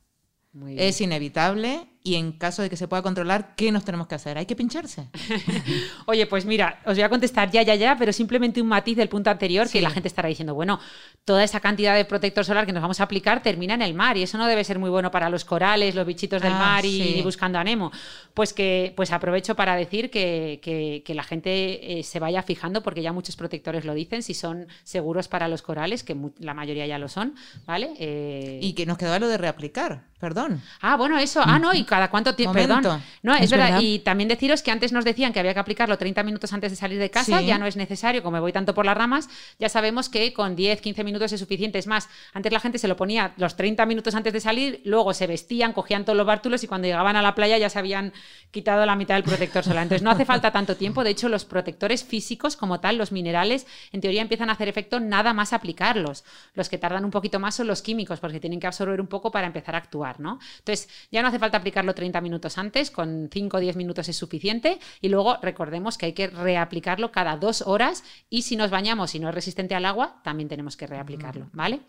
Es 0.76 1.00
inevitable 1.00 1.86
y 2.02 2.14
en 2.14 2.32
caso 2.32 2.62
de 2.62 2.70
que 2.70 2.76
se 2.76 2.88
pueda 2.88 3.02
controlar, 3.02 3.54
¿qué 3.56 3.70
nos 3.72 3.84
tenemos 3.84 4.06
que 4.06 4.14
hacer? 4.14 4.38
Hay 4.38 4.46
que 4.46 4.56
pincharse. 4.56 5.08
Oye, 6.06 6.26
pues 6.26 6.44
mira, 6.46 6.80
os 6.86 6.94
voy 6.94 7.02
a 7.02 7.08
contestar 7.08 7.50
ya, 7.50 7.62
ya, 7.62 7.74
ya, 7.74 7.96
pero 7.98 8.12
simplemente 8.12 8.62
un 8.62 8.68
matiz 8.68 8.96
del 8.96 9.08
punto 9.08 9.30
anterior 9.30 9.68
que 9.68 9.80
la 9.82 9.90
gente 9.90 10.08
estará 10.08 10.28
diciendo, 10.28 10.54
bueno, 10.54 10.80
toda 11.24 11.44
esa 11.44 11.60
cantidad 11.60 11.94
de 11.94 12.04
protector 12.04 12.44
solar 12.44 12.64
que 12.66 12.72
nos 12.72 12.82
vamos 12.82 13.00
a 13.00 13.04
aplicar 13.04 13.42
termina 13.42 13.74
en 13.74 13.82
el 13.82 13.94
mar 13.94 14.16
y 14.16 14.22
eso 14.22 14.38
no 14.38 14.46
debe 14.46 14.64
ser 14.64 14.78
muy 14.78 14.90
bueno 14.90 15.10
para 15.10 15.28
los 15.28 15.44
corales, 15.44 15.94
los 15.94 16.06
bichitos 16.06 16.40
del 16.40 16.52
Ah, 16.52 16.58
mar 16.58 16.84
y, 16.84 17.16
sí. 17.16 17.20
buscando 17.22 17.58
a 17.58 17.64
Nemo. 17.64 17.90
Pues 18.34 18.52
que 18.52 18.92
pues 18.96 19.12
aprovecho 19.12 19.54
para 19.56 19.76
decir 19.76 20.10
que, 20.10 20.60
que- 20.62 21.02
que 21.04 21.14
la 21.14 21.22
gente 21.24 21.98
eh, 21.98 22.02
se 22.02 22.18
vaya 22.20 22.42
fijando 22.42 22.82
porque 22.82 23.02
ya 23.02 23.12
muchos 23.12 23.36
protectores 23.36 23.84
lo 23.84 23.94
dicen, 23.94 24.22
si 24.22 24.34
son 24.34 24.66
seguros 24.84 25.28
para 25.28 25.48
los 25.48 25.62
corales, 25.62 26.02
que 26.04 26.16
la 26.38 26.54
mayoría 26.54 26.86
ya 26.86 26.98
lo 26.98 27.08
son, 27.08 27.34
¿vale? 27.66 27.92
Eh, 27.98 28.60
Y 28.62 28.72
que 28.74 28.86
nos 28.86 28.96
quedaba 28.98 29.18
lo 29.18 29.28
de 29.28 29.36
reaplicar, 29.38 30.04
perdón. 30.18 30.62
Ah, 30.80 30.96
bueno, 30.96 31.18
eso. 31.18 31.40
Ah, 31.44 31.58
no, 31.58 31.74
y 31.74 31.84
cada 31.88 32.10
cuánto 32.10 32.34
tiempo. 32.34 32.54
Perdón. 32.54 33.02
No, 33.22 33.34
es, 33.34 33.42
Es 33.42 33.50
verdad. 33.50 33.66
verdad. 33.66 33.80
Y 33.82 33.98
también 34.00 34.28
deciros 34.28 34.62
que 34.62 34.70
antes 34.70 34.92
nos 34.92 35.04
decían 35.04 35.32
que 35.32 35.40
había 35.40 35.54
que 35.54 35.60
aplicarlo 35.60 35.98
30 35.98 36.22
minutos 36.22 36.52
antes 36.52 36.70
de 36.70 36.76
salir 36.76 36.98
de 36.98 37.10
casa. 37.10 37.38
Sí. 37.40 37.46
Ya 37.46 37.58
no 37.58 37.66
es 37.66 37.76
necesario, 37.76 38.22
como 38.22 38.34
me 38.34 38.40
voy 38.40 38.52
tanto 38.52 38.74
por 38.74 38.86
las 38.86 38.96
ramas. 38.96 39.28
Ya 39.58 39.68
sabemos 39.68 40.08
que 40.08 40.32
con 40.32 40.54
10, 40.54 40.80
15 40.80 41.04
minutos 41.04 41.32
es 41.32 41.40
suficiente. 41.40 41.78
Es 41.78 41.86
más, 41.86 42.08
antes 42.32 42.52
la 42.52 42.60
gente 42.60 42.78
se 42.78 42.88
lo 42.88 42.96
ponía 42.96 43.32
los 43.36 43.56
30 43.56 43.86
minutos 43.86 44.14
antes 44.14 44.32
de 44.32 44.40
salir, 44.40 44.80
luego 44.84 45.14
se 45.14 45.26
vestían, 45.26 45.72
cogían 45.72 46.04
todos 46.04 46.16
los 46.16 46.26
bártulos 46.26 46.62
y 46.64 46.66
cuando 46.66 46.86
llegaban 46.86 47.16
a 47.16 47.22
la 47.22 47.34
playa 47.34 47.58
ya 47.58 47.70
se 47.70 47.78
habían 47.78 48.12
quitado 48.50 48.84
la 48.86 48.96
mitad 48.96 49.14
del 49.14 49.24
protector 49.24 49.64
solar. 49.64 49.82
Entonces 49.82 50.02
no 50.02 50.10
hace 50.10 50.24
falta 50.24 50.50
tanto 50.50 50.76
tiempo. 50.76 51.04
De 51.04 51.10
hecho, 51.10 51.28
los 51.28 51.44
protectores 51.44 52.04
físicos, 52.04 52.56
como 52.56 52.80
tal, 52.80 52.98
los 52.98 53.12
minerales, 53.12 53.66
en 53.92 54.00
teoría 54.00 54.22
empiezan 54.22 54.50
a 54.50 54.52
hacer 54.52 54.68
efecto 54.68 55.00
nada 55.00 55.32
más 55.32 55.52
aplicarlos. 55.52 56.24
Los 56.54 56.68
que 56.68 56.78
tardan 56.78 57.04
un 57.04 57.10
poquito 57.10 57.38
más 57.40 57.54
son 57.54 57.66
los 57.66 57.82
químicos, 57.82 58.20
porque 58.20 58.40
tienen 58.40 58.60
que 58.60 58.66
absorber 58.66 59.00
un 59.00 59.06
poco 59.06 59.30
para 59.30 59.46
empezar 59.46 59.74
a 59.74 59.78
actuar, 59.78 60.20
¿no? 60.20 60.38
Entonces, 60.58 60.88
ya 61.10 61.22
no 61.22 61.28
hace 61.28 61.38
falta 61.38 61.58
aplicarlo 61.78 61.94
30 61.94 62.20
minutos 62.20 62.58
antes, 62.58 62.90
con 62.90 63.28
5 63.32 63.56
o 63.56 63.60
10 63.60 63.76
minutos 63.76 64.08
es 64.08 64.16
suficiente. 64.16 64.78
Y 65.00 65.08
luego 65.08 65.36
recordemos 65.42 65.96
que 65.96 66.06
hay 66.06 66.12
que 66.12 66.26
reaplicarlo 66.26 67.12
cada 67.12 67.36
dos 67.36 67.62
horas. 67.62 68.02
Y 68.30 68.42
si 68.42 68.56
nos 68.56 68.70
bañamos 68.70 69.14
y 69.14 69.20
no 69.20 69.28
es 69.28 69.34
resistente 69.34 69.74
al 69.74 69.84
agua, 69.84 70.20
también 70.24 70.48
tenemos 70.48 70.76
que 70.76 70.86
reaplicarlo, 70.86 71.48
¿vale? 71.52 71.80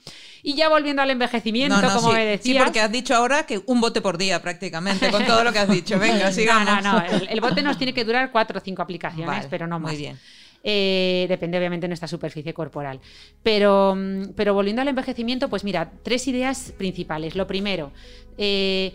Y 0.43 0.53
ya 0.55 0.69
volviendo 0.69 1.01
al 1.01 1.09
envejecimiento, 1.09 1.75
No, 1.81 1.87
no, 1.87 1.93
como 1.95 2.09
sí, 2.09 2.15
me 2.15 2.21
sí, 2.23 2.27
decías. 2.29 2.63
porque 2.63 2.81
has 2.81 2.91
dicho 2.91 3.15
ahora 3.15 3.45
que 3.45 3.61
un 3.65 3.81
bote 3.81 4.01
por 4.01 4.17
día 4.17 4.41
prácticamente, 4.41 5.09
con 5.11 5.25
todo 5.25 5.43
lo 5.43 5.51
que 5.51 5.59
has 5.59 5.69
dicho. 5.69 5.97
Venga, 5.99 6.31
sigamos. 6.31 6.69
No, 6.69 6.81
no, 6.81 6.99
no. 6.99 7.05
El, 7.05 7.27
el 7.29 7.41
bote 7.41 7.61
nos 7.63 7.77
tiene 7.77 7.93
que 7.93 8.03
durar 8.05 8.31
cuatro 8.31 8.59
o 8.59 8.61
cinco 8.61 8.81
aplicaciones, 8.81 9.27
Vale, 9.27 9.47
pero 9.49 9.65
no 9.65 9.79
más. 9.79 9.91
muy 9.91 9.97
bien. 9.99 10.19
Eh, 10.61 11.25
depende 11.29 11.57
obviamente 11.57 11.85
de 11.85 11.87
nuestra 11.89 12.07
superficie 12.07 12.53
corporal. 12.53 12.99
Pero, 13.43 13.95
mm, 13.95 14.33
pero 14.35 14.53
volviendo 14.53 14.81
al 14.81 14.87
envejecimiento, 14.89 15.49
pues 15.49 15.63
mira, 15.63 15.89
tres 16.03 16.27
ideas 16.27 16.73
principales. 16.77 17.35
Lo 17.35 17.47
primero, 17.47 17.91
eh, 18.37 18.93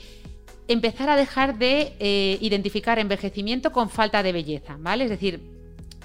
empezar 0.68 1.10
a 1.10 1.16
dejar 1.16 1.58
de 1.58 1.94
eh, 1.98 2.38
identificar 2.40 2.98
envejecimiento 2.98 3.72
con 3.72 3.90
falta 3.90 4.22
de 4.22 4.32
belleza, 4.32 4.76
¿vale? 4.78 5.04
Es 5.04 5.10
decir, 5.10 5.40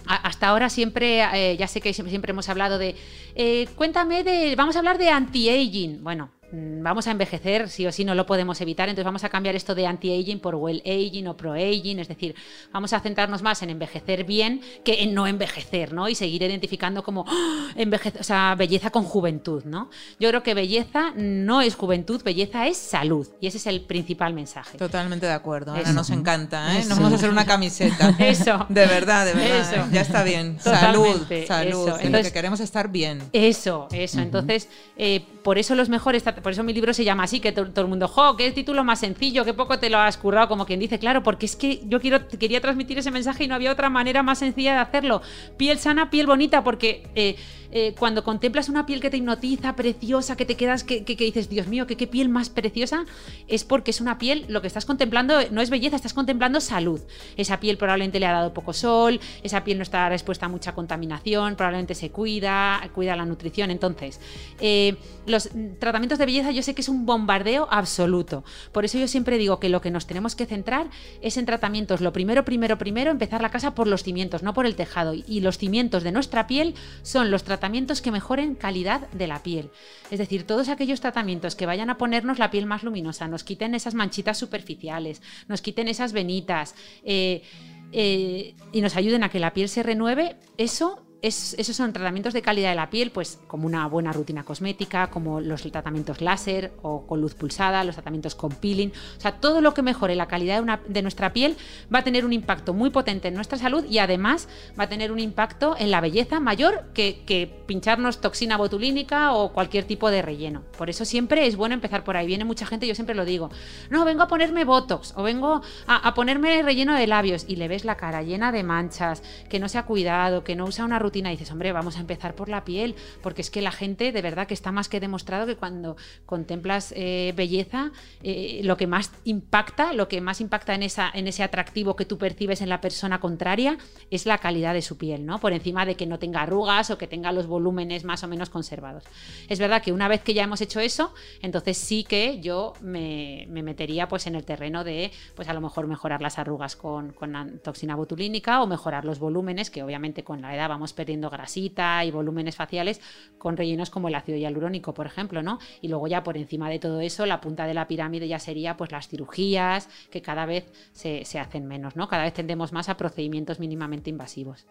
hasta 0.06 0.48
ahora 0.48 0.70
siempre, 0.70 1.22
eh, 1.34 1.56
ya 1.58 1.68
sé 1.68 1.82
que 1.82 1.94
siempre, 1.94 2.32
hemos 2.32 2.50
hablado 2.50 2.78
de, 2.78 2.96
eh, 3.36 3.68
cuéntame 3.76 4.24
de, 4.24 4.56
vamos 4.56 4.76
a 4.76 4.80
hablar 4.80 4.98
de 4.98 5.10
anti-aging. 5.10 6.04
Bueno, 6.04 6.32
vamos 6.52 7.08
a 7.08 7.12
envejecer, 7.12 7.70
sí 7.70 7.86
o 7.86 7.92
sí, 7.92 8.04
no 8.06 8.16
lo 8.16 8.26
podemos 8.26 8.60
evitar, 8.62 8.90
entonces 8.90 9.06
vamos 9.06 9.24
a 9.24 9.30
cambiar 9.30 9.56
esto 9.56 9.76
de 9.76 9.86
anti-aging 9.86 10.40
por 10.40 10.56
well-aging 10.56 11.28
o 11.28 11.38
pro-aging, 11.38 12.00
es 12.00 12.08
decir, 12.08 12.36
vamos 12.72 12.92
a 12.94 13.00
centrarnos 13.00 13.42
más 13.42 13.62
en 13.62 13.70
envejecer 13.70 14.24
bien 14.24 14.62
que 14.84 15.04
en 15.04 15.14
no 15.14 15.28
envejecer, 15.28 15.94
¿no? 15.94 16.10
Y 16.10 16.16
seguir 16.16 16.42
identificando 16.44 17.04
como 17.04 17.26
¡ah! 17.28 17.68
envejece- 17.76 18.20
o 18.20 18.24
sea, 18.24 18.56
belleza 18.58 18.90
con 18.90 19.04
juventud, 19.04 19.64
¿no? 19.66 19.90
Yo 20.20 20.30
creo 20.30 20.44
que 20.44 20.54
belleza 20.54 21.12
no 21.16 21.62
es 21.62 21.76
juventud, 21.76 22.22
belleza 22.24 22.68
es 22.68 22.78
salud, 22.78 23.28
y 23.40 23.48
ese 23.48 23.58
es 23.58 23.68
el 23.68 23.82
principal 23.82 24.34
mensaje. 24.34 24.78
Totalmente 24.78 25.26
de 25.26 25.34
acuerdo. 25.34 25.74
Ana, 25.74 25.94
nos 25.94 26.10
encanta, 26.10 26.76
¿eh? 26.76 26.80
Eso. 26.80 26.90
Nos 26.90 26.98
vamos 26.98 27.14
a 27.14 27.16
hacer 27.18 27.30
una 27.30 27.46
camiseta. 27.46 28.16
Eso. 28.20 28.66
De 28.70 28.86
verdad, 28.88 29.26
de 29.26 29.34
verdad. 29.34 29.74
Eso. 29.74 29.88
Ya 29.92 30.02
está 30.02 30.24
bien. 30.24 30.60
Salud, 30.60 31.04
Totalmente, 31.06 31.48
salud. 31.48 31.70
eso. 31.72 31.86
que 31.86 31.92
lo 31.92 32.06
Entonces- 32.08 32.28
que 32.28 32.34
queremos 32.34 32.60
es 32.60 32.64
estar 32.66 32.90
bien. 32.90 33.22
Eso, 33.34 33.88
eso. 33.92 34.20
Entonces, 34.20 34.68
eh, 34.98 35.24
por 35.44 35.58
eso 35.58 35.74
los 35.76 35.90
mejores 35.90 36.24
por 36.24 36.52
eso 36.52 36.64
mi 36.64 36.74
libro 36.74 36.94
se 36.94 37.04
llama 37.04 37.24
así, 37.24 37.40
que 37.40 37.52
to- 37.52 37.68
todo 37.72 37.82
el 37.86 37.88
mundo, 37.90 38.08
jo, 38.08 38.36
qué 38.36 38.52
título 38.52 38.84
más 38.84 39.00
sencillo, 39.00 39.46
qué 39.46 39.54
poco 39.54 39.80
te 39.80 39.90
lo 39.90 39.98
has 39.98 40.18
currado, 40.18 40.48
como 40.48 40.66
quien 40.66 40.80
dice, 40.80 41.00
claro, 41.00 41.24
porque 41.24 41.46
es 41.46 41.56
que 41.56 41.82
yo 41.88 42.00
quiero, 42.02 42.28
quería 42.28 42.60
transmitir 42.62 42.98
ese 42.98 43.12
mensaje 43.12 43.46
y 43.46 43.48
no 43.48 43.56
había 43.56 43.72
otra 43.72 43.90
manera 43.90 44.22
más 44.24 44.40
sencilla 44.40 44.74
de 44.74 44.80
hacerlo. 44.80 45.22
Piel 45.58 45.80
sana, 45.80 46.10
piel 46.10 46.28
bonita, 46.28 46.64
porque 46.64 47.08
eh, 47.16 47.36
eh, 47.72 47.94
cuando 47.98 48.24
contemplas 48.24 48.68
una 48.68 48.86
piel 48.86 49.00
que 49.00 49.10
te 49.10 49.18
hipnotiza, 49.18 49.76
preciosa, 49.76 50.36
que 50.36 50.46
te 50.46 50.56
quedas, 50.56 50.84
que, 50.84 51.04
que- 51.06 51.16
dices, 51.16 51.50
Dios 51.50 51.68
mío, 51.68 51.88
que 51.88 51.96
qué 51.98 52.08
piel 52.08 52.28
más 52.30 52.50
preciosa, 52.50 53.06
es 53.48 53.64
porque 53.64 53.92
es 53.92 54.02
una 54.02 54.18
piel, 54.18 54.46
lo 54.50 54.62
que 54.62 54.68
estás 54.68 54.86
contemplando 54.86 55.36
no 55.52 55.62
es 55.62 55.70
belleza, 55.70 55.96
estás 55.96 56.14
contemplando 56.14 56.60
salud. 56.62 57.00
Esa 57.38 57.60
piel 57.60 57.78
probablemente 57.78 58.20
le 58.20 58.26
ha 58.26 58.32
dado 58.34 58.54
poco 58.54 58.74
sol, 58.74 59.20
esa 59.44 59.64
piel 59.64 59.78
no 59.78 59.84
está 59.84 60.12
expuesta 60.12 60.48
a 60.48 60.50
mucha 60.50 60.74
contaminación, 60.74 61.56
probablemente 61.56 61.96
se 61.96 62.10
cuida, 62.10 62.82
cuida 62.94 63.16
la 63.16 63.26
nutrición. 63.26 63.72
Entonces, 63.72 64.20
eh, 64.60 64.96
los 65.28 65.39
mm, 65.48 65.80
tratamientos 65.80 66.20
de 66.20 66.26
belleza 66.26 66.52
yo 66.52 66.64
sé 66.64 66.74
que 66.74 66.82
es 66.82 66.90
un 66.90 67.06
bombardeo 67.06 67.68
absoluto. 67.72 68.44
Por 68.72 68.86
eso 68.86 68.98
yo 68.98 69.08
siempre 69.08 69.38
digo 69.38 69.60
que 69.60 69.70
lo 69.70 69.82
que 69.82 69.92
nos 69.92 70.08
tenemos 70.08 70.36
que 70.36 70.46
centrar 70.46 70.90
es 71.22 71.38
en 71.38 71.46
tratamientos. 71.46 72.02
Lo 72.02 72.14
primero, 72.14 72.44
primero, 72.46 72.78
primero, 72.78 73.12
empezar 73.12 73.42
la 73.42 73.52
casa 73.52 73.76
por 73.76 73.88
los 73.88 74.04
cimientos, 74.04 74.44
no 74.44 74.54
por 74.54 74.66
el 74.66 74.76
tejado. 74.76 75.14
Y 75.14 75.42
los 75.42 75.58
cimientos 75.58 76.04
de 76.04 76.12
nuestra 76.12 76.48
piel 76.48 76.76
son 77.02 77.32
los 77.32 77.44
tratamientos 77.44 78.02
que 78.02 78.12
mejoren 78.12 78.56
calidad 78.56 79.10
de 79.10 79.28
la 79.28 79.44
piel. 79.44 79.70
Es 80.12 80.20
decir, 80.20 80.46
todos 80.46 80.70
aquellos 80.70 81.02
tratamientos 81.02 81.56
que 81.56 81.66
vayan 81.66 81.90
a 81.90 81.98
ponernos 81.98 82.40
la 82.40 82.52
piel 82.52 82.66
más 82.66 82.84
luminosa, 82.84 83.28
nos 83.28 83.44
quiten 83.44 83.76
esas 83.76 83.94
manchitas 83.94 84.38
superficiales, 84.38 85.22
nos 85.48 85.62
quiten 85.62 85.88
esas 85.88 86.14
venitas 86.14 86.76
eh, 87.04 87.44
eh, 87.92 88.56
y 88.72 88.82
nos 88.82 88.96
ayuden 88.96 89.24
a 89.24 89.30
que 89.30 89.40
la 89.40 89.54
piel 89.54 89.70
se 89.70 89.84
renueve, 89.84 90.38
eso 90.58 91.04
es- 91.22 91.54
esos 91.60 91.76
son 91.76 91.92
tratamientos 91.92 92.34
de 92.34 92.42
calidad 92.42 92.70
de 92.70 92.76
la 92.76 92.90
piel, 92.90 93.12
pues 93.12 93.40
como 93.48 93.66
una 93.66 93.86
buena 93.88 94.14
rutina 94.14 94.44
cosmética, 94.44 95.08
como 95.08 95.42
los 95.42 95.62
tratamientos 95.64 96.22
láser 96.22 96.72
o 96.82 97.06
con 97.06 97.20
luz 97.20 97.36
pulsada, 97.36 97.84
los 97.84 97.96
tratamientos 97.96 98.36
con 98.36 98.52
peeling. 98.52 98.92
O 99.18 99.22
sea, 99.22 99.34
todo 99.34 99.60
lo 99.62 99.74
que 99.74 99.82
mejore 99.82 100.16
la 100.16 100.28
calidad 100.28 100.64
de, 100.88 101.02
nuestra 101.02 101.34
piel 101.34 101.58
va 101.94 102.00
a 102.00 102.04
tener 102.04 102.26
un 102.26 102.32
impacto 102.32 102.74
muy 102.74 102.90
potente 102.90 103.28
en 103.28 103.34
nuestra 103.34 103.58
salud 103.58 103.84
y 103.86 103.98
además 104.00 104.48
va 104.80 104.86
a 104.86 104.90
tener 104.90 105.12
un 105.12 105.20
impacto 105.20 105.76
en 105.78 105.92
la 105.92 106.00
belleza 106.00 106.40
mayor 106.40 106.86
que, 106.94 107.24
que 107.26 107.52
pincharnos 107.66 108.22
toxina 108.22 108.56
botulínica 108.56 109.34
o 109.34 109.52
cualquier 109.52 109.84
tipo 109.84 110.10
de 110.10 110.22
relleno. 110.22 110.64
Por 110.78 110.90
eso 110.90 111.04
siempre 111.04 111.48
es 111.48 111.58
bueno 111.58 111.76
empezar 111.76 112.06
por 112.06 112.16
ahí. 112.16 112.28
Viene 112.28 112.46
mucha 112.46 112.66
gente, 112.66 112.88
yo 112.88 112.96
siempre 112.96 113.16
lo 113.16 113.26
digo, 113.26 113.50
no, 113.90 114.06
vengo 114.06 114.24
a 114.24 114.28
ponerme 114.30 114.64
botox 114.64 115.14
o 115.18 115.24
vengo 115.24 115.62
a 115.88 116.14
ponerme 116.14 116.64
relleno 116.64 116.96
de 116.96 117.08
labios 117.08 117.46
y 117.48 117.58
le 117.58 117.68
ves 117.68 117.84
la 117.84 117.98
cara 117.98 118.24
llena 118.24 118.52
de 118.54 118.64
manchas, 118.64 119.22
que 119.50 119.60
no 119.60 119.68
se 119.68 119.78
ha 119.78 119.84
cuidado, 119.86 120.44
que 120.46 120.56
no 120.56 120.66
usa 120.66 120.86
una 120.86 120.98
rutina 120.98 121.09
dices, 121.12 121.52
hombre, 121.52 121.72
vamos 121.72 121.98
a 121.98 122.00
empezar 122.00 122.36
por 122.36 122.50
la 122.50 122.64
piel, 122.64 122.96
porque 123.22 123.42
es 123.42 123.50
que 123.50 123.62
la 123.62 123.72
gente 123.72 124.12
de 124.12 124.22
verdad 124.22 124.48
que 124.48 124.54
está 124.54 124.72
más 124.72 124.90
que 124.90 125.00
demostrado 125.00 125.46
que 125.46 125.56
cuando 125.56 125.98
contemplas 126.26 126.94
eh, 126.96 127.34
belleza, 127.36 127.92
eh, 128.24 128.62
lo 128.64 128.78
que 128.78 128.88
más 128.88 129.12
impacta, 129.24 129.94
lo 129.94 130.08
que 130.08 130.22
más 130.22 130.42
impacta 130.42 130.76
en, 130.76 130.84
esa, 130.84 131.10
en 131.14 131.28
ese 131.28 131.44
atractivo 131.44 131.96
que 131.96 132.06
tú 132.06 132.18
percibes 132.18 132.62
en 132.62 132.70
la 132.70 132.82
persona 132.82 133.20
contraria 133.20 133.78
es 134.10 134.26
la 134.26 134.38
calidad 134.38 134.74
de 134.74 134.82
su 134.82 134.98
piel, 134.98 135.26
¿no? 135.26 135.40
Por 135.40 135.54
encima 135.54 135.86
de 135.86 135.96
que 135.96 136.06
no 136.06 136.20
tenga 136.20 136.42
arrugas 136.42 136.90
o 136.90 136.98
que 136.98 137.08
tenga 137.08 137.32
los 137.32 137.48
volúmenes 137.48 138.04
más 138.04 138.24
o 138.24 138.28
menos 138.28 138.50
conservados. 138.50 139.04
Es 139.48 139.60
verdad 139.60 139.82
que 139.82 139.92
una 139.92 140.08
vez 140.08 140.22
que 140.22 140.34
ya 140.34 140.44
hemos 140.44 140.62
hecho 140.62 140.80
eso, 140.80 141.14
entonces 141.42 141.78
sí 141.78 142.04
que 142.04 142.40
yo 142.40 142.74
me, 142.82 143.46
me 143.50 143.64
metería 143.64 144.08
pues 144.08 144.28
en 144.28 144.36
el 144.36 144.46
terreno 144.46 144.84
de, 144.84 145.12
pues 145.36 145.48
a 145.48 145.54
lo 145.54 145.62
mejor 145.62 145.88
mejorar 145.88 146.22
las 146.22 146.40
arrugas 146.40 146.76
con, 146.76 147.14
con 147.14 147.60
toxina 147.60 147.96
botulínica 147.96 148.62
o 148.62 148.68
mejorar 148.68 149.06
los 149.06 149.20
volúmenes, 149.20 149.70
que 149.70 149.84
obviamente 149.84 150.24
con 150.24 150.42
la 150.42 150.56
edad 150.56 150.70
vamos 150.70 150.94
perdiendo 151.00 151.30
grasita 151.30 152.04
y 152.04 152.12
volúmenes 152.12 152.58
faciales 152.58 153.00
con 153.38 153.56
rellenos 153.56 153.90
como 153.90 154.10
el 154.10 154.16
ácido 154.16 154.38
hialurónico, 154.38 154.94
por 154.94 155.06
ejemplo, 155.06 155.42
¿no? 155.42 155.58
Y 155.80 155.88
luego 155.88 156.08
ya 156.08 156.24
por 156.24 156.36
encima 156.36 156.70
de 156.70 156.78
todo 156.78 157.00
eso, 157.00 157.26
la 157.26 157.40
punta 157.40 157.66
de 157.66 157.74
la 157.74 157.88
pirámide 157.88 158.28
ya 158.28 158.38
sería 158.38 158.76
pues 158.76 158.92
las 158.92 159.08
cirugías, 159.08 159.88
que 160.12 160.22
cada 160.22 160.46
vez 160.46 160.70
se, 160.92 161.24
hacen 161.40 161.68
menos, 161.68 161.96
¿no? 161.96 162.10
Cada 162.10 162.24
vez 162.24 162.34
tendemos 162.34 162.74
más 162.74 162.90
a 162.90 162.98
procedimientos 162.98 163.62
mínimamente 163.62 164.10
invasivos. 164.10 164.68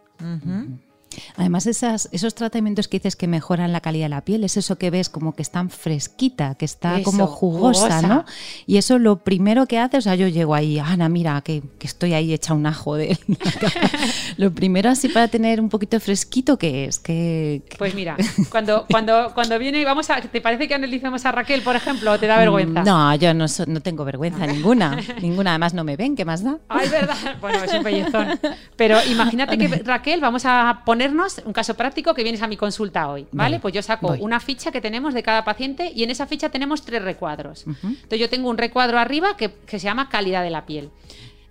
Además, 1.36 1.66
esas, 1.66 2.08
esos 2.12 2.34
tratamientos 2.34 2.86
que 2.88 2.98
dices 2.98 3.16
que 3.16 3.26
mejoran 3.26 3.72
la 3.72 3.80
calidad 3.80 4.06
de 4.06 4.10
la 4.10 4.24
piel, 4.24 4.44
es 4.44 4.56
eso 4.56 4.76
que 4.78 4.90
ves 4.90 5.08
como 5.08 5.34
que 5.34 5.42
está 5.42 5.66
fresquita, 5.68 6.54
que 6.54 6.64
está 6.64 6.96
Eso, 7.00 7.04
como 7.10 7.26
jugosa, 7.26 7.86
jugosa. 8.00 8.02
¿no? 8.08 8.24
Y 8.66 8.76
eso 8.76 8.98
lo 8.98 9.16
primero 9.24 9.66
que 9.66 9.78
hace, 9.78 9.96
o 9.96 10.00
sea, 10.00 10.14
yo 10.14 10.28
llego 10.28 10.54
ahí, 10.54 10.78
Ana, 10.78 11.08
mira, 11.08 11.40
que, 11.40 11.62
que 11.78 11.86
estoy 11.86 12.14
ahí 12.14 12.32
hecha 12.32 12.54
un 12.54 12.66
ajo 12.66 12.94
de 12.96 13.18
la 13.26 13.50
cara". 13.60 13.90
Lo 14.36 14.52
primero 14.52 14.90
así 14.90 15.08
para 15.08 15.28
tener 15.28 15.60
un 15.60 15.68
poquito 15.68 15.98
fresquito, 15.98 16.58
¿qué 16.58 16.84
es? 16.84 16.98
Que, 16.98 17.62
Pues 17.78 17.94
mira, 17.94 18.16
cuando, 18.50 18.86
cuando, 18.90 19.32
cuando 19.34 19.58
viene, 19.58 19.84
vamos 19.84 20.10
a, 20.10 20.20
¿te 20.20 20.40
parece 20.40 20.68
que 20.68 20.74
analicemos 20.74 21.24
a 21.24 21.32
Raquel, 21.32 21.62
por 21.62 21.74
ejemplo, 21.76 22.12
o 22.12 22.18
te 22.18 22.26
da 22.26 22.38
vergüenza? 22.38 22.82
Mm, 22.82 22.84
No, 22.84 23.14
yo 23.16 23.34
no, 23.34 23.48
so- 23.48 23.64
no 23.66 23.80
tengo 23.80 24.04
vergüenza 24.04 24.46
ninguna. 24.46 24.98
ninguna, 25.22 25.50
además 25.52 25.74
no 25.74 25.84
me 25.84 25.96
ven, 25.96 26.14
¿qué 26.16 26.24
más 26.24 26.44
da? 26.44 26.58
Ay, 26.68 26.88
verdad. 26.88 27.16
Bueno, 27.40 27.64
es 27.64 27.72
un 27.72 27.82
pellizón. 27.82 28.38
Pero 28.76 28.98
imagínate 29.10 29.56
que, 29.58 29.68
Raquel, 29.84 30.20
vamos 30.20 30.44
a 30.44 30.82
ponernos 30.98 31.40
un 31.44 31.52
caso 31.52 31.74
práctico 31.74 32.12
que 32.12 32.24
vienes 32.24 32.42
a 32.42 32.48
mi 32.48 32.56
consulta 32.56 33.08
hoy, 33.08 33.22
¿vale? 33.30 33.50
Vale, 33.50 33.60
Pues 33.60 33.72
yo 33.72 33.82
saco 33.82 34.08
voy. 34.08 34.18
una 34.20 34.40
ficha 34.40 34.72
que 34.72 34.80
tenemos 34.80 35.14
de 35.14 35.22
cada 35.22 35.44
paciente 35.44 35.92
y 35.94 36.02
en 36.02 36.10
esa 36.10 36.26
ficha 36.26 36.48
tenemos 36.48 36.82
tres 36.82 37.02
recuadros. 37.02 37.64
Entonces 37.68 38.18
yo 38.18 38.28
tengo 38.28 38.50
un 38.50 38.58
recuadro 38.58 38.98
arriba 38.98 39.36
que, 39.36 39.52
que 39.64 39.78
se 39.78 39.84
llama 39.84 40.08
calidad 40.08 40.42
de 40.42 40.50
la 40.50 40.66
piel. 40.66 40.90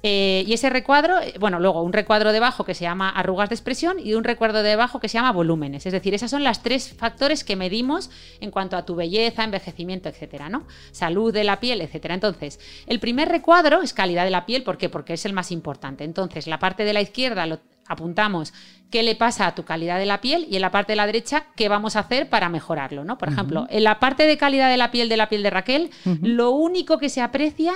Eh, 0.03 0.43
y 0.45 0.53
ese 0.53 0.69
recuadro, 0.69 1.19
eh, 1.19 1.33
bueno, 1.39 1.60
luego 1.60 1.81
un 1.81 1.91
recuadro 1.93 2.31
debajo 2.33 2.65
que 2.65 2.73
se 2.75 2.83
llama 2.83 3.10
arrugas 3.10 3.47
de 3.49 3.55
expresión 3.55 3.99
y 3.99 4.13
un 4.15 4.23
recuadro 4.25 4.62
debajo 4.63 4.99
que 4.99 5.07
se 5.07 5.13
llama 5.17 5.31
volúmenes. 5.31 5.86
Es 5.86 5.93
decir, 5.93 6.13
esos 6.13 6.29
son 6.29 6.43
los 6.43 6.62
tres 6.62 6.93
factores 6.93 7.43
que 7.45 7.55
medimos 7.55 8.10
en 8.41 8.51
cuanto 8.51 8.75
a 8.75 8.86
tu 8.86 8.95
belleza, 8.95 9.43
envejecimiento, 9.45 10.07
etcétera, 10.10 10.49
¿no? 10.49 10.67
Salud 10.91 11.33
de 11.33 11.45
la 11.45 11.60
piel, 11.62 11.79
etcétera. 11.81 12.13
Entonces, 12.13 12.60
el 12.86 12.99
primer 12.99 13.29
recuadro 13.29 13.81
es 13.81 13.93
calidad 13.93 14.25
de 14.25 14.29
la 14.31 14.45
piel, 14.45 14.63
¿por 14.63 14.77
qué? 14.77 14.89
Porque 14.89 15.13
es 15.13 15.25
el 15.25 15.31
más 15.33 15.51
importante. 15.51 16.03
Entonces, 16.03 16.47
la 16.47 16.60
parte 16.60 16.83
de 16.83 16.93
la 16.93 17.01
izquierda 17.01 17.45
lo 17.47 17.60
apuntamos 17.88 18.54
qué 18.91 19.04
le 19.04 19.15
pasa 19.15 19.47
a 19.47 19.56
tu 19.56 19.63
calidad 19.63 20.00
de 20.00 20.06
la 20.06 20.21
piel 20.21 20.47
y 20.50 20.56
en 20.56 20.62
la 20.62 20.71
parte 20.71 20.93
de 20.93 20.97
la 20.97 21.06
derecha 21.06 21.45
qué 21.56 21.69
vamos 21.69 21.95
a 21.95 22.00
hacer 22.00 22.30
para 22.30 22.50
mejorarlo, 22.50 23.04
¿no? 23.04 23.17
Por 23.17 23.30
ejemplo, 23.30 23.67
en 23.69 23.84
la 23.84 24.00
parte 24.00 24.26
de 24.26 24.38
calidad 24.38 24.69
de 24.69 24.78
la 24.78 24.91
piel 24.91 25.10
de 25.10 25.17
la 25.17 25.30
piel 25.30 25.43
de 25.43 25.50
Raquel, 25.50 25.91
lo 26.21 26.52
único 26.52 26.97
que 26.97 27.10
se 27.10 27.21
aprecia 27.21 27.73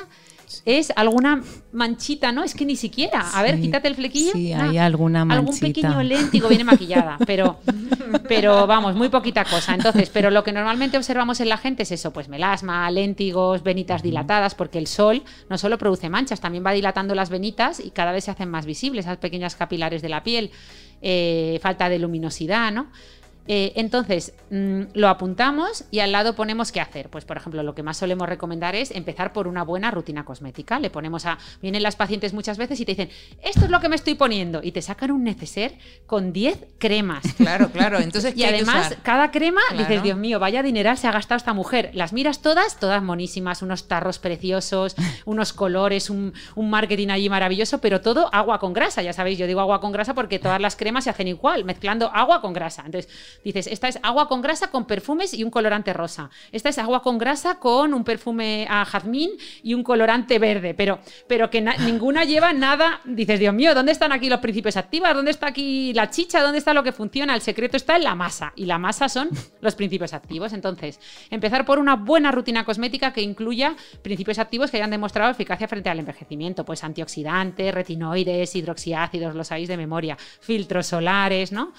es 0.65 0.91
alguna 0.95 1.41
manchita, 1.71 2.31
¿no? 2.31 2.43
Es 2.43 2.53
que 2.53 2.65
ni 2.65 2.75
siquiera. 2.75 3.21
A 3.33 3.41
ver, 3.43 3.55
Sí, 3.55 3.63
quítate 3.63 3.87
el 3.87 3.95
flequillo. 3.95 4.31
sí, 4.33 4.53
hay 4.53 4.77
alguna 4.77 5.21
Algún 5.21 5.45
manchita. 5.45 5.67
pequeño 5.67 6.03
léntigo 6.03 6.49
viene 6.49 6.63
maquillada, 6.63 7.17
pero, 7.25 7.59
pero 8.27 8.67
vamos, 8.67 8.95
muy 8.95 9.09
poquita 9.09 9.43
cosa. 9.45 9.73
Entonces, 9.73 10.09
pero 10.09 10.29
lo 10.31 10.43
que 10.43 10.51
normalmente 10.51 10.97
observamos 10.97 11.39
en 11.39 11.49
la 11.49 11.57
gente 11.57 11.83
es 11.83 11.91
eso, 11.91 12.11
pues 12.11 12.27
melasma, 12.29 12.89
léntigos, 12.91 13.63
venitas 13.63 14.03
dilatadas, 14.03 14.55
porque 14.55 14.77
el 14.77 14.87
sol 14.87 15.23
no 15.49 15.57
solo 15.57 15.77
produce 15.77 16.09
manchas, 16.09 16.39
también 16.41 16.65
va 16.65 16.71
dilatando 16.71 17.15
las 17.15 17.29
venitas 17.29 17.79
y 17.79 17.91
cada 17.91 18.11
vez 18.11 18.25
se 18.25 18.31
hacen 18.31 18.49
más 18.49 18.65
visibles 18.65 19.05
esas 19.05 19.17
pequeñas 19.17 19.55
capilares 19.55 20.01
de 20.01 20.09
la 20.09 20.23
piel. 20.23 20.51
Eh, 21.03 21.59
falta 21.63 21.89
de 21.89 21.97
luminosidad, 21.97 22.71
¿no? 22.71 22.91
Eh, 23.47 23.73
entonces, 23.75 24.34
mm, 24.49 24.82
lo 24.93 25.10
apuntamos 25.10 25.84
y 25.91 25.99
al 25.99 26.12
lado 26.12 26.36
ponemos 26.36 26.71
qué 26.71 26.80
hacer. 26.80 27.10
Pues, 27.10 27.25
por 27.25 27.38
ejemplo, 27.38 27.63
lo 27.63 27.73
que 27.75 27.84
más 27.84 27.97
solemos 27.97 28.30
recomendar 28.30 28.75
es 28.75 28.91
empezar 28.91 29.34
por 29.34 29.47
una 29.47 29.63
buena 29.63 29.91
rutina 29.91 30.23
cosmética. 30.25 30.80
Le 30.80 30.89
ponemos 30.89 31.25
a. 31.25 31.38
Vienen 31.62 31.84
las 31.84 31.95
pacientes 31.95 32.34
muchas 32.34 32.58
veces 32.58 32.80
y 32.80 32.86
te 32.86 32.91
dicen, 32.93 33.10
esto 33.43 33.65
es 33.65 33.69
lo 33.71 33.80
que 33.80 33.89
me 33.89 33.95
estoy 33.95 34.15
poniendo. 34.15 34.62
Y 34.63 34.71
te 34.71 34.82
sacan 34.82 35.12
un 35.12 35.23
neceser 35.23 35.73
con 36.06 36.34
10 36.34 36.65
cremas. 36.77 37.23
Claro, 37.38 37.69
claro. 37.71 37.99
Entonces, 37.99 38.34
Y 38.36 38.39
¿qué 38.41 38.45
hay 38.45 38.51
que 38.51 38.56
además, 38.58 38.88
usar? 38.88 39.01
cada 39.04 39.32
crema, 39.32 39.62
Claro. 39.69 39.84
dices, 39.88 40.04
Dios 40.04 40.17
mío, 40.17 40.39
vaya 40.39 40.62
dineral 40.63 40.97
se 40.97 41.08
ha 41.08 41.12
gastado 41.12 41.38
esta 41.38 41.54
mujer. 41.54 41.89
Las 41.93 42.13
miras 42.13 42.41
todas, 42.41 42.80
todas 42.80 43.01
monísimas, 43.01 43.62
unos 43.63 43.88
tarros 43.88 44.19
preciosos, 44.19 44.95
unos 45.25 45.51
colores, 45.54 46.10
un, 46.10 46.34
un 46.56 46.69
marketing 46.69 47.10
allí 47.10 47.30
maravilloso, 47.30 47.80
pero 47.82 48.01
todo 48.01 48.30
agua 48.34 48.60
con 48.60 48.73
grasa. 48.73 49.01
Ya 49.01 49.13
sabéis, 49.13 49.39
yo 49.39 49.47
digo 49.47 49.60
agua 49.60 49.82
con 49.82 49.91
grasa 49.91 50.13
porque 50.13 50.38
todas 50.39 50.62
las 50.62 50.75
cremas 50.75 51.04
se 51.06 51.10
hacen 51.10 51.27
igual, 51.27 51.65
mezclando 51.65 52.12
agua 52.13 52.41
con 52.41 52.54
grasa. 52.54 52.84
Entonces, 52.86 53.12
dices, 53.44 53.67
esta 53.67 53.88
es 53.88 54.00
agua 54.04 54.28
con 54.28 54.41
grasa 54.41 54.72
con 54.72 54.86
perfumes 54.86 55.34
y 55.34 55.44
un 55.44 55.52
colorante 55.52 55.94
rosa. 55.94 56.30
Esta 56.52 56.70
es 56.70 56.78
agua 56.78 57.02
con 57.02 57.17
grasa 57.17 57.60
con 57.60 57.94
un 57.94 58.04
perfume 58.04 58.67
a 58.70 58.86
jazmín 58.86 59.32
y 59.63 59.74
un 59.74 59.84
colorante 59.84 60.39
verde, 60.39 60.74
pero, 60.74 61.00
pero 61.28 61.50
que 61.50 61.62
na- 61.62 61.78
ninguna 61.78 62.26
lleva 62.26 62.54
nada. 62.54 63.02
Dices, 63.06 63.39
Dios 63.39 63.54
mío, 63.54 63.74
¿dónde 63.74 63.91
están 63.91 64.12
aquí 64.12 64.30
los 64.30 64.39
principios 64.39 64.78
activos? 64.78 65.13
¿Dónde 65.13 65.32
está 65.32 65.48
aquí 65.48 65.94
la 65.94 66.10
chicha? 66.10 66.41
¿Dónde 66.41 66.58
está 66.60 66.74
lo 66.74 66.84
que 66.84 66.91
funciona? 66.91 67.36
El 67.36 67.41
secreto 67.41 67.78
está 67.78 67.96
en 67.96 68.04
la 68.04 68.15
masa 68.15 68.54
y 68.56 68.65
la 68.65 68.78
masa 68.78 69.10
son 69.10 69.30
los 69.62 69.76
principios 69.76 70.13
activos. 70.13 70.54
Entonces, 70.54 71.00
empezar 71.30 71.65
por 71.65 71.80
una 71.80 71.96
buena 71.96 72.32
rutina 72.32 72.63
cosmética 72.65 73.13
que 73.13 73.22
incluya 73.22 73.76
principios 74.02 74.39
activos 74.39 74.72
que 74.72 74.78
hayan 74.78 74.91
demostrado 74.91 75.32
eficacia 75.32 75.67
frente 75.67 75.89
al 75.89 76.00
envejecimiento, 76.00 76.65
pues 76.65 76.84
antioxidantes, 76.84 77.74
retinoides, 77.74 78.56
hidroxiácidos, 78.56 79.36
los 79.36 79.48
sabéis 79.48 79.67
de 79.67 79.78
memoria, 79.78 80.17
filtros 80.39 80.88
solares, 80.88 81.52
¿no? 81.52 81.74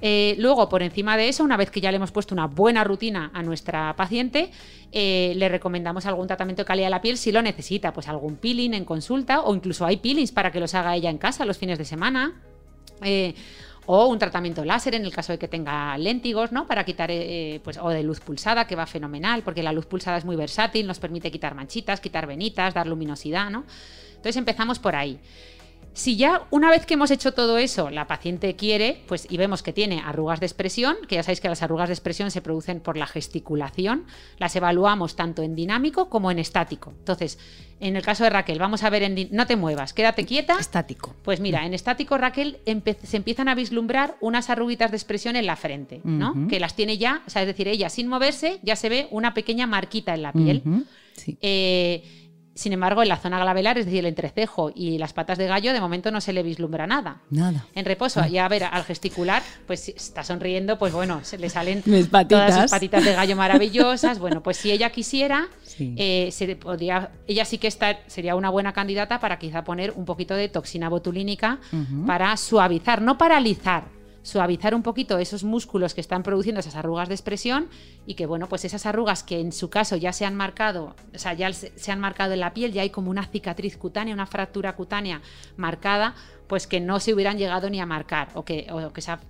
Eh, 0.00 0.34
luego, 0.38 0.68
por 0.68 0.82
encima 0.82 1.16
de 1.16 1.28
eso, 1.28 1.44
una 1.44 1.56
vez 1.56 1.70
que 1.70 1.80
ya 1.80 1.90
le 1.92 1.96
hemos 1.96 2.10
puesto 2.10 2.34
una 2.34 2.46
buena 2.46 2.82
rutina 2.82 3.30
a 3.32 3.42
nuestra 3.42 3.94
paciente, 3.94 4.50
eh, 4.90 5.32
le 5.36 5.48
recomendamos 5.48 6.06
algún 6.06 6.26
tratamiento 6.26 6.62
de 6.62 6.66
calidad 6.66 6.86
de 6.86 6.90
la 6.90 7.00
piel 7.00 7.16
si 7.16 7.30
lo 7.30 7.40
necesita, 7.40 7.92
pues 7.92 8.08
algún 8.08 8.36
peeling 8.36 8.74
en 8.74 8.84
consulta 8.84 9.42
o 9.42 9.54
incluso 9.54 9.86
hay 9.86 9.98
peelings 9.98 10.32
para 10.32 10.50
que 10.50 10.58
los 10.58 10.74
haga 10.74 10.96
ella 10.96 11.08
en 11.08 11.18
casa 11.18 11.44
los 11.44 11.56
fines 11.56 11.78
de 11.78 11.84
semana. 11.84 12.40
Eh, 13.02 13.34
o 13.84 14.06
un 14.06 14.18
tratamiento 14.18 14.64
láser 14.64 14.94
en 14.94 15.04
el 15.04 15.12
caso 15.12 15.32
de 15.32 15.40
que 15.40 15.48
tenga 15.48 15.98
léntigos, 15.98 16.52
¿no? 16.52 16.68
Para 16.68 16.84
quitar, 16.84 17.10
pues, 17.64 17.78
o 17.78 17.88
de 17.88 18.04
luz 18.04 18.20
pulsada, 18.20 18.64
que 18.68 18.76
va 18.76 18.86
fenomenal, 18.86 19.42
porque 19.42 19.60
la 19.60 19.72
luz 19.72 19.86
pulsada 19.86 20.18
es 20.18 20.24
muy 20.24 20.36
versátil, 20.36 20.86
nos 20.86 21.00
permite 21.00 21.32
quitar 21.32 21.56
manchitas, 21.56 22.00
quitar 22.00 22.28
venitas, 22.28 22.74
dar 22.74 22.86
luminosidad, 22.86 23.50
¿no? 23.50 23.64
Entonces 24.10 24.36
empezamos 24.36 24.78
por 24.78 24.94
ahí. 24.94 25.18
Si 25.94 26.16
ya 26.16 26.46
una 26.50 26.70
vez 26.70 26.86
que 26.86 26.94
hemos 26.94 27.10
hecho 27.10 27.32
todo 27.32 27.58
eso, 27.58 27.90
la 27.90 28.06
paciente 28.06 28.56
quiere, 28.56 29.02
pues 29.06 29.26
y 29.28 29.36
vemos 29.36 29.62
que 29.62 29.72
tiene 29.72 30.00
arrugas 30.04 30.40
de 30.40 30.46
expresión, 30.46 30.96
que 31.06 31.16
ya 31.16 31.22
sabéis 31.22 31.40
que 31.40 31.48
las 31.48 31.62
arrugas 31.62 31.88
de 31.88 31.94
expresión 31.94 32.30
se 32.30 32.40
producen 32.40 32.80
por 32.80 32.96
la 32.96 33.06
gesticulación, 33.06 34.06
las 34.38 34.56
evaluamos 34.56 35.16
tanto 35.16 35.42
en 35.42 35.54
dinámico 35.54 36.08
como 36.08 36.30
en 36.30 36.38
estático. 36.38 36.94
Entonces, 36.98 37.38
en 37.80 37.96
el 37.96 38.02
caso 38.02 38.24
de 38.24 38.30
Raquel, 38.30 38.58
vamos 38.58 38.84
a 38.84 38.90
ver 38.90 39.02
en 39.02 39.28
no 39.32 39.46
te 39.46 39.56
muevas, 39.56 39.92
quédate 39.92 40.24
quieta. 40.24 40.56
Estático. 40.58 41.14
Pues 41.22 41.40
mira, 41.40 41.66
en 41.66 41.74
estático 41.74 42.16
Raquel 42.16 42.58
se 43.02 43.16
empiezan 43.16 43.48
a 43.48 43.54
vislumbrar 43.54 44.16
unas 44.20 44.48
arruguitas 44.50 44.90
de 44.90 44.96
expresión 44.96 45.36
en 45.36 45.46
la 45.46 45.56
frente, 45.56 46.00
¿no? 46.04 46.48
Que 46.48 46.60
las 46.60 46.74
tiene 46.74 46.96
ya, 46.96 47.22
o 47.26 47.30
sea, 47.30 47.42
es 47.42 47.48
decir, 47.48 47.68
ella 47.68 47.90
sin 47.90 48.08
moverse 48.08 48.60
ya 48.62 48.76
se 48.76 48.88
ve 48.88 49.08
una 49.10 49.34
pequeña 49.34 49.66
marquita 49.66 50.14
en 50.14 50.22
la 50.22 50.32
piel. 50.32 50.62
sí. 51.14 51.36
eh, 51.42 52.21
sin 52.62 52.72
embargo, 52.72 53.02
en 53.02 53.08
la 53.08 53.16
zona 53.16 53.38
glabelar, 53.40 53.76
es 53.78 53.84
decir, 53.86 54.00
el 54.00 54.06
entrecejo 54.06 54.70
y 54.74 54.98
las 54.98 55.12
patas 55.12 55.36
de 55.38 55.46
gallo, 55.46 55.72
de 55.72 55.80
momento 55.80 56.10
no 56.10 56.20
se 56.20 56.32
le 56.32 56.42
vislumbra 56.42 56.86
nada. 56.86 57.18
Nada. 57.30 57.66
En 57.74 57.84
reposo, 57.84 58.20
Ah. 58.20 58.28
ya 58.28 58.44
a 58.46 58.48
ver, 58.48 58.64
al 58.64 58.84
gesticular, 58.84 59.42
pues 59.66 59.80
si 59.80 59.90
está 59.92 60.24
sonriendo, 60.24 60.78
pues 60.78 60.92
bueno, 60.92 61.20
se 61.24 61.38
le 61.38 61.50
salen 61.50 61.82
todas 61.82 62.06
patitas. 62.08 62.62
sus 62.62 62.70
patitas 62.70 63.04
de 63.04 63.12
gallo 63.14 63.36
maravillosas. 63.36 64.18
Bueno, 64.18 64.42
pues 64.42 64.56
si 64.56 64.70
ella 64.72 64.90
quisiera, 64.90 65.48
Sí. 65.64 65.94
eh, 65.98 66.28
se 66.32 66.54
podría, 66.56 67.10
ella 67.26 67.44
sí 67.44 67.58
que 67.58 67.66
está, 67.66 67.98
sería 68.06 68.36
una 68.36 68.50
buena 68.50 68.72
candidata 68.72 69.18
para 69.20 69.38
quizá 69.38 69.64
poner 69.64 69.92
un 69.96 70.04
poquito 70.04 70.34
de 70.34 70.48
toxina 70.48 70.88
botulínica 70.88 71.58
para 72.06 72.36
suavizar, 72.36 73.02
no 73.02 73.18
paralizar, 73.18 73.84
suavizar 74.22 74.74
un 74.74 74.82
poquito 74.82 75.18
esos 75.18 75.44
músculos 75.44 75.94
que 75.94 76.00
están 76.00 76.22
produciendo 76.22 76.60
esas 76.60 76.76
arrugas 76.76 77.08
de 77.08 77.14
expresión 77.14 77.68
y 78.06 78.14
que, 78.14 78.26
bueno, 78.26 78.48
pues 78.48 78.64
esas 78.64 78.86
arrugas 78.86 79.22
que 79.22 79.40
en 79.40 79.52
su 79.52 79.68
caso 79.68 79.96
ya 79.96 80.12
se 80.12 80.24
han 80.24 80.34
marcado, 80.34 80.94
o 81.14 81.18
sea, 81.18 81.34
ya 81.34 81.52
se 81.52 81.92
han 81.92 82.00
marcado 82.00 82.32
en 82.32 82.40
la 82.40 82.54
piel, 82.54 82.72
ya 82.72 82.82
hay 82.82 82.90
como 82.90 83.10
una 83.10 83.26
cicatriz 83.26 83.76
cutánea, 83.76 84.14
una 84.14 84.26
fractura 84.26 84.74
cutánea 84.74 85.20
marcada, 85.56 86.14
pues 86.46 86.66
que 86.66 86.80
no 86.80 87.00
se 87.00 87.14
hubieran 87.14 87.38
llegado 87.38 87.68
ni 87.70 87.80
a 87.80 87.86
marcar 87.86 88.28
o 88.34 88.44
que, 88.44 88.66
o 88.70 88.92
que 88.92 89.00
esa 89.00 89.20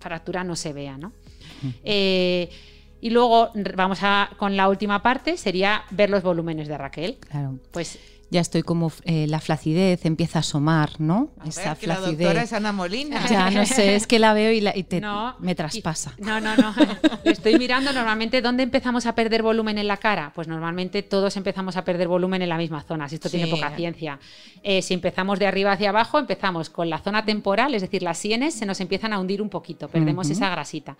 fractura 0.00 0.42
no 0.42 0.56
se 0.56 0.72
vea, 0.72 0.98
¿no? 0.98 1.12
Eh, 1.84 2.50
y 3.00 3.10
luego 3.10 3.50
vamos 3.76 3.98
a, 4.02 4.30
con 4.38 4.56
la 4.56 4.68
última 4.68 5.02
parte, 5.02 5.36
sería 5.36 5.84
ver 5.90 6.08
los 6.08 6.22
volúmenes 6.22 6.68
de 6.68 6.78
Raquel. 6.78 7.18
Claro. 7.18 7.58
Pues 7.70 7.98
Ya 8.32 8.40
estoy 8.40 8.62
como 8.62 8.90
eh, 9.04 9.26
la 9.28 9.40
flacidez 9.40 10.06
empieza 10.06 10.38
a 10.38 10.40
asomar, 10.40 10.98
¿no? 10.98 11.28
A 11.38 11.44
ver, 11.44 11.76
que 11.76 11.86
la 11.86 11.96
doctora 11.96 12.16
flacidez. 12.16 12.42
es 12.44 12.52
Ana 12.54 12.72
Molina. 12.72 13.26
Ya 13.28 13.50
no 13.50 13.66
sé, 13.66 13.94
es 13.94 14.06
que 14.06 14.18
la 14.18 14.32
veo 14.32 14.50
y, 14.52 14.62
la- 14.62 14.74
y 14.74 14.84
te- 14.84 15.02
no, 15.02 15.36
me 15.38 15.54
traspasa. 15.54 16.14
y- 16.16 16.22
No, 16.22 16.40
no, 16.40 16.56
no. 16.56 16.74
Estoy 17.24 17.58
mirando 17.58 17.92
normalmente 17.92 18.40
dónde 18.40 18.62
empezamos 18.62 19.04
a 19.04 19.14
perder 19.14 19.42
volumen 19.42 19.76
en 19.76 19.86
la 19.86 19.98
cara. 19.98 20.32
Pues 20.34 20.48
normalmente 20.48 21.02
todos 21.02 21.36
empezamos 21.36 21.76
a 21.76 21.84
perder 21.84 22.08
volumen 22.08 22.40
en 22.40 22.48
la 22.48 22.56
misma 22.56 22.80
zona. 22.82 23.06
Si 23.06 23.16
esto 23.16 23.28
tiene 23.28 23.48
poca 23.48 23.76
ciencia. 23.76 24.18
Eh, 24.62 24.80
si 24.80 24.94
empezamos 24.94 25.38
de 25.38 25.46
arriba 25.46 25.72
hacia 25.72 25.90
abajo, 25.90 26.18
empezamos 26.18 26.70
con 26.70 26.88
la 26.88 27.00
zona 27.00 27.26
temporal, 27.26 27.74
es 27.74 27.82
decir, 27.82 28.02
las 28.02 28.16
sienes 28.16 28.54
se 28.54 28.64
nos 28.64 28.80
empiezan 28.80 29.12
a 29.12 29.18
hundir 29.18 29.42
un 29.42 29.50
poquito, 29.50 29.88
perdemos 29.88 30.30
esa 30.30 30.48
grasita. 30.48 30.96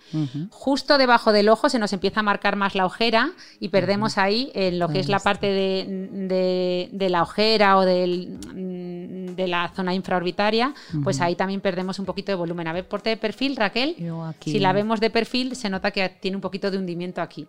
Justo 0.51 0.99
debajo 0.99 1.31
del 1.31 1.49
ojo 1.49 1.67
se 1.69 1.79
nos 1.79 1.93
empieza 1.93 2.19
a 2.19 2.23
marcar 2.23 2.55
más 2.57 2.75
la 2.75 2.85
ojera 2.85 3.31
y 3.59 3.69
perdemos 3.69 4.19
ahí 4.19 4.51
en 4.53 4.77
lo 4.77 4.89
que 4.89 4.99
es 4.99 5.09
la 5.09 5.17
parte 5.19 5.47
de, 5.47 6.07
de- 6.27 6.89
de 6.91 7.09
la 7.09 7.22
ojera 7.23 7.77
o 7.77 7.85
del, 7.85 8.37
mm, 8.53 9.35
de 9.35 9.47
la 9.47 9.69
zona 9.75 9.93
infraorbitaria, 9.95 10.73
pues 11.03 11.19
ahí 11.21 11.35
también 11.35 11.59
perdemos 11.59 11.97
un 11.99 12.05
poquito 12.05 12.31
de 12.31 12.35
volumen. 12.35 12.67
A 12.67 12.73
ver, 12.73 12.87
porte 12.87 13.09
de 13.09 13.17
perfil, 13.17 13.55
Raquel. 13.55 13.95
Aquí- 14.29 14.51
Si 14.51 14.59
la 14.59 14.71
vemos 14.73 14.99
de 14.99 15.09
perfil, 15.09 15.55
se 15.55 15.69
nota 15.69 15.89
que 15.91 16.07
tiene 16.09 16.37
un 16.37 16.41
poquito 16.41 16.69
de 16.69 16.77
hundimiento 16.77 17.21
aquí. 17.21 17.47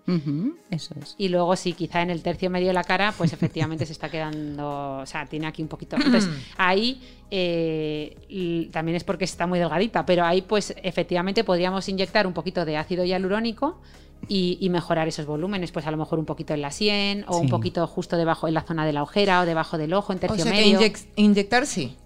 Eso 0.70 0.95
es. 1.03 1.14
Y 1.18 1.29
luego 1.29 1.55
sí, 1.57 1.75
quizá 1.75 2.01
en 2.03 2.11
el 2.11 2.22
tercio 2.22 2.49
medio 2.51 2.68
de 2.68 2.75
la 2.75 2.85
cara, 2.85 3.12
pues 3.16 3.33
efectivamente 3.35 3.85
se 3.87 3.93
está 3.93 4.09
quedando, 4.09 4.99
o 5.03 5.07
sea, 5.07 5.27
tiene 5.27 5.47
aquí 5.47 5.61
un 5.62 5.68
poquito. 5.68 5.97
Entonces, 5.97 6.29
ahí 6.57 7.01
eh, 7.31 8.68
también 8.72 8.97
es 8.97 9.05
porque 9.05 9.25
está 9.25 9.47
muy 9.47 9.59
delgadita, 9.59 10.07
pero 10.07 10.25
ahí 10.25 10.43
pues 10.43 10.75
efectivamente 10.83 11.45
podríamos 11.45 11.89
inyectar 11.89 12.27
un 12.27 12.33
poquito 12.33 12.64
de 12.64 12.77
ácido 12.77 13.05
hialurónico 13.05 13.81
y, 14.29 14.59
y 14.61 14.68
mejorar 14.70 15.09
esos 15.09 15.27
volúmenes, 15.27 15.72
pues 15.72 15.87
a 15.87 15.91
lo 15.91 15.97
mejor 15.97 16.18
un 16.18 16.25
poquito 16.25 16.55
en 16.55 16.62
la 16.62 16.70
sien 16.70 17.25
o 17.29 17.39
un 17.39 17.49
poquito 17.49 17.87
justo 17.87 18.16
debajo 18.16 18.49
en 18.49 18.55
la 18.55 18.62
zona 18.62 18.85
de 18.87 18.93
la 18.93 19.03
ojera 19.03 19.41
o 19.41 19.47
debajo 19.47 19.79
del 19.79 19.93
ojo, 19.95 20.12
en 20.12 20.18
O 20.18 20.20
tercio 20.20 20.45
que 20.45 20.51
medio. 20.51 20.81
inyec- 20.81 21.07
inyectar 21.16 21.66
sí. 21.66 21.97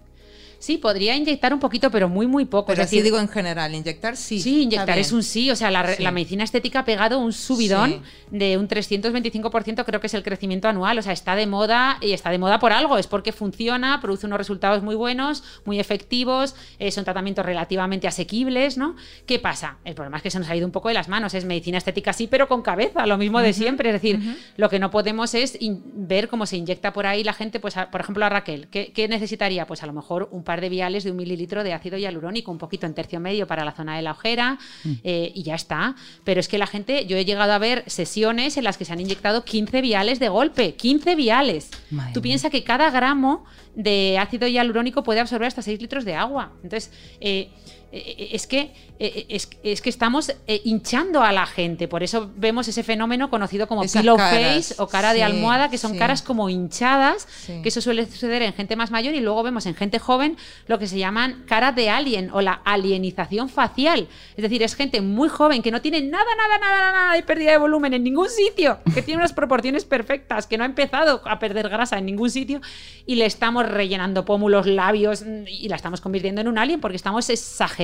Sí, 0.59 0.77
podría 0.77 1.15
inyectar 1.15 1.53
un 1.53 1.59
poquito, 1.59 1.89
pero 1.89 2.09
muy, 2.09 2.27
muy 2.27 2.45
poco. 2.45 2.67
Pero 2.67 2.81
es 2.81 2.87
así 2.87 2.97
decir, 2.97 3.05
digo 3.11 3.19
en 3.19 3.29
general, 3.29 3.73
inyectar 3.73 4.17
sí. 4.17 4.39
Sí, 4.41 4.63
inyectar 4.63 4.99
es 4.99 5.11
un 5.11 5.23
sí. 5.23 5.49
O 5.51 5.55
sea, 5.55 5.71
la, 5.71 5.95
Sí. 5.95 6.03
la 6.03 6.11
medicina 6.11 6.43
estética 6.43 6.79
ha 6.79 6.85
pegado 6.85 7.17
un 7.19 7.31
subidón 7.33 7.89
Sí. 7.91 8.01
de 8.37 8.57
un 8.57 8.67
325%, 8.67 9.85
creo 9.85 9.99
que 10.01 10.07
es 10.07 10.13
el 10.13 10.23
crecimiento 10.23 10.67
anual. 10.67 10.97
O 10.99 11.01
sea, 11.01 11.13
está 11.13 11.35
de 11.35 11.47
moda 11.47 11.97
y 12.01 12.11
está 12.11 12.29
de 12.29 12.37
moda 12.37 12.59
por 12.59 12.73
algo. 12.73 12.97
Es 12.97 13.07
porque 13.07 13.31
funciona, 13.31 14.01
produce 14.01 14.25
unos 14.27 14.37
resultados 14.37 14.83
muy 14.83 14.95
buenos, 14.95 15.43
muy 15.65 15.79
efectivos, 15.79 16.55
eh, 16.77 16.91
son 16.91 17.05
tratamientos 17.05 17.45
relativamente 17.45 18.07
asequibles, 18.07 18.77
¿no? 18.77 18.95
¿Qué 19.25 19.39
pasa? 19.39 19.77
El 19.85 19.95
problema 19.95 20.17
es 20.17 20.23
que 20.23 20.31
se 20.31 20.39
nos 20.39 20.49
ha 20.49 20.55
ido 20.55 20.65
un 20.65 20.71
poco 20.71 20.89
de 20.89 20.93
las 20.93 21.07
manos. 21.07 21.33
Es 21.33 21.45
medicina 21.45 21.77
estética 21.77 22.13
sí, 22.13 22.27
pero 22.27 22.47
con 22.47 22.61
cabeza, 22.61 23.05
lo 23.07 23.17
mismo 23.17 23.39
de 23.39 23.53
siempre. 23.53 23.89
Es 23.89 23.93
decir, 23.93 24.19
lo 24.57 24.69
que 24.69 24.79
no 24.79 24.91
podemos 24.91 25.33
es 25.35 25.57
ver 25.61 26.27
cómo 26.27 26.45
se 26.45 26.57
inyecta 26.57 26.91
por 26.93 27.05
ahí 27.07 27.23
la 27.23 27.33
gente, 27.33 27.59
pues, 27.59 27.77
a- 27.77 27.89
por 27.91 28.01
ejemplo, 28.01 28.25
a 28.25 28.29
Raquel. 28.29 28.67
¿Qué, 28.67 28.91
qué 28.93 29.07
necesitaría? 29.07 29.65
Pues 29.65 29.83
a 29.83 29.85
lo 29.85 29.93
mejor 29.93 30.27
un 30.31 30.43
par 30.49 30.61
de 30.61 30.69
viales 30.69 31.03
de 31.03 31.11
un 31.11 31.17
mililitro 31.17 31.63
de 31.63 31.73
ácido 31.73 31.95
hialurónico, 31.99 32.51
un 32.51 32.57
poquito 32.57 32.87
en 32.87 32.95
tercio 32.95 33.19
medio 33.19 33.45
para 33.45 33.63
la 33.63 33.71
zona 33.71 33.95
de 33.95 34.01
la 34.01 34.13
ojera 34.13 34.57
eh, 35.03 35.31
y 35.35 35.43
ya 35.43 35.53
está. 35.53 35.95
Pero 36.23 36.39
es 36.39 36.47
que 36.47 36.57
la 36.57 36.65
gente, 36.65 37.05
yo 37.05 37.17
he 37.17 37.23
llegado 37.23 37.53
a 37.53 37.59
ver 37.59 37.83
sesiones 37.85 38.57
en 38.57 38.63
las 38.63 38.75
que 38.75 38.83
se 38.83 38.91
han 38.91 38.99
inyectado 38.99 39.45
15 39.45 39.79
viales 39.81 40.17
de 40.17 40.27
golpe, 40.27 40.73
15 40.73 41.15
viales. 41.15 41.69
Madre 41.91 42.13
Tú 42.13 42.23
piensas 42.23 42.49
que 42.49 42.63
cada 42.63 42.89
gramo 42.89 43.45
de 43.75 44.17
ácido 44.17 44.47
hialurónico 44.47 45.03
puede 45.03 45.19
absorber 45.19 45.49
hasta 45.49 45.61
6 45.61 45.79
litros 45.79 46.03
de 46.03 46.15
agua. 46.15 46.53
Entonces, 46.63 46.91
eh, 47.21 47.51
es 47.91 48.45
que, 48.45 48.71
eh, 48.99 49.25
es, 49.29 49.49
es 49.63 49.81
que 49.81 49.89
estamos 49.89 50.29
eh, 50.45 50.61
hinchando 50.63 51.23
a 51.23 51.31
la 51.31 51.47
gente. 51.47 51.87
Por 51.87 52.03
eso 52.03 52.29
vemos 52.35 52.67
ese 52.67 52.83
fenómeno 52.83 53.29
conocido 53.31 53.67
como 53.67 53.83
Esas 53.83 54.01
pillow 54.01 54.15
caras, 54.17 54.67
face 54.69 54.75
o 54.81 54.87
cara 54.87 55.13
de 55.13 55.23
almohada, 55.23 55.69
que 55.69 55.79
son 55.79 55.93
sí. 55.93 55.97
caras 55.97 56.21
como 56.21 56.49
hinchadas, 56.49 57.27
Sí. 57.45 57.61
que 57.63 57.69
eso 57.69 57.81
suele 57.81 58.05
suceder 58.05 58.43
en 58.43 58.53
gente 58.53 58.75
más 58.75 58.91
mayor 58.91 59.15
y 59.15 59.21
luego 59.21 59.41
vemos 59.41 59.65
en 59.65 59.73
gente 59.73 59.97
joven 59.97 60.37
lo 60.67 60.77
que 60.77 60.85
se 60.87 60.99
llaman 60.99 61.43
cara 61.47 61.71
de 61.71 61.89
alien 61.89 62.29
o 62.31 62.41
la 62.41 62.61
alienización 62.63 63.49
facial. 63.49 64.07
Es 64.37 64.43
decir, 64.43 64.61
es 64.61 64.75
gente 64.75 65.01
muy 65.01 65.29
joven 65.29 65.63
que 65.63 65.71
no 65.71 65.81
tiene 65.81 66.01
nada, 66.01 66.23
nada, 66.37 66.59
nada, 66.59 66.91
nada 66.91 67.13
de 67.15 67.23
pérdida 67.23 67.51
de 67.51 67.57
volumen 67.57 67.93
en 67.95 68.03
ningún 68.03 68.29
sitio, 68.29 68.79
que 68.93 69.01
tiene 69.01 69.19
unas 69.19 69.33
proporciones 69.33 69.85
perfectas, 69.85 70.45
que 70.45 70.57
no 70.57 70.63
ha 70.63 70.67
empezado 70.67 71.21
a 71.25 71.39
perder 71.39 71.69
grasa 71.69 71.97
en 71.97 72.05
ningún 72.05 72.29
sitio 72.29 72.61
y 73.07 73.15
le 73.15 73.25
estamos 73.25 73.67
rellenando 73.67 74.25
pómulos, 74.25 74.67
labios 74.67 75.23
mm, 75.23 75.47
y 75.47 75.69
la 75.69 75.75
estamos 75.75 76.01
convirtiendo 76.01 76.41
en 76.41 76.47
un 76.47 76.59
alien 76.59 76.79
porque 76.79 76.95
estamos 76.95 77.29
exagerando 77.31 77.78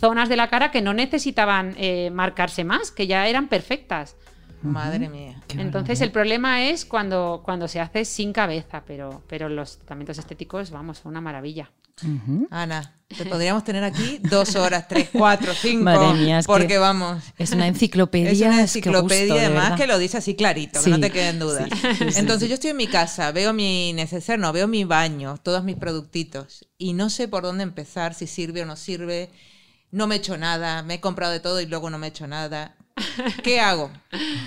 zonas 0.00 0.28
de 0.28 0.36
la 0.36 0.48
cara 0.48 0.70
que 0.70 0.80
no 0.80 0.94
necesitaban 0.94 1.74
eh, 1.76 2.10
marcarse 2.10 2.64
más, 2.64 2.90
que 2.90 3.06
ya 3.06 3.26
eran 3.26 3.48
perfectas. 3.48 4.16
Madre 4.62 5.08
mía. 5.08 5.42
Qué 5.48 5.60
Entonces 5.60 6.00
el 6.00 6.12
problema 6.12 6.64
es 6.64 6.84
cuando, 6.84 7.40
cuando 7.44 7.66
se 7.68 7.80
hace 7.80 8.04
sin 8.04 8.32
cabeza, 8.32 8.82
pero, 8.86 9.22
pero 9.26 9.48
los 9.48 9.78
tratamientos 9.78 10.18
estéticos, 10.18 10.70
vamos, 10.70 10.98
son 10.98 11.10
una 11.10 11.20
maravilla. 11.20 11.70
Ana, 12.50 12.98
te 13.08 13.26
podríamos 13.26 13.62
tener 13.62 13.84
aquí 13.84 14.20
dos 14.22 14.56
horas, 14.56 14.88
tres, 14.88 15.10
cuatro, 15.12 15.52
cinco. 15.60 15.84
Madre 15.84 16.14
mía, 16.14 16.38
es 16.38 16.46
que 16.46 16.52
porque 16.52 16.78
vamos. 16.78 17.22
Es 17.36 17.52
una 17.52 17.66
enciclopedia. 17.66 18.30
Es 18.30 18.40
una 18.40 18.60
enciclopedia, 18.62 19.34
gusto, 19.34 19.34
de 19.34 19.46
además, 19.46 19.78
que 19.78 19.86
lo 19.86 19.98
dice 19.98 20.16
así 20.18 20.34
clarito, 20.34 20.78
Sí. 20.80 20.86
que 20.86 20.90
no 20.92 21.00
te 21.00 21.10
queden 21.10 21.38
dudas. 21.38 21.68
Sí, 21.70 21.88
sí, 21.98 22.10
sí. 22.12 22.18
Entonces, 22.20 22.48
yo 22.48 22.54
estoy 22.54 22.70
en 22.70 22.78
mi 22.78 22.86
casa, 22.86 23.32
veo 23.32 23.52
mi 23.52 23.92
neceser, 23.92 24.38
no, 24.38 24.50
veo 24.52 24.66
mi 24.66 24.84
baño, 24.84 25.36
todos 25.42 25.62
mis 25.62 25.76
productitos, 25.76 26.66
y 26.78 26.94
no 26.94 27.10
sé 27.10 27.28
por 27.28 27.42
dónde 27.42 27.64
empezar, 27.64 28.14
si 28.14 28.26
sirve 28.26 28.62
o 28.62 28.66
no 28.66 28.76
sirve. 28.76 29.28
No 29.90 30.06
me 30.06 30.14
he 30.14 30.18
hecho 30.18 30.38
nada, 30.38 30.82
me 30.82 30.94
he 30.94 31.00
comprado 31.00 31.32
de 31.32 31.40
todo 31.40 31.60
y 31.60 31.66
luego 31.66 31.90
no 31.90 31.98
me 31.98 32.06
he 32.06 32.10
hecho 32.10 32.26
nada. 32.28 32.76
¿Qué 33.42 33.60
hago? 33.60 33.90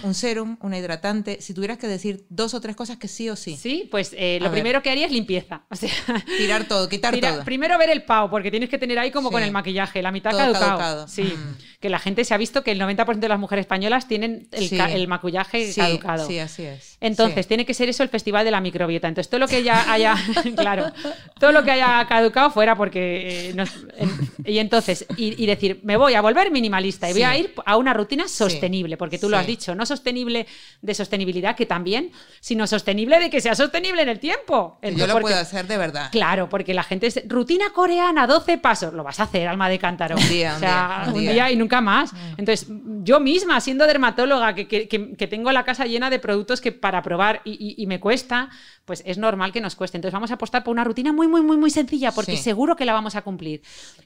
¿Un 0.04 0.14
serum? 0.14 0.58
¿Una 0.62 0.78
hidratante? 0.78 1.38
Si 1.41 1.54
tuvieras 1.54 1.78
que 1.78 1.88
decir 1.88 2.26
dos 2.30 2.54
o 2.54 2.62
tres 2.62 2.76
cosas 2.76 2.97
que 2.97 3.08
sí 3.08 3.30
o 3.30 3.36
sí. 3.36 3.56
Sí, 3.58 3.88
pues 3.89 4.12
eh, 4.18 4.38
lo 4.39 4.45
ver. 4.45 4.54
primero 4.54 4.82
que 4.84 4.89
haría 4.89 5.06
es 5.06 5.12
limpieza. 5.12 5.64
O 5.70 5.76
sea, 5.76 5.89
Tirar 6.38 6.66
todo, 6.68 6.89
quitar 6.89 7.14
tira- 7.14 7.32
todo. 7.34 7.43
primero 7.45 7.78
ver 7.78 7.89
el 7.89 8.04
pao, 8.04 8.30
porque 8.30 8.51
tienes 8.51 8.70
que 8.70 8.78
tener 8.78 8.99
ahí 8.99 9.12
como 9.12 9.30
Sí. 9.30 9.34
con 9.34 9.43
el 9.43 9.51
maquillaje, 9.51 10.01
la 10.01 10.12
mitad 10.12 10.32
Todo 10.32 10.39
caducado. 10.41 10.66
caducado. 10.66 11.08
Sí, 11.08 11.24
Mm. 11.24 11.56
que 11.80 11.89
la 11.89 11.99
gente 11.99 12.26
se 12.26 12.34
ha 12.34 12.38
visto 12.38 12.64
que 12.64 12.72
el 12.72 12.80
90% 12.80 13.20
de 13.28 13.30
las 13.30 13.39
mujeres 13.39 13.64
españolas 13.64 14.08
tienen 14.08 14.47
el, 14.51 14.68
Sí. 14.70 14.78
el 14.78 15.08
maquillaje 15.08 15.72
Sí, 15.72 15.80
caducado. 15.80 16.28
Sí, 16.28 16.39
así 16.39 16.64
es. 16.64 16.97
Entonces, 17.01 17.47
tiene 17.47 17.66
que 17.66 17.74
ser 17.74 17.89
eso 17.89 18.04
el 18.04 18.10
festival 18.10 18.43
de 18.45 18.51
la 18.51 18.62
microbiota. 18.62 19.08
Entonces, 19.08 19.30
todo 19.30 19.39
lo 19.39 19.47
que 19.47 19.64
ya 19.64 19.91
haya, 19.91 20.16
claro, 20.58 20.91
todo 21.39 21.51
lo 21.51 21.64
que 21.64 21.72
haya 21.72 22.06
caducado 22.08 22.51
fuera 22.51 22.76
porque... 22.76 23.49
eh, 23.49 23.54
nos- 23.54 23.72
en- 23.97 24.30
y 24.45 24.60
entonces, 24.60 25.06
y, 25.18 25.41
y 25.41 25.45
decir, 25.45 25.80
me 25.84 25.95
voy 25.97 26.14
a 26.16 26.22
volver 26.22 26.51
minimalista 26.51 27.10
y 27.10 27.14
voy 27.14 27.24
a 27.24 27.38
ir 27.38 27.54
a 27.66 27.78
una 27.78 27.93
rutina 27.93 28.28
Sí, 28.28 28.43
sostenible, 28.50 28.98
porque 28.98 29.18
tú 29.18 29.30
lo 29.30 29.38
has 29.38 29.48
dicho, 29.48 29.76
no 29.76 29.86
sostenible 29.86 30.46
de 30.82 30.94
sostenibilidad, 30.94 31.56
que 31.56 31.66
también, 31.66 32.12
sino 32.39 32.68
sostenible 32.68 33.20
de 33.20 33.30
que 33.30 33.41
sea 33.41 33.56
sostenible 33.56 34.02
en 34.02 34.10
el 34.10 34.20
tiempo. 34.20 34.80
Yo 34.82 35.08
lo 35.08 35.14
porque- 35.14 35.22
puedo 35.24 35.38
hacer 35.38 35.68
de 35.68 35.78
verdad. 35.78 36.10
Claro, 36.12 36.50
porque 36.50 36.74
la 36.74 36.84
gente 36.84 37.08
es 37.08 37.22
rutina 37.28 37.72
coreana, 37.74 38.28
12 38.28 38.58
pasos, 38.58 38.94
lo 38.94 39.04
vas 39.04 39.20
a 39.20 39.24
hacer, 39.24 39.48
alma 39.48 39.70
de 39.70 39.80
cántaro. 39.80 40.16
Un 40.18 40.28
día, 40.30 40.52
o 40.52 40.54
un 40.56 40.60
sea, 40.60 40.88
día, 41.04 41.08
un 41.10 41.14
un 41.16 41.22
día. 41.22 41.32
día 41.34 41.52
y 41.52 41.56
nunca 41.56 41.82
más. 41.82 42.12
Entonces, 42.38 42.68
yo 43.04 43.20
misma, 43.20 43.60
siendo 43.62 43.86
dermatóloga, 43.88 44.54
que, 44.56 44.68
que- 44.68 44.88
que- 44.88 45.14
que 45.14 45.28
tengo 45.28 45.52
la 45.52 45.64
casa 45.64 45.86
llena 45.86 46.10
de 46.10 46.20
productos 46.20 46.62
que 46.62 46.72
para 46.72 47.02
probar 47.02 47.41
y, 47.46 47.52
y- 47.54 47.82
y 47.84 47.88
me 47.88 48.00
cuesta, 48.00 48.50
pues 48.86 49.01
es 49.05 49.17
normal 49.17 49.51
que 49.51 49.61
nos 49.61 49.75
cueste. 49.75 49.97
Entonces, 49.97 50.13
vamos 50.13 50.31
a 50.31 50.36
apostar 50.36 50.63
por 50.63 50.71
una 50.71 50.84
rutina 50.84 51.13
muy, 51.13 51.27
muy, 51.27 51.41
muy, 51.41 51.57
muy 51.57 51.69
sencilla, 51.69 52.11
porque 52.11 52.36
Sí. 52.38 52.43
seguro 52.43 52.75
que 52.75 52.86
la 52.86 52.93
vamos 52.93 53.15
a 53.15 53.21
cumplir. 53.21 53.61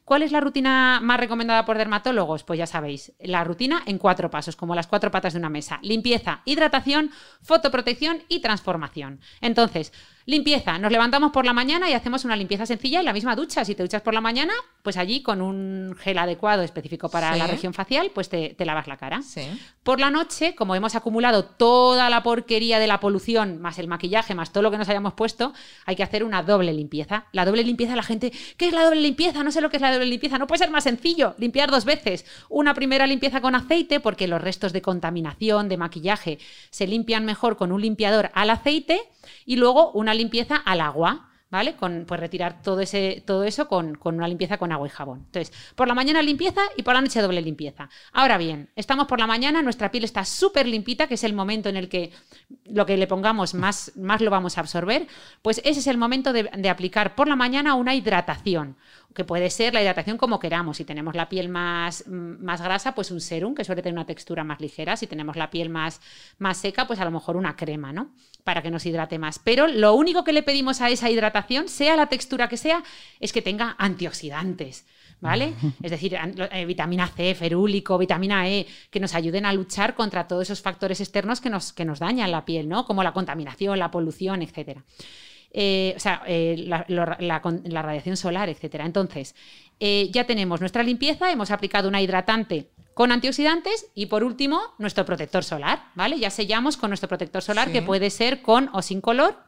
¿Cuál 0.05 0.21
es 0.23 0.31
la 0.31 0.39
rutina 0.39 0.99
más 1.01 1.19
recomendada 1.19 1.65
por 1.65 1.77
dermatólogos? 1.77 2.43
Pues 2.43 2.59
ya 2.59 2.67
sabéis, 2.67 3.13
la 3.19 3.43
rutina 3.43 3.81
en 3.85 3.97
cuatro 3.97 4.29
pasos, 4.29 4.55
como 4.55 4.75
las 4.75 4.87
cuatro 4.87 5.09
patas 5.11 5.33
de 5.33 5.39
una 5.39 5.49
mesa. 5.49 5.79
Limpieza, 5.81 6.41
hidratación, 6.45 7.11
fotoprotección 7.41 8.23
y 8.27 8.39
transformación. 8.41 9.19
Entonces, 9.41 9.91
limpieza, 10.27 10.77
nos 10.77 10.91
levantamos 10.91 11.31
por 11.31 11.45
la 11.45 11.53
mañana 11.53 11.89
y 11.89 11.93
hacemos 11.93 12.25
una 12.25 12.35
limpieza 12.35 12.65
sencilla 12.65 12.99
en 12.99 13.05
la 13.05 13.13
misma 13.13 13.33
ducha. 13.35 13.63
Si 13.63 13.75
te 13.75 13.81
duchas 13.83 14.01
por 14.01 14.13
la 14.13 14.19
mañana, 14.19 14.53
pues 14.83 14.97
allí 14.97 15.23
con 15.23 15.41
un 15.41 15.95
gel 15.97 16.17
adecuado 16.17 16.63
específico 16.63 17.09
para 17.09 17.31
Sí. 17.33 17.39
la 17.39 17.47
región 17.47 17.73
facial, 17.73 18.11
pues 18.13 18.27
te, 18.27 18.49
te 18.53 18.65
lavas 18.65 18.87
la 18.87 18.97
cara. 18.97 19.21
Sí. 19.21 19.41
Por 19.83 20.01
la 20.01 20.11
noche, 20.11 20.53
como 20.53 20.75
hemos 20.75 20.95
acumulado 20.95 21.45
toda 21.45 22.09
la 22.09 22.23
porquería 22.23 22.77
de 22.77 22.87
la 22.87 22.99
polución, 22.99 23.61
más 23.61 23.79
el 23.79 23.87
maquillaje, 23.87 24.35
más 24.35 24.51
todo 24.51 24.63
lo 24.63 24.71
que 24.71 24.77
nos 24.77 24.89
hayamos 24.89 25.13
puesto, 25.13 25.53
hay 25.85 25.95
que 25.95 26.03
hacer 26.03 26.25
una 26.25 26.43
doble 26.43 26.73
limpieza. 26.73 27.25
La 27.31 27.45
doble 27.45 27.63
limpieza, 27.63 27.95
la 27.95 28.03
gente, 28.03 28.33
¿qué 28.57 28.67
es 28.67 28.73
la 28.73 28.83
doble 28.83 28.99
limpieza? 28.99 29.43
No 29.45 29.51
sé 29.53 29.61
lo 29.61 29.69
que 29.69 29.77
es 29.77 29.81
la 29.81 29.93
doble 29.93 30.07
limpieza. 30.07 30.37
No 30.37 30.45
puede 30.45 30.59
ser 30.59 30.71
más 30.71 30.83
sencillo. 30.83 31.35
Limpiar 31.37 31.71
dos 31.71 31.85
veces. 31.85 32.25
Una 32.49 32.73
primera 32.73 33.07
limpieza 33.07 33.39
con 33.39 33.55
aceite, 33.55 34.01
porque 34.01 34.27
los 34.27 34.41
restos 34.41 34.73
de 34.73 34.81
contaminación, 34.81 35.69
de 35.69 35.77
maquillaje, 35.77 36.39
se 36.69 36.85
limpian 36.85 37.23
mejor 37.23 37.55
con 37.55 37.71
un 37.71 37.81
limpiador 37.81 38.29
al 38.33 38.49
aceite. 38.49 38.99
Y 39.45 39.57
luego 39.57 39.91
una 39.91 40.13
limpieza 40.17 40.57
al 40.57 40.81
agua. 40.81 41.23
¿Vale? 41.49 41.77
Con, 41.77 42.03
pues 42.05 42.19
retirar 42.19 42.61
todo, 42.61 42.81
ese, 42.81 43.23
todo 43.25 43.45
eso 43.45 43.69
con, 43.69 43.95
con 43.95 44.15
una 44.15 44.27
limpieza 44.27 44.57
con 44.57 44.73
agua 44.73 44.85
y 44.85 44.89
jabón. 44.89 45.19
Entonces, 45.27 45.55
por 45.75 45.87
la 45.87 45.93
mañana 45.93 46.21
limpieza 46.21 46.59
y 46.75 46.83
por 46.83 46.93
la 46.93 46.99
noche 46.99 47.21
doble 47.21 47.41
limpieza. 47.41 47.87
Ahora 48.11 48.37
bien, 48.37 48.69
estamos 48.75 49.07
por 49.07 49.17
la 49.17 49.27
mañana, 49.27 49.61
nuestra 49.61 49.89
piel 49.89 50.03
está 50.03 50.25
súper 50.25 50.67
limpita, 50.67 51.07
que 51.07 51.13
es 51.13 51.23
el 51.23 51.31
momento 51.31 51.69
en 51.69 51.77
el 51.77 51.87
que 51.87 52.11
lo 52.65 52.85
que 52.85 52.97
le 52.97 53.07
pongamos 53.07 53.53
más, 53.53 53.93
más 53.95 54.19
lo 54.19 54.29
vamos 54.29 54.57
a 54.57 54.59
absorber, 54.59 55.07
pues 55.41 55.61
ese 55.63 55.79
es 55.79 55.87
el 55.87 55.97
momento 55.97 56.33
de, 56.33 56.49
de 56.53 56.69
aplicar 56.69 57.15
por 57.15 57.29
la 57.29 57.37
mañana 57.37 57.75
una 57.75 57.95
hidratación, 57.95 58.75
que 59.17 59.25
puede 59.25 59.49
ser 59.49 59.73
la 59.73 59.81
hidratación 59.81 60.15
como 60.15 60.39
queramos. 60.39 60.77
Si 60.77 60.85
tenemos 60.85 61.15
la 61.15 61.27
piel 61.27 61.49
más, 61.49 62.05
más 62.05 62.61
grasa, 62.61 62.93
pues 62.93 63.09
un 63.09 63.19
serum, 63.19 63.55
que 63.55 63.63
suele 63.63 63.81
tener 63.81 63.95
una 63.95 64.05
textura 64.05 64.43
más 64.43 64.61
ligera. 64.61 64.95
Si 64.95 65.07
tenemos 65.07 65.35
la 65.35 65.49
piel 65.49 65.71
más, 65.71 66.01
más 66.37 66.57
seca, 66.57 66.85
pues 66.85 66.99
a 66.99 67.05
lo 67.05 67.09
mejor 67.09 67.35
una 67.35 67.55
crema, 67.55 67.91
¿no? 67.91 68.11
Para 68.43 68.61
que 68.61 68.69
nos 68.69 68.85
hidrate 68.85 69.17
más. 69.17 69.39
Pero 69.39 69.65
lo 69.65 69.95
único 69.95 70.23
que 70.23 70.33
le 70.33 70.43
pedimos 70.43 70.81
a 70.81 70.91
esa 70.91 71.09
hidratación, 71.09 71.67
sea 71.67 71.95
la 71.95 72.05
textura 72.05 72.47
que 72.47 72.57
sea, 72.57 72.83
es 73.19 73.33
que 73.33 73.41
tenga 73.41 73.75
antioxidantes. 73.79 74.85
¿Vale? 75.19 75.55
Es 75.81 75.89
decir, 75.89 76.15
eh, 76.51 76.65
vitamina 76.65 77.07
C, 77.07 77.33
ferúlico, 77.33 77.97
vitamina 77.97 78.47
E, 78.47 78.67
que 78.91 78.99
nos 78.99 79.15
ayuden 79.15 79.47
a 79.47 79.53
luchar 79.53 79.95
contra 79.95 80.27
todos 80.27 80.43
esos 80.43 80.61
factores 80.61 81.01
externos 81.01 81.41
que 81.41 81.49
nos, 81.49 81.73
que 81.73 81.85
nos 81.85 81.97
dañan 81.97 82.29
la 82.29 82.45
piel, 82.45 82.69
¿no? 82.69 82.85
Como 82.85 83.01
la 83.01 83.13
contaminación, 83.13 83.79
la 83.79 83.89
polución, 83.89 84.43
etcétera. 84.43 84.83
Eh, 85.51 85.93
o 85.95 85.99
sea, 85.99 86.23
eh, 86.27 86.55
la, 86.57 87.81
radiación 87.81 88.17
solar, 88.17 88.49
etcétera. 88.49 88.85
Entonces, 88.85 89.35
eh, 89.79 90.09
ya 90.11 90.25
tenemos 90.25 90.59
nuestra 90.59 90.83
limpieza, 90.83 91.31
hemos 91.31 91.51
aplicado 91.51 91.87
una 91.87 92.01
hidratante 92.01 92.69
con 92.93 93.11
antioxidantes 93.11 93.87
y 93.93 94.07
por 94.07 94.23
último 94.23 94.59
nuestro 94.79 95.05
protector 95.05 95.43
solar, 95.43 95.83
¿vale? 95.95 96.19
Ya 96.19 96.29
sellamos 96.31 96.77
con 96.77 96.89
nuestro 96.89 97.07
protector 97.07 97.41
solar 97.43 97.67
Sí. 97.67 97.73
que 97.73 97.81
puede 97.81 98.09
ser 98.09 98.41
con 98.41 98.69
o 98.73 98.81
sin 98.81 99.01
color 99.01 99.46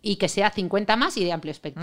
y 0.00 0.16
que 0.16 0.28
sea 0.28 0.50
50 0.50 0.94
más 0.96 1.16
y 1.16 1.24
de 1.24 1.32
amplio 1.32 1.50
espectro. 1.50 1.82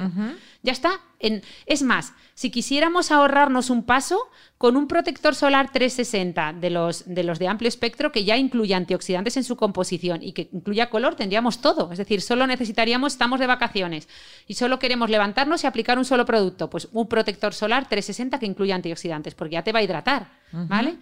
Ya 0.64 0.72
está. 0.72 1.00
En- 1.20 1.42
es 1.66 1.82
más, 1.82 2.14
si 2.34 2.50
quisiéramos 2.50 3.12
ahorrarnos 3.12 3.70
un 3.70 3.84
paso, 3.84 4.20
con 4.58 4.78
un 4.78 4.88
protector 4.88 5.36
solar 5.36 5.72
360 5.72 6.54
de 6.54 6.70
los, 6.70 7.04
de 7.14 7.24
los 7.24 7.40
de 7.40 7.48
amplio 7.50 7.68
espectro 7.68 8.12
que 8.12 8.24
ya 8.24 8.38
incluye 8.38 8.74
antioxidantes 8.74 9.36
en 9.38 9.44
su 9.44 9.56
composición 9.58 10.24
y 10.24 10.32
que 10.32 10.50
incluya 10.54 10.90
color, 10.90 11.16
tendríamos 11.16 11.60
todo. 11.60 11.92
Es 11.92 11.98
decir, 11.98 12.22
solo 12.22 12.48
necesitaríamos, 12.48 13.14
estamos 13.14 13.40
de 13.40 13.48
vacaciones 13.48 14.08
y 14.48 14.54
solo 14.54 14.80
queremos 14.80 15.10
levantarnos 15.10 15.64
y 15.64 15.68
aplicar 15.68 15.98
un 15.98 16.06
solo 16.06 16.26
producto, 16.26 16.70
pues 16.70 16.88
un 16.94 17.08
protector 17.08 17.54
solar 17.54 17.84
360 17.90 18.40
que 18.40 18.46
incluya 18.46 18.76
antioxidantes, 18.76 19.36
porque 19.36 19.54
ya 19.56 19.64
te 19.64 19.72
va 19.74 19.80
a 19.80 19.84
hidratar, 19.84 20.28
¿vale? 20.52 20.96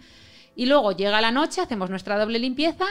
Y 0.56 0.66
luego 0.66 0.92
llega 0.92 1.20
la 1.20 1.32
noche, 1.32 1.60
hacemos 1.60 1.90
nuestra 1.90 2.16
doble 2.18 2.38
limpieza 2.38 2.84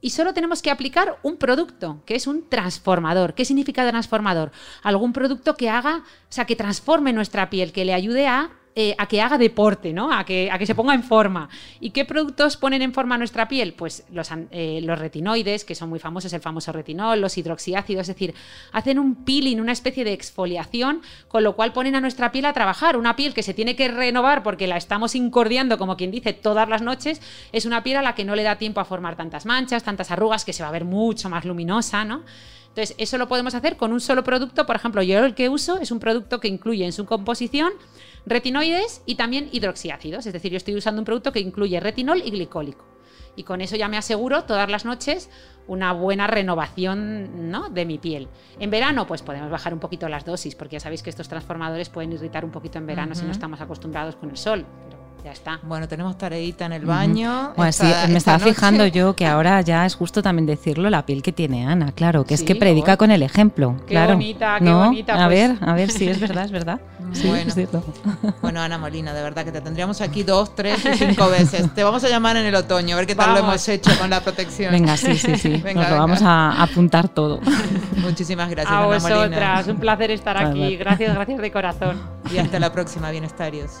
y 0.00 0.10
solo 0.10 0.32
tenemos 0.32 0.62
que 0.62 0.70
aplicar 0.70 1.18
un 1.22 1.36
producto, 1.36 2.02
que 2.06 2.14
es 2.14 2.26
un 2.26 2.48
transformador. 2.48 3.34
¿Qué 3.34 3.44
significa 3.44 3.88
transformador? 3.88 4.52
Algún 4.82 5.12
producto 5.12 5.56
que 5.56 5.68
haga, 5.68 5.98
o 5.98 6.32
sea, 6.32 6.46
que 6.46 6.56
transforme 6.56 7.12
nuestra 7.12 7.50
piel, 7.50 7.72
que 7.72 7.84
le 7.84 7.94
ayude 7.94 8.26
a, 8.26 8.50
eh, 8.76 8.94
a 8.98 9.06
que 9.06 9.20
haga 9.20 9.36
deporte, 9.36 9.92
¿no? 9.92 10.12
A 10.12 10.24
que, 10.24 10.48
a 10.50 10.56
que 10.56 10.64
se 10.64 10.76
ponga 10.76 10.94
en 10.94 11.02
forma. 11.02 11.48
¿Y 11.80 11.90
qué 11.90 12.04
productos 12.04 12.56
ponen 12.56 12.82
en 12.82 12.94
forma 12.94 13.18
nuestra 13.18 13.48
piel? 13.48 13.72
Pues 13.74 14.04
los, 14.12 14.30
eh, 14.52 14.80
los 14.84 14.96
retinoides, 14.96 15.64
que 15.64 15.74
son 15.74 15.88
muy 15.88 15.98
famosos, 15.98 16.32
el 16.32 16.40
famoso 16.40 16.70
retinol, 16.70 17.20
los 17.20 17.36
hidroxiácidos, 17.36 18.02
es 18.02 18.14
decir, 18.14 18.32
hacen 18.70 19.00
un 19.00 19.24
peeling, 19.24 19.60
una 19.60 19.72
especie 19.72 20.04
de 20.04 20.12
exfoliación, 20.12 21.02
con 21.26 21.42
lo 21.42 21.56
cual 21.56 21.72
ponen 21.72 21.96
a 21.96 22.00
nuestra 22.00 22.30
piel 22.30 22.44
a 22.44 22.52
trabajar. 22.52 22.96
Una 22.96 23.16
piel 23.16 23.34
que 23.34 23.42
se 23.42 23.54
tiene 23.54 23.74
que 23.74 23.88
renovar 23.88 24.44
porque 24.44 24.68
la 24.68 24.76
estamos 24.76 25.16
incordiando, 25.16 25.76
como 25.76 25.96
quien 25.96 26.12
dice, 26.12 26.32
todas 26.32 26.68
las 26.68 26.80
noches, 26.80 27.20
es 27.50 27.66
una 27.66 27.82
piel 27.82 27.96
a 27.96 28.02
la 28.02 28.14
que 28.14 28.24
no 28.24 28.36
le 28.36 28.44
da 28.44 28.56
tiempo 28.56 28.80
a 28.80 28.84
formar 28.84 29.16
tantas 29.16 29.46
manchas, 29.46 29.82
tantas 29.82 30.12
arrugas, 30.12 30.44
que 30.44 30.52
se 30.52 30.62
va 30.62 30.68
a 30.68 30.72
ver 30.72 30.84
mucho 30.84 31.28
más 31.28 31.44
luminosa, 31.44 32.04
¿no? 32.04 32.22
Entonces, 32.68 32.94
eso 32.98 33.18
lo 33.18 33.26
podemos 33.26 33.56
hacer 33.56 33.76
con 33.76 33.92
un 33.92 34.00
solo 34.00 34.22
producto. 34.22 34.64
Por 34.64 34.76
ejemplo, 34.76 35.02
yo 35.02 35.24
el 35.24 35.34
que 35.34 35.48
uso 35.48 35.80
es 35.80 35.90
un 35.90 35.98
producto 35.98 36.38
que 36.38 36.46
incluye 36.46 36.84
en 36.84 36.92
su 36.92 37.04
composición 37.04 37.72
retinoides 38.26 39.02
y 39.06 39.14
también 39.16 39.48
hidroxiácidos. 39.52 40.26
Es 40.26 40.32
decir, 40.32 40.52
yo 40.52 40.56
estoy 40.56 40.76
usando 40.76 41.00
un 41.00 41.04
producto 41.04 41.32
que 41.32 41.40
incluye 41.40 41.80
retinol 41.80 42.22
y 42.24 42.30
glicólico. 42.30 42.84
Y 43.36 43.44
con 43.44 43.60
eso 43.60 43.76
ya 43.76 43.88
me 43.88 43.96
aseguro 43.96 44.44
todas 44.44 44.68
las 44.68 44.84
noches 44.84 45.30
una 45.66 45.92
buena 45.92 46.26
renovación 46.26 47.50
¿no? 47.50 47.68
de 47.68 47.86
mi 47.86 47.98
piel. 47.98 48.28
En 48.58 48.70
verano, 48.70 49.06
pues 49.06 49.22
podemos 49.22 49.50
bajar 49.50 49.72
un 49.72 49.78
poquito 49.78 50.08
las 50.08 50.24
dosis, 50.24 50.56
porque 50.56 50.74
ya 50.74 50.80
sabéis 50.80 51.02
que 51.02 51.10
estos 51.10 51.28
transformadores 51.28 51.88
pueden 51.88 52.12
irritar 52.12 52.44
un 52.44 52.50
poquito 52.50 52.78
en 52.78 52.86
verano 52.86 53.14
si 53.14 53.24
no 53.24 53.30
estamos 53.30 53.60
acostumbrados 53.60 54.16
con 54.16 54.30
el 54.30 54.36
sol. 54.36 54.66
Ya 55.24 55.32
está. 55.32 55.60
Bueno, 55.62 55.86
tenemos 55.86 56.16
tareita 56.16 56.64
en 56.66 56.72
el 56.72 56.86
baño. 56.86 57.52
Bueno, 57.56 57.72
sí, 57.72 57.82
me 57.84 57.90
esta 57.90 58.16
estaba 58.16 58.38
noche- 58.38 58.54
fijando 58.54 58.86
yo 58.86 59.14
que 59.14 59.26
ahora 59.26 59.60
ya 59.60 59.84
es 59.84 59.94
justo 59.94 60.22
también 60.22 60.46
decirlo 60.46 60.88
la 60.88 61.04
piel 61.04 61.22
que 61.22 61.30
tiene 61.32 61.66
Ana, 61.66 61.92
claro, 61.92 62.24
que 62.24 62.34
es 62.34 62.40
Sí, 62.40 62.46
que 62.46 62.54
predica 62.56 62.94
oh. 62.94 62.98
con 62.98 63.10
el 63.10 63.22
ejemplo. 63.22 63.76
Qué 63.86 63.92
claro. 63.94 64.14
bonita, 64.14 64.56
qué 64.58 64.64
¿No? 64.64 64.86
bonita, 64.86 65.12
A 65.22 65.26
pues. 65.26 65.28
ver, 65.28 65.58
a 65.60 65.74
ver 65.74 65.90
si 65.90 66.08
es 66.08 66.18
verdad, 66.20 66.44
es 66.46 66.50
verdad. 66.52 66.80
Sí, 67.12 67.26
Bueno. 67.26 67.48
es 67.48 67.54
cierto. 67.54 67.82
Bueno, 68.40 68.60
Ana 68.60 68.78
Molina, 68.78 69.12
de 69.12 69.20
verdad 69.20 69.44
que 69.44 69.50
te 69.50 69.60
tendríamos 69.60 70.00
aquí 70.00 70.22
dos, 70.22 70.54
tres 70.54 70.84
y 70.86 70.94
cinco 70.96 71.28
veces. 71.28 71.68
Te 71.74 71.82
vamos 71.82 72.04
a 72.04 72.08
llamar 72.08 72.36
en 72.36 72.46
el 72.46 72.54
otoño, 72.54 72.94
a 72.94 72.98
ver 72.98 73.06
qué 73.08 73.16
tal 73.16 73.32
lo 73.32 73.40
hemos 73.40 73.68
hecho 73.68 73.90
con 73.98 74.10
la 74.10 74.20
protección. 74.20 74.70
Venga, 74.70 74.96
sí, 74.96 75.16
sí, 75.16 75.36
sí. 75.36 75.48
Venga, 75.64 75.82
Nos 75.82 75.90
lo 75.90 75.96
vamos 75.96 76.22
a 76.22 76.62
apuntar 76.62 77.08
todo. 77.08 77.40
Muchísimas 77.96 78.48
gracias, 78.48 78.72
A 78.72 78.78
Ana 78.78 78.86
vosotras, 78.86 79.20
Molina. 79.26 79.64
un 79.74 79.80
placer 79.80 80.12
estar 80.12 80.36
aquí. 80.38 80.76
Gracias, 80.76 81.12
gracias 81.14 81.40
de 81.40 81.50
corazón. 81.50 82.00
Y 82.32 82.38
hasta 82.38 82.60
la 82.60 82.72
próxima, 82.72 83.10
bienestarios. 83.10 83.80